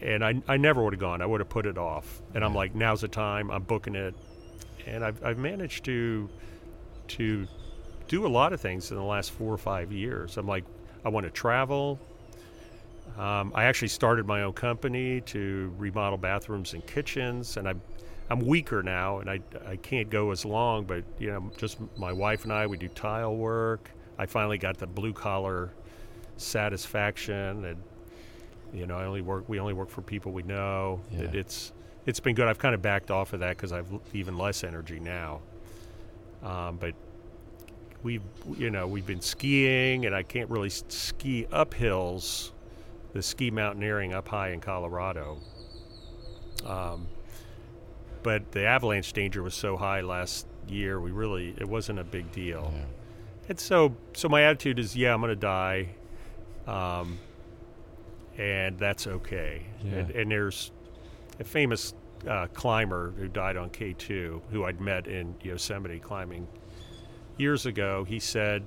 and 0.00 0.24
I, 0.24 0.40
I 0.46 0.56
never 0.56 0.82
would 0.82 0.92
have 0.92 1.00
gone. 1.00 1.20
I 1.22 1.26
would 1.26 1.40
have 1.40 1.48
put 1.48 1.66
it 1.66 1.76
off. 1.76 2.22
And 2.34 2.44
I'm 2.44 2.54
like, 2.54 2.74
now's 2.74 3.00
the 3.00 3.08
time. 3.08 3.50
I'm 3.50 3.62
booking 3.62 3.94
it. 3.94 4.14
And 4.86 5.04
I've, 5.04 5.22
I've 5.24 5.38
managed 5.38 5.84
to 5.86 6.28
to 7.08 7.46
do 8.06 8.26
a 8.26 8.28
lot 8.28 8.52
of 8.52 8.60
things 8.60 8.90
in 8.90 8.96
the 8.96 9.02
last 9.02 9.30
four 9.32 9.52
or 9.52 9.58
five 9.58 9.92
years. 9.92 10.36
I'm 10.36 10.46
like, 10.46 10.64
I 11.04 11.08
want 11.08 11.24
to 11.24 11.30
travel. 11.30 11.98
Um, 13.18 13.52
I 13.54 13.64
actually 13.64 13.88
started 13.88 14.26
my 14.26 14.42
own 14.42 14.52
company 14.52 15.20
to 15.22 15.74
remodel 15.78 16.18
bathrooms 16.18 16.74
and 16.74 16.86
kitchens, 16.86 17.56
and 17.56 17.68
I'm 17.68 17.80
I'm 18.30 18.40
weaker 18.40 18.82
now, 18.82 19.18
and 19.18 19.30
I 19.30 19.40
I 19.66 19.76
can't 19.76 20.10
go 20.10 20.30
as 20.30 20.44
long. 20.44 20.84
But 20.84 21.04
you 21.18 21.30
know, 21.30 21.50
just 21.56 21.78
my 21.96 22.12
wife 22.12 22.44
and 22.44 22.52
I, 22.52 22.66
we 22.66 22.76
do 22.76 22.88
tile 22.88 23.36
work. 23.36 23.90
I 24.18 24.26
finally 24.26 24.58
got 24.58 24.78
the 24.78 24.86
blue 24.86 25.12
collar 25.12 25.70
satisfaction, 26.36 27.64
and 27.64 27.82
you 28.72 28.86
know, 28.86 28.96
I 28.96 29.04
only 29.04 29.22
work. 29.22 29.48
We 29.48 29.58
only 29.60 29.72
work 29.72 29.90
for 29.90 30.02
people 30.02 30.32
we 30.32 30.42
know. 30.42 31.00
Yeah. 31.10 31.22
It, 31.22 31.34
it's 31.34 31.72
it's 32.06 32.20
been 32.20 32.34
good. 32.34 32.48
I've 32.48 32.58
kind 32.58 32.74
of 32.74 32.82
backed 32.82 33.10
off 33.10 33.32
of 33.32 33.40
that 33.40 33.56
because 33.56 33.72
I've 33.72 33.88
even 34.12 34.36
less 34.36 34.64
energy 34.64 35.00
now. 35.00 35.40
Um, 36.42 36.76
but 36.76 36.94
we've 38.02 38.22
you 38.56 38.70
know 38.70 38.86
we've 38.86 39.06
been 39.06 39.20
skiing, 39.20 40.06
and 40.06 40.14
I 40.14 40.22
can't 40.22 40.50
really 40.50 40.70
ski 40.70 41.46
up 41.52 41.74
hills. 41.74 42.52
The 43.14 43.22
ski 43.22 43.50
mountaineering 43.50 44.12
up 44.12 44.28
high 44.28 44.50
in 44.50 44.60
Colorado. 44.60 45.38
Um, 46.66 47.08
but 48.22 48.52
the 48.52 48.64
avalanche 48.64 49.12
danger 49.12 49.42
was 49.42 49.54
so 49.54 49.76
high 49.76 50.02
last 50.02 50.46
year. 50.68 51.00
We 51.00 51.10
really 51.10 51.54
it 51.58 51.68
wasn't 51.68 51.98
a 51.98 52.04
big 52.04 52.30
deal. 52.32 52.72
Yeah. 52.74 52.84
And 53.48 53.58
so, 53.58 53.96
so 54.12 54.28
my 54.28 54.42
attitude 54.42 54.78
is, 54.78 54.94
yeah, 54.94 55.14
I'm 55.14 55.20
going 55.20 55.30
to 55.30 55.36
die, 55.36 55.88
um, 56.66 57.18
and 58.38 58.78
that's 58.78 59.06
okay. 59.06 59.66
Yeah. 59.82 59.94
And, 59.94 60.10
and 60.12 60.30
there's 60.30 60.72
a 61.40 61.44
famous 61.44 61.94
uh, 62.26 62.46
climber 62.52 63.12
who 63.18 63.28
died 63.28 63.56
on 63.56 63.70
K2, 63.70 64.40
who 64.50 64.64
I'd 64.64 64.80
met 64.80 65.06
in 65.06 65.34
Yosemite 65.42 65.98
climbing 65.98 66.48
years 67.36 67.66
ago. 67.66 68.04
He 68.04 68.18
said, 68.18 68.64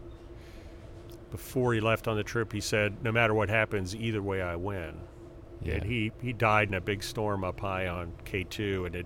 before 1.31 1.73
he 1.73 1.79
left 1.79 2.07
on 2.07 2.17
the 2.17 2.23
trip, 2.23 2.51
he 2.51 2.59
said, 2.59 3.01
"No 3.03 3.11
matter 3.11 3.33
what 3.33 3.49
happens, 3.49 3.95
either 3.95 4.21
way, 4.21 4.41
I 4.41 4.57
win." 4.57 4.93
Yeah. 5.63 5.75
And 5.75 5.83
he 5.83 6.11
he 6.21 6.33
died 6.33 6.67
in 6.67 6.73
a 6.73 6.81
big 6.81 7.01
storm 7.01 7.43
up 7.43 7.61
high 7.61 7.87
on 7.87 8.11
K2, 8.25 8.87
and 8.87 8.95
it 8.95 9.05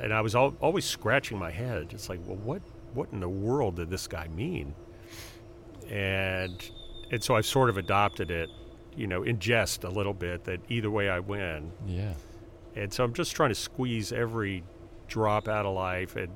and 0.00 0.12
I 0.12 0.20
was 0.20 0.34
al- 0.34 0.56
always 0.60 0.84
scratching 0.84 1.38
my 1.38 1.50
head. 1.50 1.92
It's 1.92 2.08
like, 2.08 2.20
well, 2.26 2.36
what 2.36 2.62
what 2.94 3.12
in 3.12 3.20
the 3.20 3.28
world 3.28 3.76
did 3.76 3.90
this 3.90 4.06
guy 4.08 4.28
mean? 4.28 4.74
And 5.88 6.70
and 7.10 7.22
so 7.22 7.36
I've 7.36 7.46
sort 7.46 7.70
of 7.70 7.76
adopted 7.78 8.30
it, 8.30 8.50
you 8.96 9.06
know, 9.06 9.20
ingest 9.22 9.84
a 9.84 9.88
little 9.88 10.14
bit 10.14 10.44
that 10.44 10.60
either 10.68 10.90
way 10.90 11.08
I 11.08 11.20
win. 11.20 11.72
Yeah. 11.86 12.14
And 12.74 12.92
so 12.92 13.04
I'm 13.04 13.12
just 13.12 13.34
trying 13.34 13.50
to 13.50 13.54
squeeze 13.54 14.12
every 14.12 14.62
drop 15.08 15.48
out 15.48 15.66
of 15.66 15.74
life 15.74 16.16
and 16.16 16.34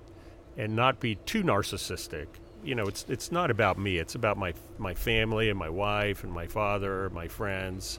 and 0.57 0.77
not 0.77 1.01
be 1.01 1.15
too 1.15 1.43
narcissistic. 1.43 2.27
You 2.63 2.75
know, 2.75 2.87
it's 2.87 3.07
it's 3.09 3.33
not 3.33 3.51
about 3.51 3.79
me. 3.79 3.99
It's 3.99 4.15
about 4.15 4.37
my 4.37 4.53
my 4.79 4.95
family 4.95 5.49
and 5.49 5.59
my 5.59 5.69
wife 5.69 6.25
and 6.25 6.33
my 6.33 6.47
father, 6.47 7.11
my 7.11 7.29
friends, 7.29 7.99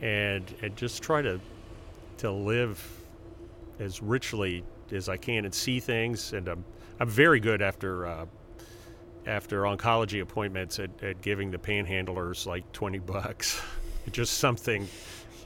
and 0.00 0.44
and 0.62 0.76
just 0.76 1.02
try 1.02 1.22
to 1.22 1.40
to 2.18 2.30
live 2.30 2.84
as 3.78 4.02
richly 4.02 4.64
as 4.92 5.08
I 5.08 5.16
can 5.16 5.44
and 5.44 5.54
see 5.54 5.80
things. 5.80 6.32
And 6.32 6.48
I'm 6.48 6.64
I'm 7.00 7.08
very 7.08 7.40
good 7.40 7.62
after 7.62 8.06
uh, 8.06 8.26
after 9.26 9.62
oncology 9.62 10.20
appointments 10.20 10.78
at, 10.78 10.90
at 11.02 11.20
giving 11.22 11.50
the 11.50 11.58
panhandlers 11.58 12.46
like 12.46 12.70
twenty 12.72 12.98
bucks. 12.98 13.60
It 14.04 14.12
just 14.12 14.38
something 14.38 14.88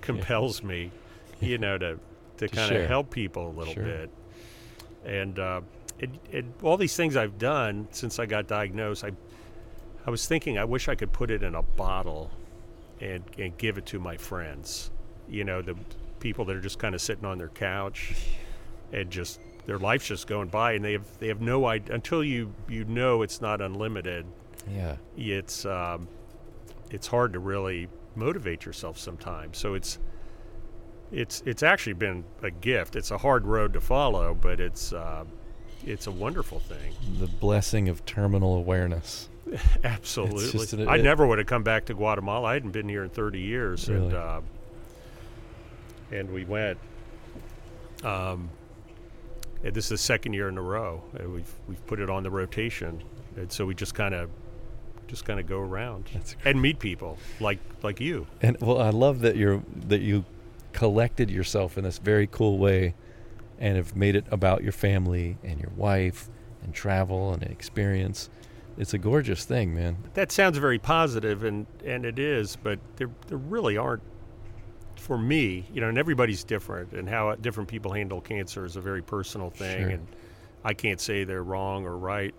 compels 0.01 0.63
me, 0.63 0.91
you 1.41 1.59
know, 1.59 1.77
to 1.77 1.99
to, 2.39 2.49
To 2.49 2.55
kind 2.57 2.75
of 2.75 2.89
help 2.89 3.11
people 3.11 3.49
a 3.49 3.55
little 3.59 3.75
Sure. 3.75 3.85
bit. 3.85 4.11
And 5.05 5.39
uh, 5.39 5.61
it, 5.99 6.09
it, 6.33 6.45
all 6.63 6.79
these 6.79 6.97
things 6.97 7.17
I've 7.17 7.37
done 7.39 7.87
since 7.91 8.19
I 8.19 8.25
got 8.25 8.47
diagnosed, 8.47 9.05
I 9.05 9.11
I 10.07 10.11
was 10.11 10.27
thinking 10.27 10.57
I 10.57 10.65
wish 10.65 10.89
I 10.89 10.95
could 10.95 11.13
put 11.13 11.31
it 11.31 11.43
in 11.43 11.55
a 11.55 11.61
bottle 11.63 12.31
and 13.03 13.23
and 13.39 13.57
give 13.59 13.77
it 13.77 13.85
to 13.87 13.99
my 13.99 14.17
friends. 14.17 14.91
You 15.29 15.45
know, 15.45 15.61
the 15.61 15.77
people 16.19 16.47
that 16.47 16.57
are 16.57 16.61
just 16.63 16.79
kind 16.79 16.95
of 16.95 17.03
sitting 17.03 17.27
on 17.27 17.37
their 17.37 17.49
couch 17.51 18.15
and 18.93 19.11
just 19.11 19.39
their 19.67 19.79
life's 19.79 20.07
just 20.07 20.27
going 20.27 20.49
by 20.49 20.73
and 20.73 20.85
they 20.85 20.93
have 20.93 21.19
they 21.19 21.29
have 21.29 21.41
no 21.41 21.67
idea 21.67 21.95
until 21.95 22.23
you 22.25 22.53
you 22.69 22.85
know 22.85 23.23
it's 23.23 23.41
not 23.41 23.61
unlimited 23.61 24.25
Yeah. 24.73 24.97
it's 25.17 25.65
um, 25.67 26.09
it's 26.91 27.07
hard 27.09 27.33
to 27.33 27.39
really 27.41 27.89
motivate 28.15 28.65
yourself 28.65 28.99
sometimes. 28.99 29.59
So 29.59 29.75
it's 29.75 29.99
it's 31.13 31.43
it's 31.47 31.63
actually 31.63 31.93
been 31.95 32.25
a 32.43 32.51
gift. 32.51 32.97
It's 32.97 33.11
a 33.11 33.19
hard 33.19 33.45
road 33.47 33.73
to 33.75 33.81
follow, 33.81 34.35
but 34.35 34.59
it's 34.61 34.93
uh, 34.93 35.25
it's 35.85 36.07
a 36.07 36.11
wonderful 36.13 36.59
thing. 36.61 36.95
The 37.21 37.27
blessing 37.27 37.89
of 37.89 38.05
terminal 38.07 38.57
awareness. 38.57 39.29
Absolutely. 39.85 40.83
an- 40.83 40.89
I 40.89 40.97
it- 40.97 41.03
never 41.03 41.27
would 41.27 41.39
have 41.39 41.47
come 41.47 41.63
back 41.63 41.85
to 41.87 41.95
Guatemala. 41.95 42.49
I 42.49 42.55
hadn't 42.55 42.71
been 42.73 42.89
here 42.89 43.05
in 43.05 43.11
30 43.11 43.41
years, 43.41 43.89
and 43.89 44.13
uh, 44.15 44.41
and 46.11 46.31
we 46.33 46.45
went. 46.45 46.79
Um, 48.05 48.51
this 49.63 49.85
is 49.85 49.89
the 49.91 49.99
second 49.99 50.33
year 50.33 50.49
in 50.49 50.59
a 50.59 50.63
row. 50.63 51.03
We've 51.25 51.53
we've 51.69 51.87
put 51.87 52.01
it 52.01 52.11
on 52.11 52.23
the 52.23 52.31
rotation, 52.31 53.03
and 53.37 53.51
so 53.51 53.67
we 53.67 53.75
just 53.75 53.95
kind 53.95 54.15
of 54.15 54.31
just 55.09 55.25
kind 55.25 55.39
of 55.39 55.47
go 55.47 55.61
around 55.61 56.11
and 56.45 56.61
meet 56.61 56.79
people 56.79 57.19
like 57.41 57.59
like 57.83 58.01
you. 58.01 58.27
And 58.43 58.57
well, 58.61 58.81
I 58.81 58.91
love 58.91 59.21
that 59.21 59.37
you're 59.37 59.63
that 59.89 60.01
you 60.01 60.25
collected 60.73 61.31
yourself 61.31 61.79
in 61.79 61.85
this 61.85 61.99
very 61.99 62.27
cool 62.27 62.59
way, 62.59 62.95
and 63.59 63.77
have 63.77 63.97
made 63.97 64.17
it 64.17 64.27
about 64.31 64.63
your 64.63 64.73
family 64.73 65.39
and 65.43 65.61
your 65.61 65.73
wife 65.77 66.29
and 66.63 66.75
travel 66.75 67.33
and 67.33 67.43
experience. 67.43 68.29
It's 68.79 68.93
a 68.93 68.99
gorgeous 68.99 69.45
thing, 69.47 69.75
man. 69.75 69.97
That 70.15 70.31
sounds 70.31 70.59
very 70.59 70.79
positive, 70.79 71.45
and 71.45 71.67
and 71.85 72.05
it 72.05 72.19
is, 72.19 72.57
but 72.57 72.79
there 72.97 73.11
there 73.29 73.39
really 73.39 73.77
aren't. 73.77 74.03
For 74.97 75.19
me, 75.19 75.65
you 75.73 75.81
know, 75.81 75.89
and 75.89 75.99
everybody's 75.99 76.43
different, 76.45 76.93
and 76.93 77.09
how 77.09 77.35
different 77.37 77.69
people 77.69 77.93
handle 77.93 78.21
cancer 78.21 78.65
is 78.65 78.77
a 78.77 78.81
very 78.81 79.03
personal 79.03 79.51
thing, 79.51 79.81
Sure. 79.83 79.89
and 79.91 80.07
I 80.65 80.75
can't 80.75 81.01
say 81.01 81.25
they're 81.25 81.45
wrong 81.45 81.85
or 81.87 81.97
right. 81.97 82.35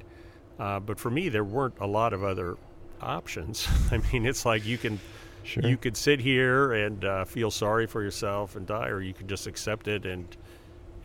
Uh, 0.60 0.80
but 0.80 1.00
for 1.00 1.10
me, 1.12 1.30
there 1.30 1.44
weren't 1.44 1.76
a 1.80 1.88
lot 1.88 2.14
of 2.14 2.24
other 2.24 2.58
options. 3.02 3.68
I 3.92 4.00
mean, 4.12 4.26
it's 4.26 4.46
like 4.46 4.66
you 4.66 4.78
can 4.78 5.00
Sure. 5.44 5.66
you 5.66 5.78
could 5.78 5.96
sit 5.96 6.20
here 6.20 6.74
and 6.74 7.06
uh, 7.06 7.24
feel 7.24 7.52
sorry 7.52 7.88
for 7.88 8.02
yourself 8.04 8.56
and 8.58 8.68
die, 8.68 8.90
or 8.90 9.00
you 9.02 9.14
could 9.14 9.30
just 9.30 9.48
accept 9.48 9.88
it 9.88 10.06
and 10.06 10.36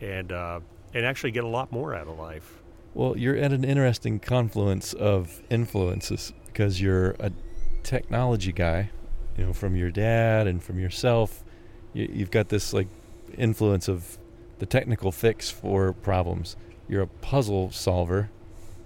and 0.01 0.31
uh, 0.33 0.59
and 0.93 1.05
actually 1.05 1.31
get 1.31 1.45
a 1.45 1.47
lot 1.47 1.71
more 1.71 1.95
out 1.95 2.07
of 2.07 2.17
life. 2.19 2.61
Well, 2.93 3.17
you're 3.17 3.37
at 3.37 3.53
an 3.53 3.63
interesting 3.63 4.19
confluence 4.19 4.91
of 4.93 5.41
influences 5.49 6.33
because 6.47 6.81
you're 6.81 7.11
a 7.19 7.31
technology 7.83 8.51
guy, 8.51 8.89
you 9.37 9.45
know, 9.45 9.53
from 9.53 9.75
your 9.75 9.91
dad 9.91 10.47
and 10.47 10.61
from 10.63 10.79
yourself. 10.79 11.43
You, 11.93 12.09
you've 12.11 12.31
got 12.31 12.49
this 12.49 12.73
like 12.73 12.87
influence 13.37 13.87
of 13.87 14.17
the 14.59 14.65
technical 14.65 15.11
fix 15.11 15.49
for 15.49 15.93
problems. 15.93 16.55
You're 16.87 17.01
a 17.01 17.07
puzzle 17.07 17.71
solver. 17.71 18.29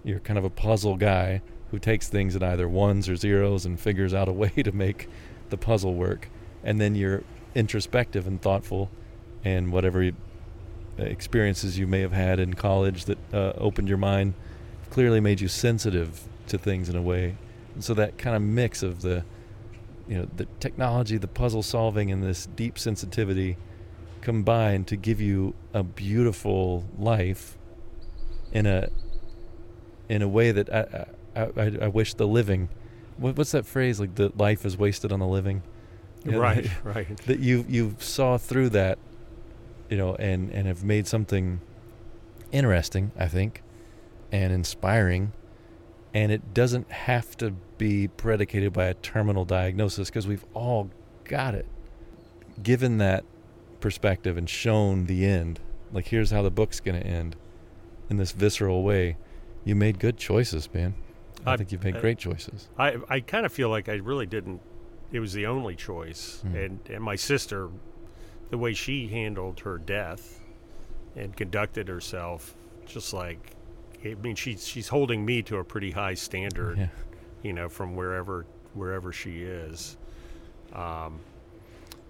You're 0.04 0.20
kind 0.20 0.38
of 0.38 0.45
a 0.45 0.50
puzzle 0.50 0.95
guy 0.95 1.41
who 1.72 1.80
takes 1.80 2.08
things 2.08 2.36
at 2.36 2.43
either 2.43 2.68
ones 2.68 3.10
or 3.10 3.16
zeros 3.16 3.66
and 3.66 3.80
figures 3.80 4.14
out 4.14 4.30
a 4.30 4.32
way 4.32 4.50
to 4.50 4.72
make 4.72 5.10
the 5.50 5.58
puzzle 5.58 5.93
work. 5.93 6.30
And 6.64 6.80
then 6.80 6.95
you're 6.95 7.24
introspective 7.56 8.28
and 8.28 8.41
thoughtful, 8.41 8.89
and 9.43 9.72
whatever 9.72 10.12
experiences 10.98 11.78
you 11.78 11.88
may 11.88 12.02
have 12.02 12.14
had 12.14 12.39
in 12.39 12.54
college 12.54 13.06
that 13.06 13.18
uh, 13.34 13.54
opened 13.58 13.88
your 13.88 13.98
mind 13.98 14.34
clearly 14.89 15.20
made 15.20 15.41
you 15.41 15.48
sensitive 15.48 16.24
to 16.48 16.58
things 16.58 16.89
in 16.89 16.95
a 16.95 17.02
way. 17.02 17.36
And 17.74 17.84
so 17.84 17.93
that 17.93 18.18
kind 18.18 18.36
of 18.36 18.41
mix 18.41 18.82
of 18.82 19.02
the, 19.02 19.24
you 20.08 20.18
know, 20.18 20.28
the 20.36 20.45
technology, 20.60 21.18
the 21.18 21.28
puzzle 21.28 21.64
solving, 21.64 22.12
and 22.12 22.24
this 22.24 22.45
deep 22.55 22.80
sensitivity 22.80 23.58
combine 24.22 24.84
to 24.86 24.95
give 24.95 25.22
you 25.22 25.53
a 25.74 25.84
beautiful 25.84 26.86
life 26.97 27.58
in 28.51 28.66
a 28.66 28.89
in 30.10 30.22
a 30.22 30.28
way 30.28 30.51
that 30.51 30.74
I 30.74 31.08
I, 31.36 31.41
I, 31.58 31.78
I 31.84 31.88
wish 31.88 32.14
the 32.14 32.28
living. 32.28 32.70
What, 33.18 33.38
what's 33.38 33.51
that 33.51 33.66
phrase? 33.66 33.99
Like 33.99 34.16
the 34.16 34.32
life 34.38 34.66
is 34.66 34.78
wasted 34.78 35.12
on 35.12 35.20
the 35.20 35.28
living. 35.28 35.64
You 36.24 36.32
know, 36.32 36.39
right, 36.39 36.64
like- 36.66 36.86
right. 36.95 37.18
that 37.26 37.39
you 37.39 37.66
you 37.68 37.95
saw 37.99 38.38
through 38.38 38.70
that, 38.70 38.97
you 39.89 39.97
know, 39.97 40.16
and 40.16 40.49
and 40.51 40.68
have 40.68 40.84
made 40.84 41.08
something 41.08 41.62
interesting, 42.51 43.12
I 43.18 43.28
think, 43.28 43.62
and 44.32 44.51
inspiring, 44.53 45.34
and 46.18 46.32
it 46.32 46.53
doesn't 46.53 46.89
have 46.91 47.38
to 47.38 47.51
be 47.78 48.07
predicated 48.07 48.74
by 48.74 48.86
a 48.86 48.93
terminal 48.95 49.45
diagnosis 49.45 50.09
because 50.09 50.26
we've 50.28 50.45
all 50.53 50.89
got 51.26 51.53
it. 51.53 51.68
Given 52.61 52.97
that 52.97 53.24
perspective 53.80 54.36
and 54.38 54.49
shown 54.49 55.05
the 55.05 55.26
end, 55.26 55.59
like 55.91 56.07
here's 56.07 56.32
how 56.32 56.41
the 56.41 56.49
book's 56.49 56.80
going 56.80 56.99
to 56.99 57.05
end, 57.05 57.36
in 58.09 58.18
this 58.18 58.32
visceral 58.32 58.84
way, 58.84 59.18
you 59.63 59.76
made 59.76 59.99
good 59.99 60.18
choices, 60.18 60.68
man. 60.74 60.95
I, 61.45 61.53
I- 61.53 61.57
think 61.57 61.72
you've 61.72 61.84
made 61.84 61.97
I- 61.97 62.01
great 62.01 62.18
choices. 62.18 62.68
I 62.78 62.97
I 63.09 63.20
kind 63.20 63.45
of 63.45 63.51
feel 63.53 63.70
like 63.70 63.88
I 63.89 63.95
really 63.95 64.26
didn't. 64.26 64.61
It 65.11 65.20
was 65.20 65.34
the 65.34 65.45
only 65.45 65.76
choice, 65.76 66.41
Hmm. 66.41 66.55
and 66.55 66.80
and 66.89 67.03
my 67.03 67.15
sister, 67.15 67.70
the 68.49 68.57
way 68.57 68.74
she 68.74 69.07
handled 69.07 69.59
her 69.61 69.78
death, 69.78 70.39
and 71.15 71.36
conducted 71.38 71.88
herself, 71.89 72.55
just 72.88 73.13
like, 73.13 73.51
I 74.06 74.14
mean, 74.16 74.36
she's 74.36 74.66
she's 74.68 74.88
holding 74.88 75.26
me 75.26 75.41
to 75.43 75.58
a 75.58 75.64
pretty 75.64 75.91
high 75.91 76.14
standard, 76.14 76.78
Yeah. 76.78 76.88
you 77.43 77.54
know, 77.54 77.68
from 77.70 77.95
wherever 77.95 78.45
wherever 78.74 79.12
she 79.12 79.41
is. 79.43 79.98
Um, 80.74 81.20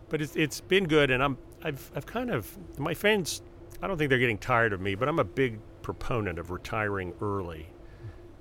but 0.10 0.22
it's 0.22 0.36
it's 0.36 0.62
been 0.62 0.86
good, 0.88 1.12
and 1.12 1.24
I'm 1.24 1.38
I've 1.64 1.92
I've 1.96 2.06
kind 2.06 2.30
of 2.32 2.50
my 2.78 2.94
friends. 2.94 3.42
I 3.82 3.88
don't 3.88 3.98
think 3.98 4.10
they're 4.10 4.20
getting 4.20 4.38
tired 4.40 4.74
of 4.74 4.82
me, 4.82 4.96
but 4.96 5.08
I'm 5.08 5.20
a 5.20 5.24
big 5.24 5.60
proponent 5.82 6.40
of 6.40 6.50
retiring 6.52 7.14
early, 7.22 7.68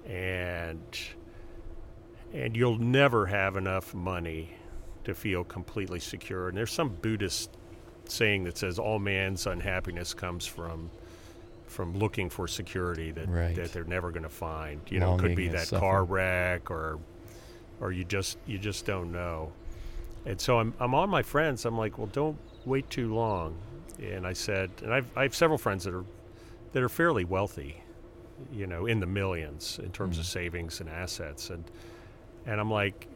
and 0.07 0.81
and 2.35 2.57
you'll 2.57 2.79
never 2.79 3.27
have 3.27 3.57
enough 3.57 3.95
money 3.95 4.51
to 5.05 5.15
feel 5.15 5.45
completely 5.45 6.01
secure. 6.01 6.49
And 6.49 6.57
there's 6.57 6.73
some 6.73 6.89
Buddhist 6.89 7.51
saying 8.07 8.45
that 8.45 8.59
says 8.59 8.79
all 8.79 8.99
man's 8.99 9.47
unhappiness 9.47 10.15
comes 10.15 10.47
from 10.47 10.91
from 11.67 11.99
looking 11.99 12.31
for 12.31 12.47
security 12.49 13.11
that 13.13 13.29
Right. 13.29 13.55
that 13.57 13.73
they're 13.73 13.85
never 13.85 14.11
going 14.11 14.23
to 14.23 14.29
find. 14.29 14.81
You 14.89 15.01
know, 15.01 15.15
it 15.15 15.19
could 15.19 15.35
be 15.37 15.49
Longing 15.49 15.53
that 15.71 15.79
car 15.81 16.05
wreck 16.05 16.71
or 16.71 16.99
or 17.81 17.93
you 17.93 18.05
just 18.05 18.39
you 18.47 18.59
just 18.59 18.87
don't 18.87 19.13
know. 19.13 19.53
And 20.25 20.41
so 20.41 20.59
I'm 20.59 20.75
I'm 20.81 20.95
on 20.95 21.11
my 21.11 21.23
friends. 21.23 21.65
I'm 21.65 21.77
like, 21.79 21.99
well, 21.99 22.09
don't 22.09 22.39
wait 22.65 22.89
too 22.91 23.15
long. 23.15 23.57
And 24.03 24.27
I 24.27 24.33
said, 24.33 24.71
and 24.83 24.93
I've 24.93 25.07
I 25.17 25.23
have 25.23 25.35
several 25.35 25.59
friends 25.59 25.85
that 25.85 25.95
are 25.95 26.05
that 26.73 26.83
are 26.83 26.89
fairly 26.89 27.25
wealthy, 27.25 27.83
you 28.53 28.67
know, 28.67 28.87
in 28.87 29.01
the 29.01 29.07
millions 29.07 29.79
in 29.83 29.91
terms 29.93 30.19
of 30.19 30.25
Mm. 30.25 30.29
savings 30.29 30.81
and 30.81 30.89
assets. 30.89 31.51
And 31.51 31.65
and 32.47 32.61
I'm 32.61 32.71
like, 32.71 33.09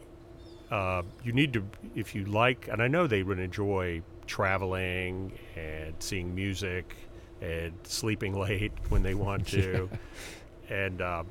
uh, 0.70 1.02
you 1.24 1.32
need 1.32 1.52
to 1.54 1.64
if 1.94 2.14
you 2.14 2.24
like, 2.24 2.68
and 2.68 2.82
I 2.82 2.88
know 2.88 3.06
they 3.06 3.22
would 3.22 3.38
enjoy 3.38 4.02
traveling 4.26 5.32
and 5.56 5.94
seeing 5.98 6.34
music 6.34 6.94
and 7.40 7.72
sleeping 7.84 8.38
late 8.38 8.72
when 8.88 9.02
they 9.02 9.14
want 9.14 9.46
to, 9.48 9.88
and. 10.68 11.00
Uh, 11.00 11.24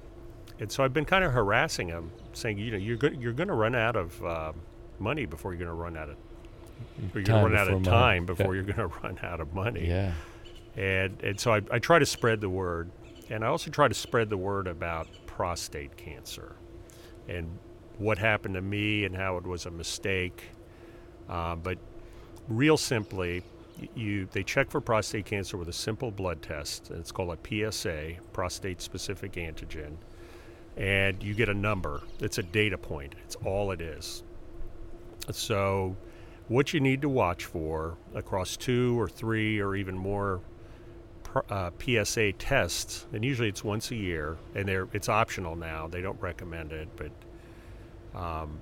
and 0.61 0.69
so 0.69 0.83
I've 0.83 0.91
been 0.91 1.05
kind 1.05 1.23
of 1.23 1.31
harassing 1.31 1.87
them, 1.87 2.11
saying, 2.33 2.57
you 2.57 2.71
know, 2.71 2.77
you're 2.77 2.97
go- 2.97 3.07
you're 3.17 3.31
going 3.31 3.47
to 3.47 3.53
run 3.53 3.75
out 3.75 3.95
of 3.95 4.21
uh, 4.25 4.51
money 4.99 5.25
before 5.25 5.53
you're 5.53 5.57
going 5.65 5.69
to 5.69 5.73
run 5.81 5.95
out 5.95 6.09
of, 6.09 6.17
you're 7.13 7.23
going 7.23 7.25
Time 7.25 7.45
to 7.45 7.49
run 7.49 7.55
out 7.55 7.71
of 7.71 7.81
before 7.81 7.93
money. 7.93 8.19
time 8.19 8.25
Yeah. 8.37 8.45
you're 8.55 8.63
going 8.63 8.89
to 8.89 8.95
run 9.01 9.19
out 9.23 9.39
of 9.39 9.53
money. 9.53 9.87
Yeah. 9.87 10.11
And 10.75 11.17
and 11.23 11.39
so 11.39 11.53
I, 11.53 11.61
I 11.71 11.79
try 11.79 11.97
to 11.97 12.05
spread 12.05 12.41
the 12.41 12.49
word, 12.49 12.91
and 13.29 13.45
I 13.45 13.47
also 13.47 13.71
try 13.71 13.87
to 13.87 13.93
spread 13.93 14.29
the 14.29 14.35
word 14.35 14.67
about 14.67 15.07
prostate 15.27 15.95
cancer, 15.95 16.57
and 17.29 17.47
what 17.97 18.17
happened 18.17 18.55
to 18.55 18.61
me 18.61 19.05
and 19.05 19.15
how 19.15 19.37
it 19.37 19.45
was 19.45 19.65
a 19.65 19.71
mistake. 19.71 20.43
Uh, 21.29 21.55
but 21.55 21.77
real 22.49 22.75
simply, 22.75 23.43
you 23.95 24.27
they 24.31 24.43
check 24.43 24.69
for 24.69 24.81
prostate 24.81 25.25
cancer 25.25 25.57
with 25.57 25.69
a 25.69 25.73
simple 25.73 26.11
blood 26.11 26.41
test. 26.41 26.91
It's 26.91 27.11
called 27.11 27.37
a 27.37 27.71
PSA, 27.71 28.15
prostate 28.33 28.81
specific 28.81 29.33
antigen, 29.33 29.93
and 30.77 31.21
you 31.21 31.33
get 31.33 31.49
a 31.49 31.53
number. 31.53 32.03
It's 32.19 32.37
a 32.37 32.43
data 32.43 32.77
point. 32.77 33.15
It's 33.25 33.35
all 33.45 33.71
it 33.71 33.81
is. 33.81 34.23
So, 35.31 35.95
what 36.47 36.73
you 36.73 36.79
need 36.79 37.01
to 37.01 37.09
watch 37.09 37.45
for 37.45 37.97
across 38.15 38.57
two 38.57 38.99
or 38.99 39.07
three 39.07 39.59
or 39.59 39.75
even 39.75 39.97
more 39.97 40.41
uh, 41.49 41.69
PSA 41.79 42.33
tests, 42.33 43.05
and 43.13 43.23
usually 43.23 43.49
it's 43.49 43.63
once 43.63 43.91
a 43.91 43.95
year, 43.95 44.37
and 44.55 44.67
they're 44.67 44.87
it's 44.93 45.09
optional 45.09 45.55
now. 45.55 45.87
They 45.87 46.01
don't 46.01 46.19
recommend 46.21 46.71
it, 46.71 46.89
but 46.95 47.11
um, 48.19 48.59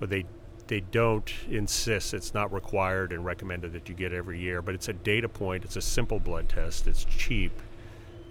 but 0.00 0.10
they 0.10 0.24
they 0.68 0.80
don't 0.80 1.30
insist. 1.50 2.14
It's 2.14 2.34
not 2.34 2.52
required 2.52 3.12
and 3.12 3.24
recommended 3.24 3.72
that 3.72 3.88
you 3.88 3.94
get 3.94 4.12
every 4.12 4.38
year. 4.38 4.62
But 4.62 4.74
it's 4.74 4.88
a 4.88 4.92
data 4.92 5.28
point. 5.28 5.64
It's 5.64 5.76
a 5.76 5.82
simple 5.82 6.20
blood 6.20 6.48
test. 6.48 6.86
It's 6.86 7.04
cheap. 7.04 7.52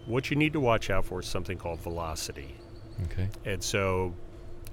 What 0.05 0.29
you 0.29 0.37
need 0.37 0.53
to 0.53 0.59
watch 0.59 0.89
out 0.89 1.05
for 1.05 1.19
is 1.19 1.25
something 1.25 1.57
called 1.57 1.79
velocity. 1.79 2.55
Okay. 3.05 3.27
And 3.45 3.61
so 3.61 4.13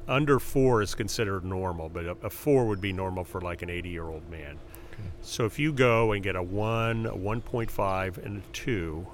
under 0.07 0.39
four 0.39 0.83
is 0.83 0.95
considered 0.95 1.45
normal, 1.45 1.89
but 1.89 2.05
a, 2.05 2.17
a 2.23 2.31
four 2.31 2.67
would 2.67 2.81
be 2.81 2.93
normal 2.93 3.25
for 3.25 3.41
like 3.41 3.63
an 3.63 3.71
80 3.71 3.89
year 3.89 4.09
old 4.09 4.29
man. 4.31 4.59
Okay. 4.93 5.09
So 5.23 5.45
if 5.45 5.59
you 5.59 5.73
go 5.73 6.13
and 6.13 6.23
get 6.23 6.37
a 6.37 6.43
one, 6.43 7.07
a 7.07 7.13
1.5, 7.13 8.25
and 8.25 8.39
a 8.39 8.43
two, 8.53 9.07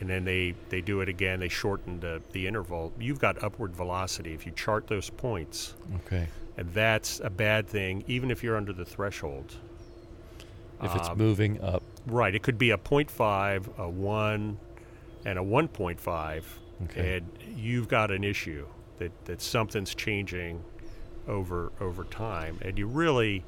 and 0.00 0.08
then 0.08 0.24
they, 0.24 0.54
they 0.68 0.80
do 0.80 1.00
it 1.00 1.08
again, 1.08 1.40
they 1.40 1.48
shorten 1.48 1.98
the, 2.00 2.20
the 2.32 2.46
interval, 2.46 2.92
you've 3.00 3.18
got 3.18 3.42
upward 3.42 3.74
velocity 3.74 4.34
if 4.34 4.46
you 4.46 4.52
chart 4.52 4.86
those 4.86 5.10
points. 5.10 5.74
Okay. 6.06 6.28
And 6.56 6.72
that's 6.72 7.20
a 7.20 7.30
bad 7.30 7.66
thing, 7.68 8.04
even 8.06 8.30
if 8.30 8.42
you're 8.42 8.56
under 8.56 8.72
the 8.72 8.84
threshold. 8.84 9.54
If 10.82 10.94
it's 10.94 11.08
Um, 11.08 11.18
moving 11.18 11.60
up. 11.62 11.82
Right. 12.06 12.34
It 12.34 12.42
could 12.42 12.58
be 12.58 12.70
a 12.70 12.78
0.5, 12.78 13.78
a 13.78 13.88
1, 13.88 14.58
and 15.24 15.38
a 15.38 15.42
1.5 15.42 16.44
Okay. 16.84 17.16
and 17.16 17.26
you've 17.56 17.88
got 17.88 18.10
an 18.10 18.22
issue 18.22 18.66
that, 18.98 19.10
that 19.24 19.40
something's 19.40 19.94
changing 19.94 20.62
over 21.26 21.72
over 21.80 22.04
time 22.04 22.58
and 22.62 22.78
you 22.78 22.86
really 22.86 23.42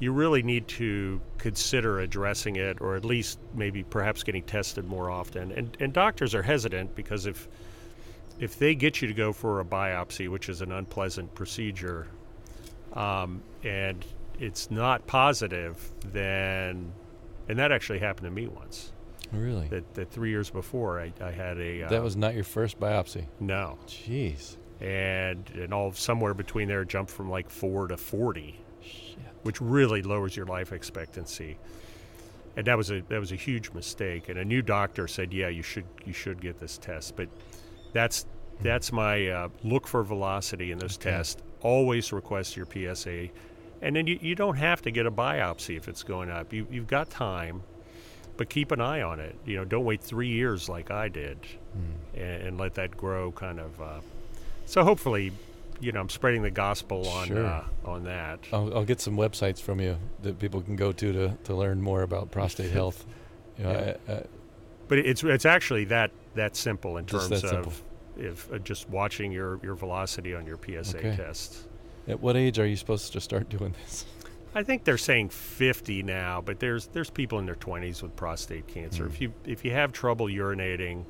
you 0.00 0.12
really 0.12 0.42
need 0.42 0.66
to 0.68 1.20
consider 1.38 2.00
addressing 2.00 2.56
it 2.56 2.80
or 2.80 2.96
at 2.96 3.04
least 3.04 3.38
maybe 3.54 3.82
perhaps 3.84 4.22
getting 4.22 4.42
tested 4.42 4.84
more 4.84 5.08
often 5.10 5.52
and 5.52 5.76
and 5.80 5.92
doctors 5.92 6.34
are 6.34 6.42
hesitant 6.42 6.94
because 6.96 7.24
if 7.26 7.48
if 8.40 8.58
they 8.58 8.74
get 8.74 9.00
you 9.00 9.06
to 9.08 9.14
go 9.14 9.32
for 9.32 9.60
a 9.60 9.64
biopsy 9.64 10.28
which 10.28 10.48
is 10.48 10.60
an 10.60 10.72
unpleasant 10.72 11.32
procedure 11.34 12.08
um, 12.94 13.42
and 13.64 14.04
it's 14.38 14.70
not 14.70 15.06
positive 15.06 15.92
then 16.12 16.92
and 17.48 17.58
that 17.58 17.72
actually 17.72 17.98
happened 17.98 18.24
to 18.26 18.30
me 18.30 18.46
once 18.46 18.92
really? 19.32 19.68
that, 19.68 19.94
that 19.94 20.10
three 20.10 20.30
years 20.30 20.50
before 20.50 21.00
I, 21.00 21.12
I 21.20 21.30
had 21.30 21.58
a 21.58 21.82
uh, 21.84 21.88
that 21.90 22.02
was 22.02 22.16
not 22.16 22.34
your 22.34 22.44
first 22.44 22.80
biopsy. 22.80 23.26
no 23.38 23.78
Jeez. 23.86 24.56
and 24.80 25.48
and 25.54 25.74
all 25.74 25.92
somewhere 25.92 26.34
between 26.34 26.68
there 26.68 26.84
jumped 26.84 27.10
from 27.10 27.28
like 27.30 27.50
four 27.50 27.86
to 27.88 27.96
40 27.96 28.58
Shit. 28.82 29.18
which 29.42 29.60
really 29.60 30.02
lowers 30.02 30.34
your 30.36 30.46
life 30.46 30.72
expectancy 30.72 31.58
and 32.56 32.66
that 32.66 32.76
was 32.76 32.90
a 32.90 33.02
that 33.08 33.20
was 33.20 33.30
a 33.30 33.36
huge 33.36 33.70
mistake 33.72 34.28
and 34.28 34.38
a 34.38 34.44
new 34.44 34.62
doctor 34.62 35.06
said 35.06 35.32
yeah 35.32 35.48
you 35.48 35.62
should 35.62 35.84
you 36.06 36.12
should 36.12 36.40
get 36.40 36.58
this 36.58 36.78
test 36.78 37.14
but 37.14 37.28
that's 37.92 38.24
that's 38.62 38.90
my 38.92 39.28
uh, 39.28 39.48
look 39.64 39.86
for 39.86 40.02
velocity 40.02 40.70
in 40.72 40.78
those 40.78 40.96
Okay. 40.96 41.10
tests 41.10 41.42
always 41.62 42.12
request 42.12 42.56
your 42.56 42.66
psa 42.94 43.30
and 43.82 43.96
then 43.96 44.06
you, 44.06 44.18
you 44.20 44.34
don't 44.34 44.56
have 44.56 44.82
to 44.82 44.90
get 44.90 45.06
a 45.06 45.10
biopsy 45.10 45.76
if 45.76 45.88
it's 45.88 46.02
going 46.02 46.30
up 46.30 46.52
you, 46.52 46.66
you've 46.70 46.86
got 46.86 47.08
time 47.10 47.62
but 48.36 48.48
keep 48.48 48.70
an 48.72 48.80
eye 48.80 49.02
on 49.02 49.20
it 49.20 49.36
you 49.44 49.56
know 49.56 49.64
don't 49.64 49.84
wait 49.84 50.00
three 50.02 50.28
years 50.28 50.68
like 50.68 50.90
i 50.90 51.08
did 51.08 51.38
Hmm. 51.72 52.18
and, 52.20 52.42
and 52.48 52.58
let 52.58 52.74
that 52.74 52.96
grow 52.96 53.30
kind 53.30 53.60
of 53.60 53.80
uh, 53.80 54.00
so 54.66 54.82
hopefully 54.82 55.30
you 55.80 55.92
know 55.92 56.00
i'm 56.00 56.08
spreading 56.08 56.42
the 56.42 56.50
gospel 56.50 57.06
on 57.08 57.28
Sure. 57.28 57.46
uh, 57.46 57.64
on 57.84 58.04
that 58.04 58.40
I'll, 58.52 58.74
I'll 58.78 58.84
get 58.84 59.00
some 59.00 59.16
websites 59.16 59.60
from 59.60 59.80
you 59.80 59.96
that 60.22 60.38
people 60.40 60.62
can 60.62 60.74
go 60.76 60.90
to 60.92 61.12
to, 61.12 61.36
to 61.44 61.54
learn 61.54 61.80
more 61.80 62.02
about 62.02 62.30
prostate 62.32 62.70
health. 62.80 63.04
You 63.56 63.64
know, 63.64 63.72
Yeah. 63.72 63.94
I, 64.08 64.16
I, 64.18 64.22
But 64.88 64.98
it's 64.98 65.22
it's 65.22 65.46
actually 65.46 65.84
that 65.86 66.10
that 66.34 66.56
simple 66.56 66.96
in 66.96 67.06
terms 67.06 67.28
that 67.28 67.40
simple. 67.40 67.72
If 68.20 68.52
uh, 68.52 68.58
just 68.58 68.88
watching 68.88 69.32
your, 69.32 69.58
your 69.62 69.74
velocity 69.74 70.34
on 70.34 70.46
your 70.46 70.58
PSA 70.64 70.98
Okay. 70.98 71.16
test. 71.16 71.66
at 72.08 72.20
what 72.20 72.36
age 72.36 72.58
are 72.58 72.66
you 72.66 72.76
supposed 72.76 73.12
to 73.12 73.20
start 73.20 73.48
doing 73.48 73.74
this? 73.84 74.04
I 74.54 74.62
think 74.64 74.82
they're 74.84 74.98
saying 74.98 75.28
50 75.28 76.02
now, 76.02 76.40
but 76.40 76.58
there's 76.58 76.88
there's 76.88 77.08
people 77.10 77.38
in 77.38 77.46
their 77.46 77.54
20s 77.54 78.02
with 78.02 78.16
prostate 78.16 78.66
cancer. 78.66 79.04
Hmm. 79.04 79.10
If 79.12 79.20
you 79.20 79.32
if 79.44 79.64
you 79.64 79.70
have 79.72 79.92
trouble 79.92 80.26
urinating 80.26 81.04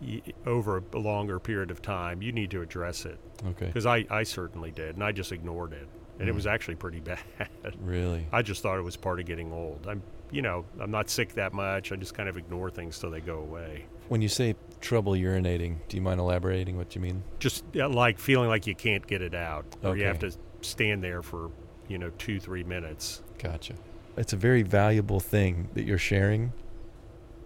y- 0.00 0.22
over 0.46 0.82
a 0.92 0.98
longer 0.98 1.38
period 1.40 1.70
of 1.70 1.82
time, 1.82 2.22
you 2.22 2.32
need 2.32 2.50
to 2.52 2.62
address 2.62 3.04
it 3.04 3.18
Okay. 3.48 3.66
because 3.66 3.86
I, 3.86 4.06
I 4.10 4.22
certainly 4.22 4.70
did, 4.70 4.94
and 4.94 5.02
I 5.04 5.12
just 5.12 5.32
ignored 5.32 5.72
it, 5.72 5.88
and 6.18 6.28
it 6.28 6.32
Hmm. 6.32 6.36
was 6.36 6.46
actually 6.46 6.76
pretty 6.76 7.00
bad. 7.12 7.18
Really? 7.80 8.26
I 8.32 8.42
just 8.42 8.62
thought 8.62 8.78
it 8.78 8.82
was 8.82 8.96
part 8.96 9.18
of 9.20 9.26
getting 9.26 9.52
old. 9.52 9.86
I'm 9.88 10.02
you 10.30 10.42
know 10.42 10.64
I'm 10.80 10.90
not 10.90 11.10
sick 11.10 11.34
that 11.34 11.52
much. 11.52 11.90
I 11.92 11.96
just 11.96 12.14
kind 12.14 12.28
of 12.28 12.36
ignore 12.36 12.70
things 12.70 12.98
till 12.98 13.10
they 13.10 13.20
go 13.20 13.38
away. 13.38 13.86
When 14.08 14.22
you 14.22 14.28
say 14.28 14.54
trouble 14.86 15.12
urinating, 15.12 15.76
do 15.88 15.96
you 15.96 16.02
mind 16.02 16.20
elaborating 16.20 16.76
what 16.76 16.94
you 16.94 17.00
mean? 17.00 17.22
just 17.40 17.64
yeah, 17.72 17.86
like 17.86 18.18
feeling 18.18 18.48
like 18.48 18.66
you 18.66 18.74
can't 18.74 19.06
get 19.06 19.20
it 19.20 19.34
out 19.34 19.64
or 19.82 19.96
you 19.96 20.04
have 20.04 20.20
to 20.20 20.32
stand 20.60 21.02
there 21.02 21.22
for 21.22 21.50
you 21.88 21.98
know 21.98 22.10
two 22.18 22.38
three 22.40 22.64
minutes 22.64 23.22
Gotcha. 23.38 23.74
It's 24.16 24.32
a 24.32 24.36
very 24.36 24.62
valuable 24.62 25.20
thing 25.20 25.68
that 25.74 25.84
you're 25.84 25.98
sharing 25.98 26.52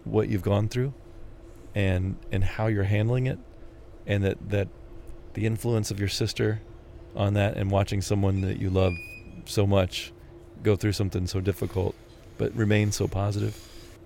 what 0.05 0.29
you've 0.29 0.43
gone 0.43 0.69
through 0.69 0.95
and 1.75 2.17
and 2.31 2.45
how 2.45 2.67
you're 2.67 2.85
handling 2.85 3.27
it 3.27 3.39
and 4.07 4.23
that 4.25 4.51
that 4.51 4.69
the 5.35 5.47
influence 5.47 5.91
of 5.91 5.99
your 5.99 6.09
sister 6.09 6.61
on 7.17 7.35
that 7.35 7.57
and 7.57 7.71
watching 7.71 8.01
someone 8.01 8.41
that 8.43 8.59
you 8.59 8.71
love 8.71 8.93
so 9.47 9.67
much 9.67 10.13
go 10.63 10.77
through 10.77 10.93
something 10.93 11.27
so 11.27 11.41
difficult 11.41 11.95
but 12.39 12.55
remain 12.55 12.93
so 12.93 13.09
positive 13.09 13.57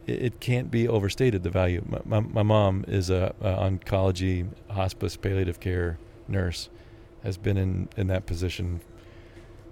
it, 0.06 0.40
can't 0.40 0.70
be 0.70 0.86
overstated 0.88 1.42
the 1.42 1.50
value. 1.50 1.82
My, 1.86 2.00
my, 2.04 2.20
my 2.20 2.42
mom 2.42 2.84
is 2.86 3.10
a, 3.10 3.34
a 3.40 3.54
oncology 3.54 4.46
hospice 4.70 5.16
palliative 5.16 5.60
care 5.60 5.98
nurse 6.28 6.68
has 7.22 7.36
been 7.36 7.56
in 7.56 7.88
in 7.96 8.06
that 8.08 8.26
position. 8.26 8.80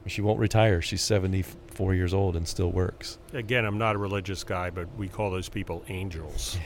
She 0.06 0.20
won't 0.20 0.40
retire. 0.40 0.82
She's 0.82 1.02
74 1.02 1.94
years 1.94 2.12
old 2.12 2.34
and 2.34 2.48
still 2.48 2.70
works. 2.72 3.18
Again 3.32 3.64
i'm 3.64 3.78
not 3.78 3.94
a 3.94 3.98
religious 3.98 4.44
guy 4.44 4.70
but 4.70 4.88
we 4.96 5.08
call 5.08 5.30
those 5.30 5.48
people 5.48 5.84
angels. 5.88 6.58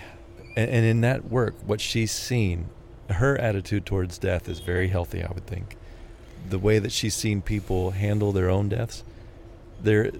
And, 0.57 0.71
and 0.71 0.87
in 0.87 1.01
that 1.03 1.27
work 1.27 1.55
what 1.64 1.81
she's 1.81 2.12
seen 2.12 2.69
her 3.11 3.39
attitude 3.39 3.87
towards 3.87 4.19
death 4.19 4.49
is 4.49 4.59
very 4.61 4.89
healthy 4.89 5.23
i 5.23 5.31
would 5.33 5.47
think. 5.47 5.77
The 6.49 6.59
way 6.59 6.79
that 6.79 6.93
she's 6.93 7.14
seen 7.14 7.43
people 7.43 7.91
handle 7.91 8.33
their 8.33 8.49
own 8.49 8.69
deaths 8.69 9.03
there 9.83 10.11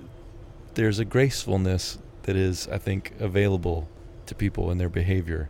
there's 0.75 0.99
a 0.99 1.05
gracefulness 1.05 1.99
that 2.27 2.37
is, 2.37 2.69
I 2.69 2.79
think, 2.79 3.13
available 3.19 3.89
to 4.27 4.35
people 4.35 4.71
in 4.71 4.79
their 4.79 4.89
behavior. 4.89 5.49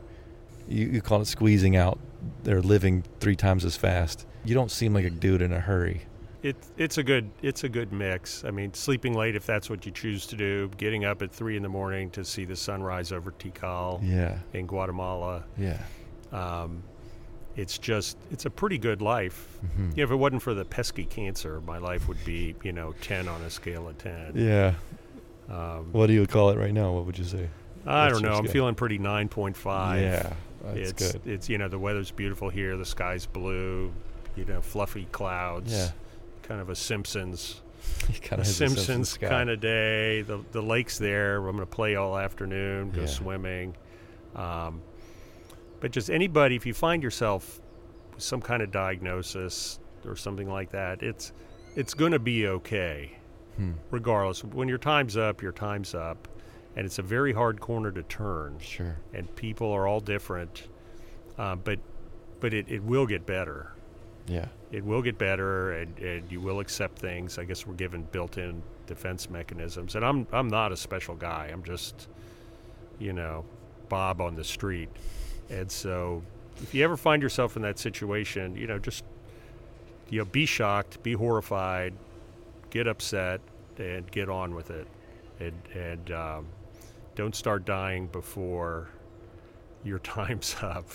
You, 0.68 0.87
you 0.87 1.01
call 1.03 1.20
it 1.22 1.27
squeezing 1.27 1.77
out. 1.77 1.99
They're 2.45 2.62
living 2.62 3.05
three 3.20 3.37
times 3.37 3.64
as 3.64 3.77
fast. 3.77 4.27
You 4.45 4.55
don't 4.55 4.70
seem 4.70 4.95
like 4.95 5.05
a 5.05 5.11
dude 5.11 5.43
in 5.43 5.53
a 5.53 5.61
hurry. 5.61 6.03
It, 6.43 6.57
it's 6.77 6.97
a 6.99 7.03
good 7.03 7.29
it's 7.43 7.64
a 7.64 7.68
good 7.68 7.93
mix. 7.93 8.45
I 8.45 8.51
mean, 8.53 8.72
sleeping 8.74 9.14
late 9.14 9.35
if 9.35 9.45
that's 9.47 9.68
what 9.68 9.85
you 9.85 9.91
choose 9.91 10.27
to 10.29 10.37
do, 10.37 10.70
getting 10.77 11.05
up 11.05 11.20
at 11.22 11.33
three 11.33 11.57
in 11.57 11.62
the 11.62 11.68
morning 11.68 12.11
to 12.11 12.24
see 12.24 12.45
the 12.45 12.55
sunrise 12.55 13.11
over 13.11 13.33
Tikal 13.33 14.01
Yeah, 14.05 14.39
in 14.53 14.66
Guatemala. 14.66 15.43
yeah. 15.59 15.83
Um, 16.33 16.83
it's 17.57 17.79
just 17.79 18.16
it's 18.31 18.45
a 18.45 18.51
pretty 18.51 18.79
good 18.79 19.01
life. 19.03 19.59
Mhm. 19.64 19.91
You 19.93 19.97
know, 19.97 20.03
if 20.05 20.11
it 20.11 20.16
wasn't 20.16 20.43
for 20.43 20.55
the 20.55 20.64
pesky 20.64 21.05
cancer, 21.05 21.61
my 21.62 21.79
life 21.79 22.07
would 22.07 22.22
be 22.24 22.55
you 22.62 22.72
know 22.72 22.95
ten 23.01 23.27
on 23.29 23.41
a 23.43 23.51
scale 23.51 23.89
of 23.89 23.99
ten. 23.99 24.33
Yeah. 24.35 24.74
Um, 25.49 25.91
What 25.93 26.07
do 26.09 26.13
you 26.13 26.27
call 26.27 26.51
it 26.51 26.59
right 26.59 26.73
now? 26.75 26.93
What 26.93 27.07
would 27.07 27.19
you 27.19 27.25
say? 27.25 27.49
I 27.87 28.07
what's 28.07 28.21
don't 28.21 28.31
know. 28.31 28.37
I'm 28.39 28.47
feeling 28.49 28.75
pretty 28.75 28.99
nine 28.99 29.29
point 29.29 29.57
five. 29.57 30.01
Yeah, 30.03 30.33
that's 30.65 30.91
it's 30.91 31.13
good. 31.13 31.27
it's 31.27 31.49
you 31.49 31.59
know 31.59 31.69
the 31.69 31.79
weather's 31.79 32.11
beautiful 32.11 32.49
here. 32.51 32.77
The 32.77 32.85
sky's 32.85 33.27
blue. 33.27 33.93
You 34.37 34.45
know, 34.45 34.61
fluffy 34.61 35.07
clouds. 35.13 35.73
Yeah. 35.73 35.91
Kind 36.43 36.61
of 36.61 36.69
a 36.69 36.75
Simpsons 36.77 37.61
kind 38.23 38.41
a 38.41 38.43
of 38.43 38.47
Simpsons 38.47 39.17
kind 39.17 39.49
of 39.51 39.61
day. 39.61 40.23
The 40.23 40.41
the 40.53 40.61
lake's 40.63 40.99
there. 40.99 41.37
I'm 41.37 41.45
going 41.45 41.59
to 41.59 41.67
play 41.67 41.95
all 41.97 42.19
afternoon, 42.19 42.91
go 42.91 43.03
Yeah. 43.03 43.07
swimming. 43.07 43.77
Um, 44.35 44.83
but 45.81 45.93
just 45.93 46.11
anybody, 46.11 46.57
if 46.57 46.67
you 46.67 46.75
find 46.75 47.03
yourself 47.03 47.61
with 48.15 48.23
some 48.23 48.41
kind 48.41 48.63
of 48.63 48.71
diagnosis 48.73 49.79
or 50.05 50.17
something 50.17 50.51
like 50.51 50.71
that, 50.71 51.03
it's 51.03 51.33
it's 51.77 51.95
going 51.95 52.13
to 52.13 52.19
be 52.19 52.47
okay, 52.49 53.13
Hmm. 53.57 53.73
regardless. 53.91 54.45
When 54.45 54.69
your 54.69 54.79
time's 54.79 55.17
up, 55.17 55.41
your 55.43 55.53
time's 55.53 55.95
up, 55.95 56.29
and 56.77 56.85
it's 56.85 56.99
a 56.99 57.03
very 57.03 57.33
hard 57.33 57.61
corner 57.61 57.91
to 57.93 58.03
turn. 58.03 58.59
Sure. 58.61 58.97
And 59.15 59.35
people 59.37 59.73
are 59.73 59.87
all 59.87 60.01
different, 60.01 60.69
uh, 61.39 61.57
but 61.57 61.79
but 62.41 62.53
it, 62.53 62.67
it 62.69 62.83
will 62.83 63.07
get 63.07 63.25
better 63.25 63.73
Yeah. 64.27 64.49
it 64.73 64.85
will 64.85 65.01
get 65.01 65.17
better 65.17 65.73
and, 65.73 65.99
and 65.99 66.31
you 66.31 66.39
will 66.41 66.61
accept 66.61 66.99
things. 66.99 67.39
I 67.39 67.45
guess 67.45 67.67
we're 67.67 67.75
given 67.75 68.03
built 68.13 68.37
in 68.37 68.63
defense 68.87 69.31
mechanisms. 69.31 69.95
And 69.95 70.05
I'm 70.05 70.27
I'm 70.33 70.49
not 70.49 70.71
a 70.71 70.77
special 70.77 71.15
guy. 71.15 71.49
I'm 71.51 71.63
just, 71.63 72.09
you 72.99 73.15
know, 73.15 73.45
Bob 73.89 74.21
on 74.21 74.35
the 74.37 74.45
street. 74.45 74.91
And 75.49 75.71
so 75.73 76.23
if 76.63 76.75
you 76.75 76.85
ever 76.85 76.97
find 76.99 77.23
yourself 77.23 77.57
in 77.57 77.63
that 77.63 77.79
situation, 77.79 78.55
you 78.55 78.67
know, 78.67 78.79
just 78.79 79.03
you 80.11 80.19
know, 80.19 80.25
be 80.27 80.45
shocked, 80.45 81.03
be 81.03 81.15
horrified, 81.15 81.95
get 82.77 82.87
upset, 82.87 83.41
and 83.79 84.11
get 84.11 84.29
on 84.29 84.55
with 84.55 84.70
it. 84.70 84.87
And 85.41 85.55
and 85.74 86.11
um, 86.12 86.47
don't 87.14 87.35
start 87.35 87.64
dying 87.64 88.07
before 88.09 88.89
your 89.85 89.99
time's 90.16 90.55
up. 90.62 90.89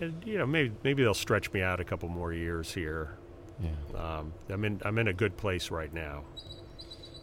And 0.00 0.14
you 0.26 0.38
know, 0.38 0.46
maybe 0.46 0.72
maybe 0.82 1.02
they'll 1.02 1.14
stretch 1.14 1.52
me 1.52 1.62
out 1.62 1.80
a 1.80 1.84
couple 1.84 2.08
more 2.08 2.32
years 2.32 2.72
here. 2.74 3.16
Yeah. 3.60 3.70
Um, 4.18 4.32
I'm 4.50 4.64
in 4.64 4.80
I'm 4.84 4.98
in 4.98 5.08
a 5.08 5.12
good 5.14 5.36
place 5.36 5.70
right 5.70 5.92
now. 5.94 6.24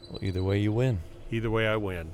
Well, 0.09 0.19
either 0.23 0.43
way, 0.43 0.59
you 0.59 0.71
win. 0.71 0.99
Either 1.31 1.49
way, 1.51 1.67
I 1.67 1.75
win. 1.75 2.11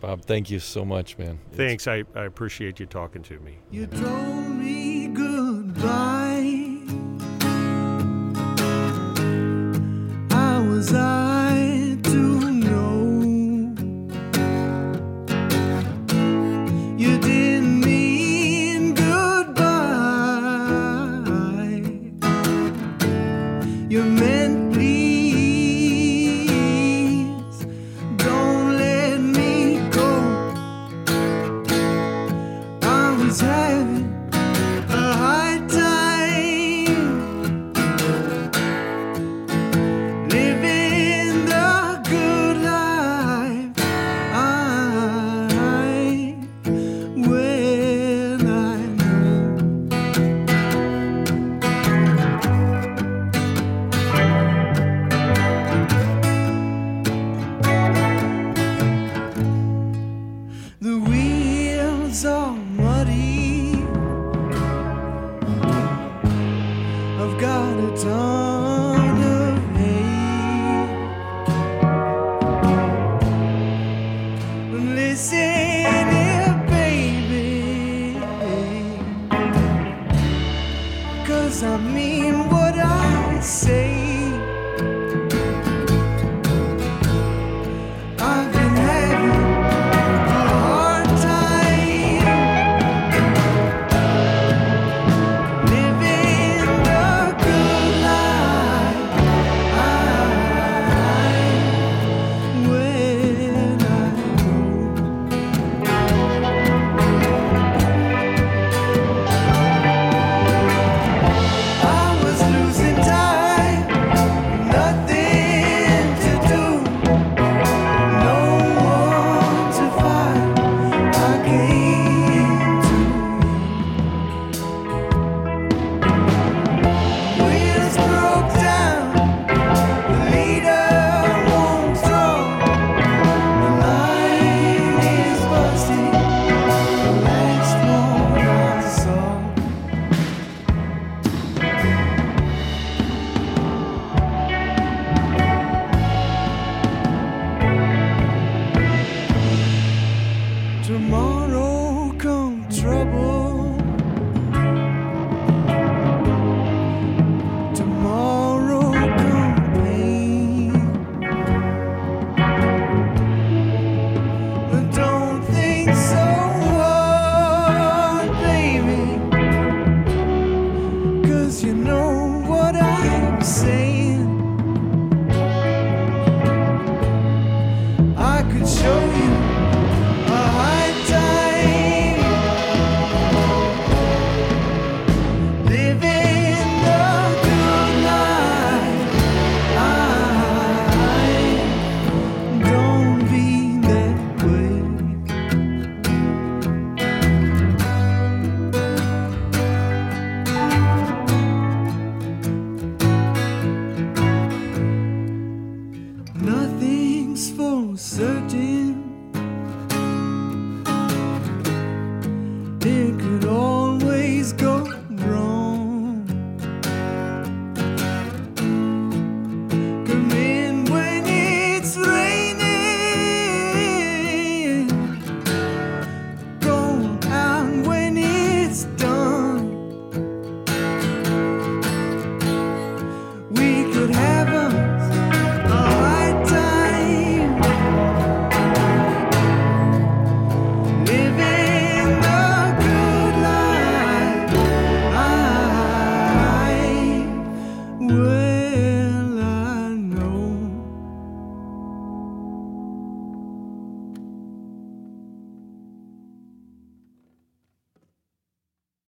Bob, 0.00 0.22
thank 0.22 0.50
you 0.50 0.58
so 0.58 0.84
much, 0.84 1.16
man. 1.18 1.38
It's- 1.52 1.56
Thanks. 1.56 1.86
I, 1.86 2.02
I 2.14 2.24
appreciate 2.24 2.80
you 2.80 2.86
talking 2.86 3.22
to 3.22 3.38
me. 3.40 3.58
You 3.70 3.86
told 3.86 4.48
me 4.48 5.06
goodbye. 5.08 6.31
Was 10.82 10.94
I 10.94 11.96
to 12.02 12.50
know? 12.50 12.98
You 16.98 17.18
didn't 17.20 17.80
mean 17.84 18.92
goodbye. 18.94 19.62
You 23.88 24.02
meant 24.02 24.72
please 24.72 24.98
don't 28.16 28.76
let 28.76 29.20
me 29.20 29.88
go. 29.92 30.10
I 32.82 33.16
was 33.22 33.40
having 33.40 34.21